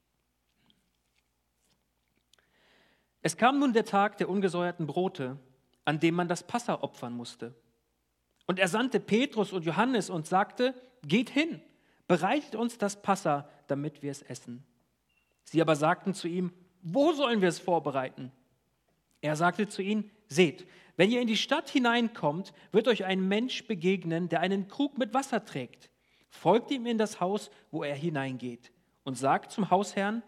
Es 3.22 3.36
kam 3.36 3.60
nun 3.60 3.74
der 3.74 3.86
Tag 3.86 4.18
der 4.18 4.30
ungesäuerten 4.30 4.88
Brote, 4.88 5.38
an 5.86 6.00
dem 6.00 6.16
man 6.16 6.28
das 6.28 6.46
Passa 6.46 6.76
opfern 6.82 7.14
musste. 7.14 7.54
Und 8.46 8.60
er 8.60 8.68
sandte 8.68 9.00
Petrus 9.00 9.52
und 9.52 9.66
Johannes 9.66 10.10
und 10.10 10.28
sagte, 10.28 10.74
geht 11.04 11.30
hin, 11.30 11.62
bereitet 12.08 12.56
uns 12.56 12.78
das 12.78 13.02
Passa, 13.02 13.50
damit 13.68 14.02
wir 14.02 14.12
es 14.12 14.22
essen. 14.22 14.66
Sie 15.44 15.62
aber 15.62 15.76
sagten 15.76 16.14
zu 16.14 16.28
ihm, 16.28 16.54
wo 16.82 17.12
sollen 17.12 17.42
wir 17.42 17.50
es 17.50 17.60
vorbereiten? 17.60 18.32
Er 19.22 19.36
sagte 19.36 19.68
zu 19.68 19.82
ihnen, 19.82 20.10
seht, 20.28 20.68
wenn 20.98 21.12
ihr 21.12 21.22
in 21.22 21.28
die 21.28 21.38
Stadt 21.38 21.70
hineinkommt, 21.70 22.54
wird 22.72 22.88
euch 22.88 23.06
ein 23.06 23.26
Mensch 23.28 23.66
begegnen, 23.68 24.30
der 24.30 24.42
einen 24.42 24.68
Krug 24.68 24.98
mit 24.98 25.14
Wasser 25.14 25.46
trägt. 25.46 25.90
Folgt 26.28 26.72
ihm 26.72 26.86
in 26.86 26.98
das 26.98 27.22
Haus, 27.22 27.52
wo 27.72 27.84
er 27.84 27.96
hineingeht, 27.96 28.72
und 29.04 29.16
sagt 29.16 29.52
zum 29.52 29.70
Hausherrn, 29.70 30.24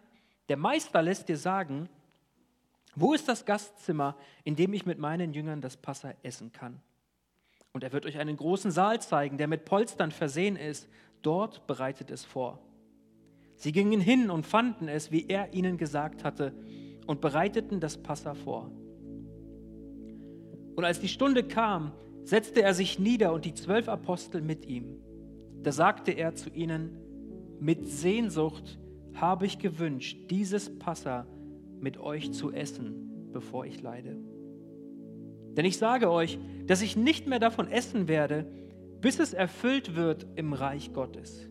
der 0.47 0.57
Meister 0.57 1.01
lässt 1.01 1.27
dir 1.27 1.37
sagen, 1.37 1.89
wo 2.95 3.13
ist 3.13 3.27
das 3.27 3.45
Gastzimmer, 3.45 4.15
in 4.43 4.55
dem 4.55 4.73
ich 4.73 4.85
mit 4.85 4.99
meinen 4.99 5.33
Jüngern 5.33 5.61
das 5.61 5.75
Passa 5.75 6.13
essen 6.23 6.51
kann? 6.51 6.81
Und 7.71 7.83
er 7.83 7.91
wird 7.91 8.05
euch 8.05 8.17
einen 8.17 8.37
großen 8.37 8.71
Saal 8.71 9.01
zeigen, 9.01 9.37
der 9.37 9.47
mit 9.47 9.65
Polstern 9.65 10.11
versehen 10.11 10.55
ist. 10.55 10.89
Dort 11.21 11.67
bereitet 11.67 12.09
es 12.09 12.25
vor. 12.25 12.59
Sie 13.55 13.71
gingen 13.71 14.01
hin 14.01 14.29
und 14.29 14.45
fanden 14.45 14.87
es, 14.87 15.11
wie 15.11 15.27
er 15.27 15.53
ihnen 15.53 15.77
gesagt 15.77 16.23
hatte, 16.23 16.53
und 17.05 17.21
bereiteten 17.21 17.79
das 17.79 18.01
Passa 18.01 18.33
vor. 18.33 18.71
Und 20.75 20.85
als 20.85 20.99
die 20.99 21.07
Stunde 21.07 21.43
kam, 21.43 21.91
setzte 22.23 22.61
er 22.61 22.73
sich 22.73 22.99
nieder 22.99 23.33
und 23.33 23.45
die 23.45 23.53
zwölf 23.53 23.89
Apostel 23.89 24.41
mit 24.41 24.65
ihm. 24.65 25.01
Da 25.63 25.71
sagte 25.71 26.11
er 26.11 26.35
zu 26.35 26.49
ihnen, 26.49 26.97
mit 27.59 27.87
Sehnsucht 27.87 28.79
habe 29.13 29.45
ich 29.45 29.59
gewünscht, 29.59 30.29
dieses 30.29 30.77
Passa 30.79 31.27
mit 31.79 31.97
euch 31.97 32.31
zu 32.31 32.51
essen, 32.51 33.29
bevor 33.33 33.65
ich 33.65 33.81
leide. 33.81 34.17
Denn 35.57 35.65
ich 35.65 35.77
sage 35.77 36.09
euch, 36.09 36.39
dass 36.65 36.81
ich 36.81 36.95
nicht 36.95 37.27
mehr 37.27 37.39
davon 37.39 37.67
essen 37.67 38.07
werde, 38.07 38.45
bis 39.01 39.19
es 39.19 39.33
erfüllt 39.33 39.95
wird 39.95 40.25
im 40.35 40.53
Reich 40.53 40.93
Gottes. 40.93 41.49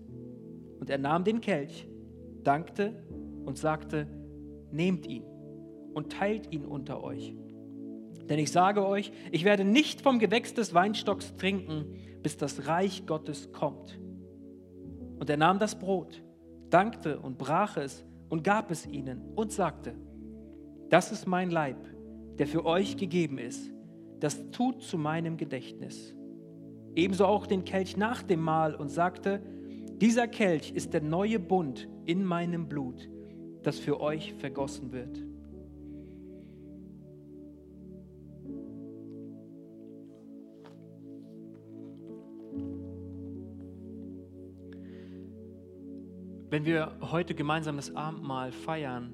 Und 0.81 0.91
er 0.91 0.99
nahm 0.99 1.25
den 1.25 1.41
Kelch, 1.41 1.89
dankte 2.45 3.03
und 3.45 3.59
sagte, 3.59 4.07
nehmt 4.71 5.07
ihn 5.07 5.25
und 5.95 6.13
teilt 6.13 6.53
ihn 6.53 6.65
unter 6.65 7.03
euch. 7.03 7.35
Denn 8.29 8.39
ich 8.39 8.53
sage 8.53 8.87
euch, 8.87 9.11
ich 9.33 9.45
werde 9.45 9.65
nicht 9.65 10.03
vom 10.03 10.19
Gewächs 10.19 10.55
des 10.55 10.75
Weinstocks 10.75 11.35
trinken, 11.37 11.87
bis 12.23 12.37
das 12.37 12.67
Reich 12.67 13.07
Gottes 13.07 13.53
kommt. 13.53 13.99
Und 15.19 15.31
er 15.31 15.37
nahm 15.37 15.59
das 15.59 15.79
Brot, 15.79 16.23
dankte 16.71 17.19
und 17.19 17.39
brach 17.39 17.77
es 17.77 18.05
und 18.29 18.45
gab 18.45 18.71
es 18.71 18.87
ihnen 18.87 19.23
und 19.35 19.53
sagte, 19.53 19.95
das 20.91 21.13
ist 21.13 21.27
mein 21.27 21.51
Leib, 21.51 21.77
der 22.39 22.47
für 22.47 22.65
euch 22.65 22.97
gegeben 22.97 23.39
ist, 23.39 23.73
das 24.21 24.51
tut 24.51 24.83
zu 24.83 24.99
meinem 24.99 25.37
Gedächtnis. 25.37 26.15
Ebenso 26.95 27.27
auch 27.27 27.47
den 27.47 27.65
Kelch 27.65 27.97
nach 27.97 28.23
dem 28.23 28.41
Mahl 28.41 28.75
und 28.75 28.89
sagte, 28.89 29.43
dieser 30.01 30.29
Kelch 30.29 30.73
ist 30.73 30.93
der 30.95 31.03
neue 31.03 31.39
Bund 31.39 31.89
in 32.05 32.25
meinem 32.25 32.69
Blut, 32.69 33.09
das 33.63 33.79
für 33.79 34.01
euch 34.01 34.35
vergossen 34.35 34.93
wird. 34.93 35.28
Wenn 46.51 46.65
wir 46.65 46.93
heute 47.01 47.35
gemeinsam 47.35 47.77
das 47.77 47.95
Abendmahl 47.95 48.53
feiern, 48.53 49.13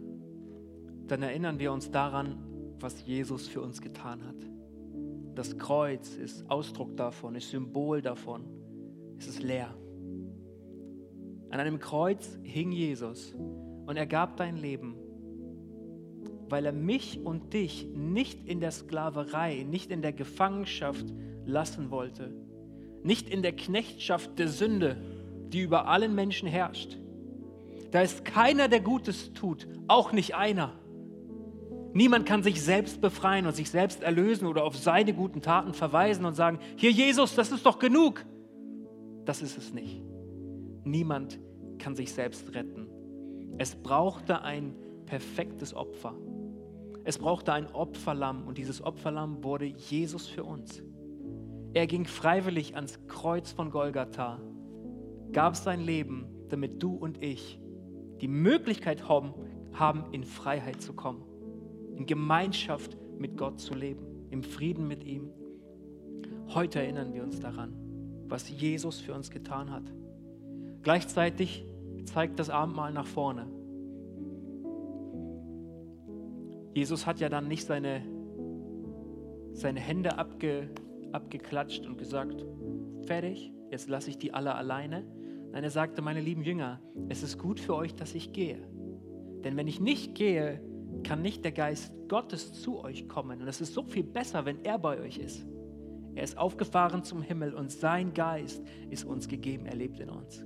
dann 1.09 1.23
erinnern 1.23 1.59
wir 1.59 1.73
uns 1.73 1.91
daran, 1.91 2.39
was 2.79 3.05
Jesus 3.05 3.49
für 3.49 3.61
uns 3.61 3.81
getan 3.81 4.25
hat. 4.25 4.37
Das 5.35 5.59
Kreuz 5.59 6.15
ist 6.15 6.49
Ausdruck 6.49 6.97
davon, 6.97 7.35
ist 7.35 7.51
Symbol 7.51 8.03
davon. 8.03 8.45
Es 9.19 9.27
ist 9.27 9.43
leer. 9.43 9.75
An 11.51 11.59
einem 11.59 11.81
Kreuz 11.81 12.39
hing 12.43 12.71
Jesus 12.71 13.35
und 13.87 13.97
er 13.97 14.07
gab 14.07 14.37
dein 14.37 14.57
Leben, 14.57 14.95
weil 16.49 16.67
er 16.67 16.73
mich 16.73 17.21
und 17.25 17.53
dich 17.53 17.87
nicht 17.95 18.47
in 18.47 18.61
der 18.61 18.71
Sklaverei, 18.71 19.65
nicht 19.69 19.91
in 19.91 20.03
der 20.03 20.13
Gefangenschaft 20.13 21.07
lassen 21.45 21.91
wollte, 21.91 22.33
nicht 23.03 23.29
in 23.29 23.43
der 23.43 23.57
Knechtschaft 23.57 24.39
der 24.39 24.49
Sünde, 24.49 24.97
die 25.49 25.63
über 25.63 25.89
allen 25.89 26.15
Menschen 26.15 26.49
herrscht. 26.49 26.99
Da 27.95 28.03
ist 28.03 28.25
keiner, 28.25 28.67
der 28.67 28.81
Gutes 28.81 29.33
tut, 29.35 29.69
auch 29.87 30.11
nicht 30.11 30.35
einer. 30.35 30.73
Niemand 31.93 32.27
kann 32.27 32.43
sich 32.43 32.61
selbst 32.61 33.01
befreien 33.01 33.47
und 33.47 33.55
sich 33.55 33.71
selbst 33.71 34.03
erlösen 34.03 34.49
oder 34.49 34.65
auf 34.65 34.77
seine 34.77 35.15
guten 35.15 35.43
Taten 35.43 35.75
verweisen 35.75 36.25
und 36.25 36.35
sagen, 36.35 36.59
hier 36.75 36.91
Jesus, 36.91 37.37
das 37.37 37.53
ist 37.53 37.65
doch 37.65 37.79
genug. 37.79 38.27
Das 39.25 39.43
ist 39.43 39.57
es 39.57 39.73
nicht. 39.73 40.03
Niemand 40.83 41.39
kann 41.79 41.95
sich 41.95 42.13
selbst 42.13 42.53
retten. 42.57 42.89
Es 43.59 43.77
brauchte 43.77 44.43
ein 44.43 44.75
perfektes 45.07 45.73
Opfer. 45.73 46.17
Es 47.05 47.17
brauchte 47.17 47.53
ein 47.53 47.73
Opferlamm 47.73 48.49
und 48.49 48.59
dieses 48.59 48.83
Opferlamm 48.83 49.45
wurde 49.45 49.67
Jesus 49.67 50.27
für 50.27 50.43
uns. 50.43 50.83
Er 51.75 51.87
ging 51.87 52.07
freiwillig 52.07 52.75
ans 52.75 52.99
Kreuz 53.07 53.53
von 53.53 53.71
Golgatha, 53.71 54.41
gab 55.31 55.55
sein 55.55 55.81
Leben, 55.81 56.27
damit 56.49 56.83
du 56.83 56.97
und 56.97 57.23
ich 57.23 57.61
die 58.21 58.29
Möglichkeit 58.29 59.09
haben, 59.09 59.35
in 60.13 60.25
Freiheit 60.25 60.81
zu 60.81 60.93
kommen 60.93 61.23
in 61.97 62.07
Gemeinschaft 62.07 62.97
mit 63.19 63.37
Gott 63.37 63.61
zu 63.61 63.75
leben, 63.75 64.27
im 64.31 64.43
Frieden 64.43 64.89
mit 64.89 65.05
ihm. 65.05 65.31
Heute 66.49 66.81
erinnern 66.81 67.15
wir 67.15 67.23
uns 67.23 67.41
daran, 67.41 67.75
was 68.27 68.49
Jesus 68.51 69.01
für 69.01 69.15
uns 69.15 69.31
getan 69.31 69.71
hat. 69.71 69.85
Gleichzeitig 70.83 71.65
zeigt 72.05 72.39
das 72.39 72.51
Abendmahl 72.51 72.93
nach 72.93 73.07
vorne. 73.07 73.47
Jesus 76.75 77.07
hat 77.07 77.21
ja 77.21 77.29
dann 77.29 77.47
nicht 77.47 77.65
seine, 77.65 78.03
seine 79.53 79.81
Hände 79.81 80.19
abge, 80.19 80.69
abgeklatscht 81.13 81.87
und 81.87 81.97
gesagt, 81.97 82.45
fertig, 83.07 83.53
jetzt 83.71 83.89
lasse 83.89 84.11
ich 84.11 84.19
die 84.19 84.35
alle 84.35 84.55
alleine. 84.55 85.05
Nein, 85.55 85.63
er 85.63 85.71
sagte, 85.71 86.03
meine 86.03 86.21
lieben 86.21 86.43
Jünger, 86.43 86.81
es 87.09 87.23
ist 87.23 87.39
gut 87.39 87.61
für 87.61 87.77
euch, 87.77 87.95
dass 87.95 88.17
ich 88.17 88.33
gehe. 88.33 88.59
Denn 89.45 89.57
wenn 89.57 89.69
ich 89.69 89.79
nicht 89.79 90.17
gehe, 90.17 90.61
kann 91.05 91.23
nicht 91.23 91.45
der 91.45 91.53
Geist 91.53 91.95
Gottes 92.09 92.53
zu 92.55 92.83
euch 92.83 93.09
kommen. 93.09 93.41
Und 93.41 93.47
es 93.47 93.61
ist 93.61 93.73
so 93.73 93.85
viel 93.85 94.03
besser, 94.03 94.45
wenn 94.47 94.65
er 94.65 94.81
bei 94.81 94.99
euch 94.99 95.17
ist. 95.17 95.47
Er 96.17 96.25
ist 96.25 96.37
aufgefahren 96.37 97.05
zum 97.05 97.23
Himmel 97.23 97.55
und 97.55 97.71
sein 97.71 98.13
Geist 98.15 98.67
ist 98.91 99.05
uns 99.05 99.29
gegeben, 99.29 99.67
er 99.67 99.77
lebt 99.77 100.01
in 100.01 100.11
uns. 100.11 100.45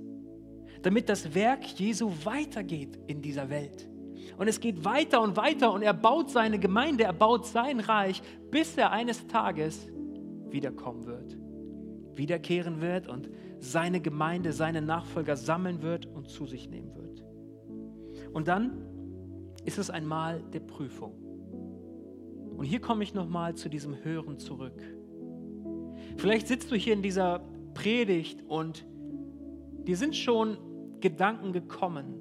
Damit 0.83 1.09
das 1.09 1.33
Werk 1.33 1.65
Jesu 1.79 2.11
weitergeht 2.23 2.99
in 3.07 3.23
dieser 3.23 3.49
Welt. 3.49 3.89
Und 4.37 4.47
es 4.47 4.59
geht 4.59 4.85
weiter 4.85 5.23
und 5.23 5.35
weiter 5.35 5.73
und 5.73 5.81
er 5.81 5.95
baut 5.95 6.29
seine 6.29 6.59
Gemeinde, 6.59 7.05
er 7.05 7.13
baut 7.13 7.47
sein 7.47 7.79
Reich, 7.79 8.21
bis 8.51 8.77
er 8.77 8.91
eines 8.91 9.25
Tages 9.25 9.87
wiederkommen 10.51 11.07
wird. 11.07 11.35
Wiederkehren 12.15 12.79
wird 12.79 13.07
und 13.07 13.31
seine 13.59 13.99
Gemeinde, 13.99 14.53
seine 14.53 14.81
Nachfolger 14.81 15.35
sammeln 15.35 15.81
wird 15.81 16.05
und 16.05 16.29
zu 16.29 16.45
sich 16.45 16.69
nehmen 16.69 16.95
wird. 16.95 17.23
Und 18.33 18.47
dann 18.47 18.85
ist 19.65 19.77
es 19.77 19.89
ein 19.89 20.05
Mal 20.05 20.41
der 20.53 20.61
Prüfung. 20.61 21.13
Und 22.57 22.65
hier 22.65 22.81
komme 22.81 23.03
ich 23.03 23.13
nochmal 23.13 23.55
zu 23.55 23.69
diesem 23.69 24.03
Hören 24.03 24.39
zurück. 24.39 24.81
Vielleicht 26.17 26.47
sitzt 26.47 26.71
du 26.71 26.75
hier 26.75 26.93
in 26.93 27.01
dieser 27.01 27.39
Predigt 27.73 28.43
und 28.47 28.85
dir 29.87 29.95
sind 29.95 30.15
schon 30.15 30.57
Gedanken 30.99 31.53
gekommen. 31.53 32.15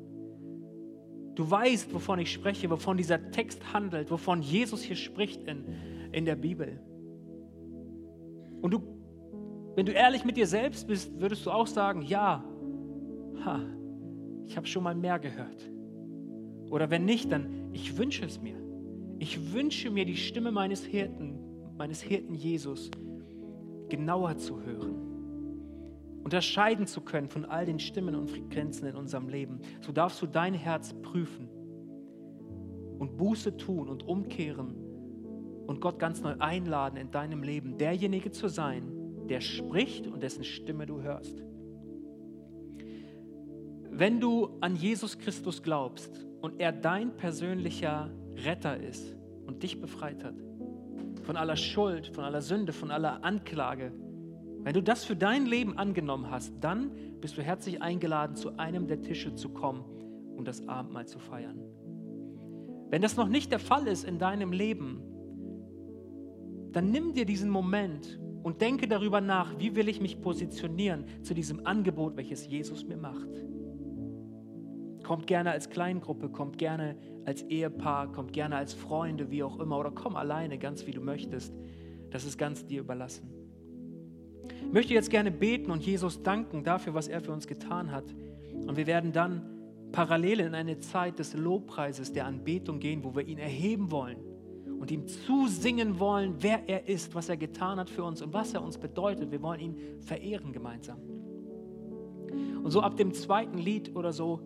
Du 1.34 1.49
weißt, 1.49 1.93
wovon 1.95 2.18
ich 2.18 2.32
spreche, 2.32 2.68
wovon 2.70 2.97
dieser 2.97 3.30
Text 3.30 3.72
handelt, 3.72 4.11
wovon 4.11 4.43
Jesus 4.43 4.82
hier 4.82 4.97
spricht 4.97 5.43
in, 5.45 5.64
in 6.12 6.24
der 6.24 6.36
Bibel. 6.36 6.80
Und 8.61 8.72
du, 8.72 8.97
wenn 9.79 9.87
du 9.87 9.93
ehrlich 9.93 10.24
mit 10.24 10.37
dir 10.37 10.49
selbst 10.49 10.89
bist, 10.89 11.20
würdest 11.20 11.47
du 11.47 11.53
auch 11.53 11.68
sagen, 11.68 12.03
ja, 12.03 12.43
ha, 13.45 13.61
ich 14.45 14.57
habe 14.57 14.66
schon 14.66 14.83
mal 14.83 14.97
mehr 14.97 15.20
gehört. 15.20 15.70
Oder 16.68 16.91
wenn 16.91 17.05
nicht, 17.05 17.31
dann 17.31 17.72
ich 17.72 17.97
wünsche 17.97 18.24
es 18.24 18.43
mir. 18.43 18.57
Ich 19.20 19.53
wünsche 19.53 19.93
mir 19.93 20.05
die 20.05 20.16
Stimme 20.16 20.51
meines 20.51 20.85
Hirten, 20.85 21.39
meines 21.76 22.03
Hirten 22.03 22.35
Jesus 22.35 22.91
genauer 23.89 24.37
zu 24.39 24.61
hören. 24.61 24.97
Unterscheiden 26.24 26.89
zu 26.89 27.01
können 27.01 27.29
von 27.29 27.45
all 27.45 27.64
den 27.64 27.79
Stimmen 27.79 28.16
und 28.16 28.29
Frequenzen 28.29 28.89
in 28.89 28.97
unserem 28.97 29.29
Leben. 29.29 29.61
So 29.81 29.93
darfst 29.93 30.20
du 30.20 30.26
dein 30.26 30.55
Herz 30.55 30.93
prüfen 31.03 31.49
und 32.99 33.16
Buße 33.16 33.57
tun 33.57 33.89
und 33.89 34.09
umkehren 34.09 34.74
und 35.68 35.81
Gott 35.81 36.01
ganz 36.01 36.20
neu 36.20 36.35
einladen 36.41 36.97
in 36.97 37.12
deinem 37.12 37.45
Leben, 37.45 37.79
derjenige 37.79 38.33
zu 38.33 38.49
sein, 38.49 38.97
der 39.29 39.41
spricht 39.41 40.07
und 40.07 40.22
dessen 40.22 40.45
Stimme 40.45 40.87
du 40.87 41.03
hörst. 41.03 41.43
Wenn 43.91 44.20
du 44.20 44.59
an 44.61 44.76
Jesus 44.76 45.18
Christus 45.18 45.62
glaubst, 45.62 46.29
und 46.41 46.61
er 46.61 46.72
dein 46.72 47.16
persönlicher 47.16 48.11
Retter 48.45 48.79
ist 48.79 49.16
und 49.47 49.62
dich 49.62 49.81
befreit 49.81 50.22
hat 50.24 50.35
von 51.22 51.37
aller 51.37 51.57
Schuld, 51.57 52.07
von 52.09 52.24
aller 52.24 52.41
Sünde, 52.41 52.72
von 52.72 52.91
aller 52.91 53.22
Anklage, 53.24 53.93
wenn 54.62 54.72
du 54.74 54.83
das 54.83 55.05
für 55.05 55.16
dein 55.16 55.47
Leben 55.47 55.76
angenommen 55.79 56.31
hast, 56.31 56.53
dann 56.61 56.91
bist 57.20 57.37
du 57.37 57.43
herzlich 57.43 57.83
eingeladen, 57.83 58.37
zu 58.37 58.57
einem 58.59 58.87
der 58.87 59.03
Tische 59.03 59.35
zu 59.35 59.51
kommen 59.51 59.85
und 60.37 60.47
das 60.47 60.66
Abendmahl 60.68 61.07
zu 61.07 61.18
feiern. 61.18 61.61
Wenn 62.91 63.03
das 63.03 63.16
noch 63.16 63.29
nicht 63.29 63.53
der 63.53 63.59
Fall 63.59 63.87
ist 63.87 64.05
in 64.05 64.18
deinem 64.18 64.53
Leben, 64.53 65.03
dann 66.72 66.91
nimm 66.91 67.12
dir 67.12 67.24
diesen 67.24 67.51
Moment 67.51 68.18
und 68.49 68.62
denke 68.62 68.88
darüber 68.88 69.20
nach, 69.20 69.59
wie 69.59 69.76
will 69.76 69.90
ich 69.90 70.01
mich 70.01 70.22
positionieren 70.22 71.05
zu 71.22 71.34
diesem 71.34 71.66
Angebot, 71.66 72.16
welches 72.16 72.46
Jesus 72.46 72.82
mir 72.82 72.96
macht. 72.96 73.28
Kommt 75.05 75.26
gerne 75.26 75.51
als 75.51 75.68
Kleingruppe, 75.68 76.30
kommt 76.30 76.57
gerne 76.57 76.96
als 77.26 77.42
Ehepaar, 77.42 78.11
kommt 78.11 78.32
gerne 78.32 78.57
als 78.57 78.72
Freunde, 78.72 79.30
wie 79.30 79.42
auch 79.42 79.61
immer, 79.61 79.78
oder 79.78 79.90
komm 79.90 80.16
alleine, 80.16 80.57
ganz 80.57 80.86
wie 80.86 80.92
du 80.92 81.03
möchtest. 81.03 81.53
Das 82.09 82.24
ist 82.24 82.38
ganz 82.38 82.64
dir 82.64 82.80
überlassen. 82.80 83.28
Ich 84.62 84.72
möchte 84.72 84.94
jetzt 84.94 85.11
gerne 85.11 85.30
beten 85.30 85.70
und 85.70 85.84
Jesus 85.84 86.22
danken 86.22 86.64
dafür, 86.64 86.94
was 86.94 87.07
er 87.07 87.20
für 87.20 87.32
uns 87.32 87.46
getan 87.46 87.92
hat. 87.92 88.07
Und 88.66 88.78
wir 88.78 88.86
werden 88.86 89.12
dann 89.12 89.42
parallel 89.92 90.40
in 90.40 90.55
eine 90.55 90.78
Zeit 90.78 91.18
des 91.18 91.34
Lobpreises, 91.34 92.14
der 92.14 92.24
Anbetung 92.24 92.78
gehen, 92.78 93.05
wo 93.05 93.14
wir 93.14 93.28
ihn 93.28 93.36
erheben 93.36 93.90
wollen 93.90 94.28
und 94.79 94.91
ihm 94.91 95.07
zusingen 95.07 95.99
wollen, 95.99 96.37
wer 96.41 96.68
er 96.68 96.89
ist, 96.89 97.14
was 97.14 97.29
er 97.29 97.37
getan 97.37 97.79
hat 97.79 97.91
für 97.91 98.05
uns 98.05 98.22
und 98.22 98.33
was 98.33 98.55
er 98.55 98.62
uns 98.62 98.79
bedeutet. 98.79 99.31
Wir 99.31 99.43
wollen 99.43 99.61
ihn 99.61 99.76
verehren 100.01 100.53
gemeinsam. 100.53 100.99
Und 102.62 102.70
so 102.70 102.81
ab 102.83 102.97
dem 102.97 103.12
zweiten 103.12 103.59
Lied 103.59 103.97
oder 103.97 104.12
so 104.12 104.41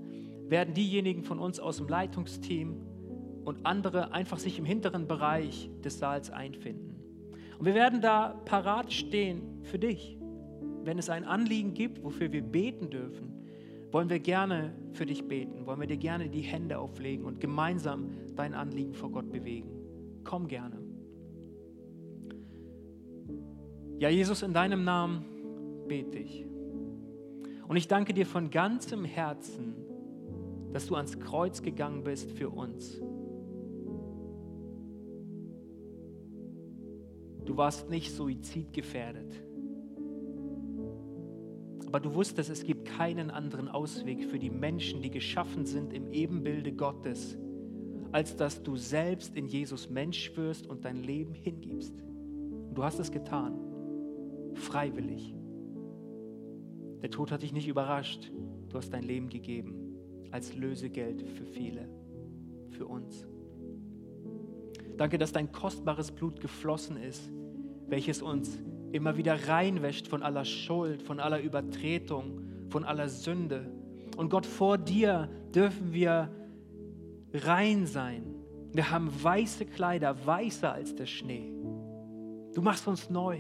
werden 0.49 0.75
diejenigen 0.75 1.23
von 1.23 1.39
uns 1.39 1.61
aus 1.61 1.79
dem 1.79 1.89
Leitungsteam 1.89 2.77
und 3.45 3.67
andere 3.67 4.13
einfach 4.13 4.39
sich 4.39 4.59
im 4.59 4.65
hinteren 4.65 5.07
Bereich 5.07 5.71
des 5.85 5.99
Saals 5.99 6.31
einfinden. 6.31 6.97
Und 7.59 7.67
wir 7.67 7.75
werden 7.75 8.01
da 8.01 8.41
parat 8.45 8.93
stehen 8.93 9.61
für 9.63 9.79
dich. 9.79 10.19
Wenn 10.85 10.99
es 10.99 11.11
ein 11.11 11.25
Anliegen 11.25 11.75
gibt, 11.75 12.03
wofür 12.03 12.33
wir 12.33 12.43
beten 12.43 12.91
dürfen, 12.91 13.33
wollen 13.93 14.09
wir 14.09 14.21
gerne 14.21 14.73
für 14.93 15.07
dich 15.07 15.29
beten, 15.29 15.67
wollen 15.67 15.81
wir 15.81 15.87
dir 15.87 15.99
gerne 15.99 16.29
die 16.29 16.41
Hände 16.41 16.79
auflegen 16.79 17.25
und 17.25 17.41
gemeinsam 17.41 18.11
dein 18.35 18.55
Anliegen 18.55 18.95
vor 18.95 19.11
Gott 19.11 19.31
bewegen. 19.31 19.82
Komm 20.25 20.49
gerne. 20.49 20.79
Ja, 23.99 24.09
Jesus, 24.09 24.43
in 24.43 24.53
deinem 24.53 24.85
Namen 24.85 25.25
bete 25.87 26.19
ich. 26.19 26.45
Und 27.69 27.77
ich 27.77 27.89
danke 27.89 28.13
dir 28.13 28.27
von 28.27 28.51
ganzem 28.51 29.05
Herzen, 29.05 29.75
dass 30.73 30.87
du 30.87 30.97
ans 30.97 31.19
Kreuz 31.21 31.63
gegangen 31.63 32.03
bist 32.03 32.31
für 32.33 32.51
uns. 32.51 33.01
Du 37.45 37.57
warst 37.57 37.91
nicht 37.91 38.13
suizidgefährdet. 38.13 39.43
Aber 41.87 42.01
du 42.01 42.15
wusstest, 42.15 42.49
es 42.49 42.65
gibt 42.65 42.87
keinen 42.87 43.31
anderen 43.31 43.69
Ausweg 43.69 44.25
für 44.25 44.39
die 44.39 44.51
Menschen, 44.51 45.03
die 45.03 45.11
geschaffen 45.11 45.67
sind 45.67 45.93
im 45.93 46.11
Ebenbilde 46.11 46.73
Gottes, 46.73 47.37
als 48.13 48.37
dass 48.37 48.63
du 48.63 48.77
selbst 48.77 49.35
in 49.37 49.47
Jesus 49.47 49.89
Mensch 49.89 50.37
wirst 50.37 50.67
und 50.67 50.85
dein 50.85 51.03
Leben 51.03 51.35
hingibst. 51.35 52.03
Und 52.69 52.75
du 52.75 52.85
hast 52.85 52.99
es 52.99 53.11
getan, 53.11 53.59
freiwillig. 54.55 55.35
Der 57.03 57.11
Tod 57.11 57.33
hat 57.33 57.43
dich 57.43 57.53
nicht 57.53 57.67
überrascht. 57.67 58.31
Du 58.69 58.79
hast 58.79 58.91
dein 58.91 59.03
Leben 59.03 59.29
gegeben 59.29 59.97
als 60.31 60.55
Lösegeld 60.55 61.23
für 61.23 61.45
viele, 61.45 61.89
für 62.71 62.87
uns. 62.87 63.27
Danke, 64.97 65.19
dass 65.19 65.33
dein 65.33 65.51
kostbares 65.51 66.13
Blut 66.13 66.41
geflossen 66.41 66.97
ist, 66.97 67.31
welches 67.89 68.23
uns 68.23 68.59
immer 68.93 69.17
wieder 69.17 69.49
reinwäscht 69.49 70.07
von 70.07 70.23
aller 70.23 70.45
Schuld, 70.45 71.03
von 71.03 71.19
aller 71.19 71.41
Übertretung, 71.41 72.41
von 72.69 72.85
aller 72.85 73.09
Sünde. 73.09 73.71
Und 74.17 74.29
Gott, 74.29 74.47
vor 74.47 74.79
dir 74.79 75.29
dürfen 75.55 75.93
wir 75.93 76.31
rein 77.35 77.87
sein. 77.87 78.25
Wir 78.73 78.91
haben 78.91 79.11
weiße 79.23 79.67
Kleider, 79.67 80.15
weißer 80.27 80.73
als 80.73 80.95
der 80.95 81.07
Schnee. 81.07 81.53
Du 82.55 82.63
machst 82.63 82.87
uns 82.87 83.11
neu. 83.11 83.39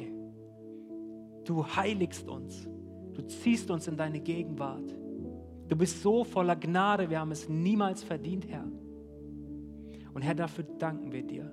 Du 1.45 1.67
heiligst 1.67 2.29
uns. 2.29 2.69
Du 3.15 3.23
ziehst 3.23 3.71
uns 3.71 3.89
in 3.89 3.97
deine 3.97 4.21
Gegenwart. 4.21 4.95
Du 5.69 5.77
bist 5.77 6.03
so 6.03 6.25
voller 6.25 6.57
Gnade, 6.57 7.09
wir 7.09 7.21
haben 7.21 7.31
es 7.31 7.49
niemals 7.49 8.03
verdient, 8.03 8.47
Herr. 8.49 8.67
Und 10.13 10.23
Herr, 10.23 10.35
dafür 10.35 10.65
danken 10.79 11.13
wir 11.13 11.23
dir. 11.23 11.51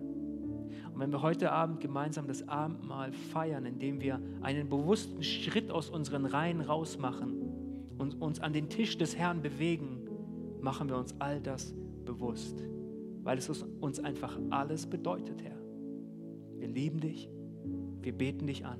Und 0.94 1.00
wenn 1.00 1.12
wir 1.12 1.22
heute 1.22 1.52
Abend 1.52 1.80
gemeinsam 1.80 2.28
das 2.28 2.48
Abendmahl 2.48 3.14
feiern, 3.14 3.66
indem 3.66 4.02
wir 4.02 4.20
einen 4.42 4.68
bewussten 4.68 5.24
Schritt 5.24 5.72
aus 5.72 5.90
unseren 5.90 6.26
Reihen 6.26 6.60
rausmachen 6.62 7.94
und 7.98 8.22
uns 8.22 8.42
an 8.42 8.52
den 8.52 8.70
Tisch 8.70 8.98
des 8.98 9.16
Herrn 9.18 9.42
bewegen, 9.42 10.10
machen 10.62 10.90
wir 10.90 10.98
uns 10.98 11.16
all 11.20 11.40
das 11.40 11.74
bewusst, 12.14 12.64
weil 13.24 13.38
es 13.38 13.50
uns 13.82 14.00
einfach 14.00 14.40
alles 14.50 14.88
bedeutet, 14.88 15.44
Herr. 15.44 15.60
Wir 16.58 16.68
lieben 16.68 17.00
dich, 17.00 17.30
wir 18.02 18.14
beten 18.14 18.48
dich 18.48 18.66
an. 18.66 18.80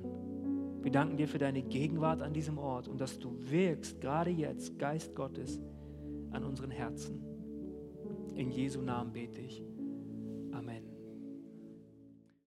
Wir 0.82 0.90
danken 0.90 1.16
dir 1.16 1.28
für 1.28 1.38
deine 1.38 1.62
Gegenwart 1.62 2.22
an 2.22 2.32
diesem 2.32 2.58
Ort 2.58 2.88
und 2.88 3.00
dass 3.00 3.18
du 3.18 3.36
wirkst, 3.38 4.00
gerade 4.00 4.30
jetzt, 4.30 4.78
Geist 4.78 5.14
Gottes, 5.14 5.60
an 6.30 6.44
unseren 6.44 6.70
Herzen. 6.70 7.22
In 8.34 8.50
Jesu 8.50 8.80
Namen 8.80 9.12
bete 9.12 9.40
ich. 9.40 9.62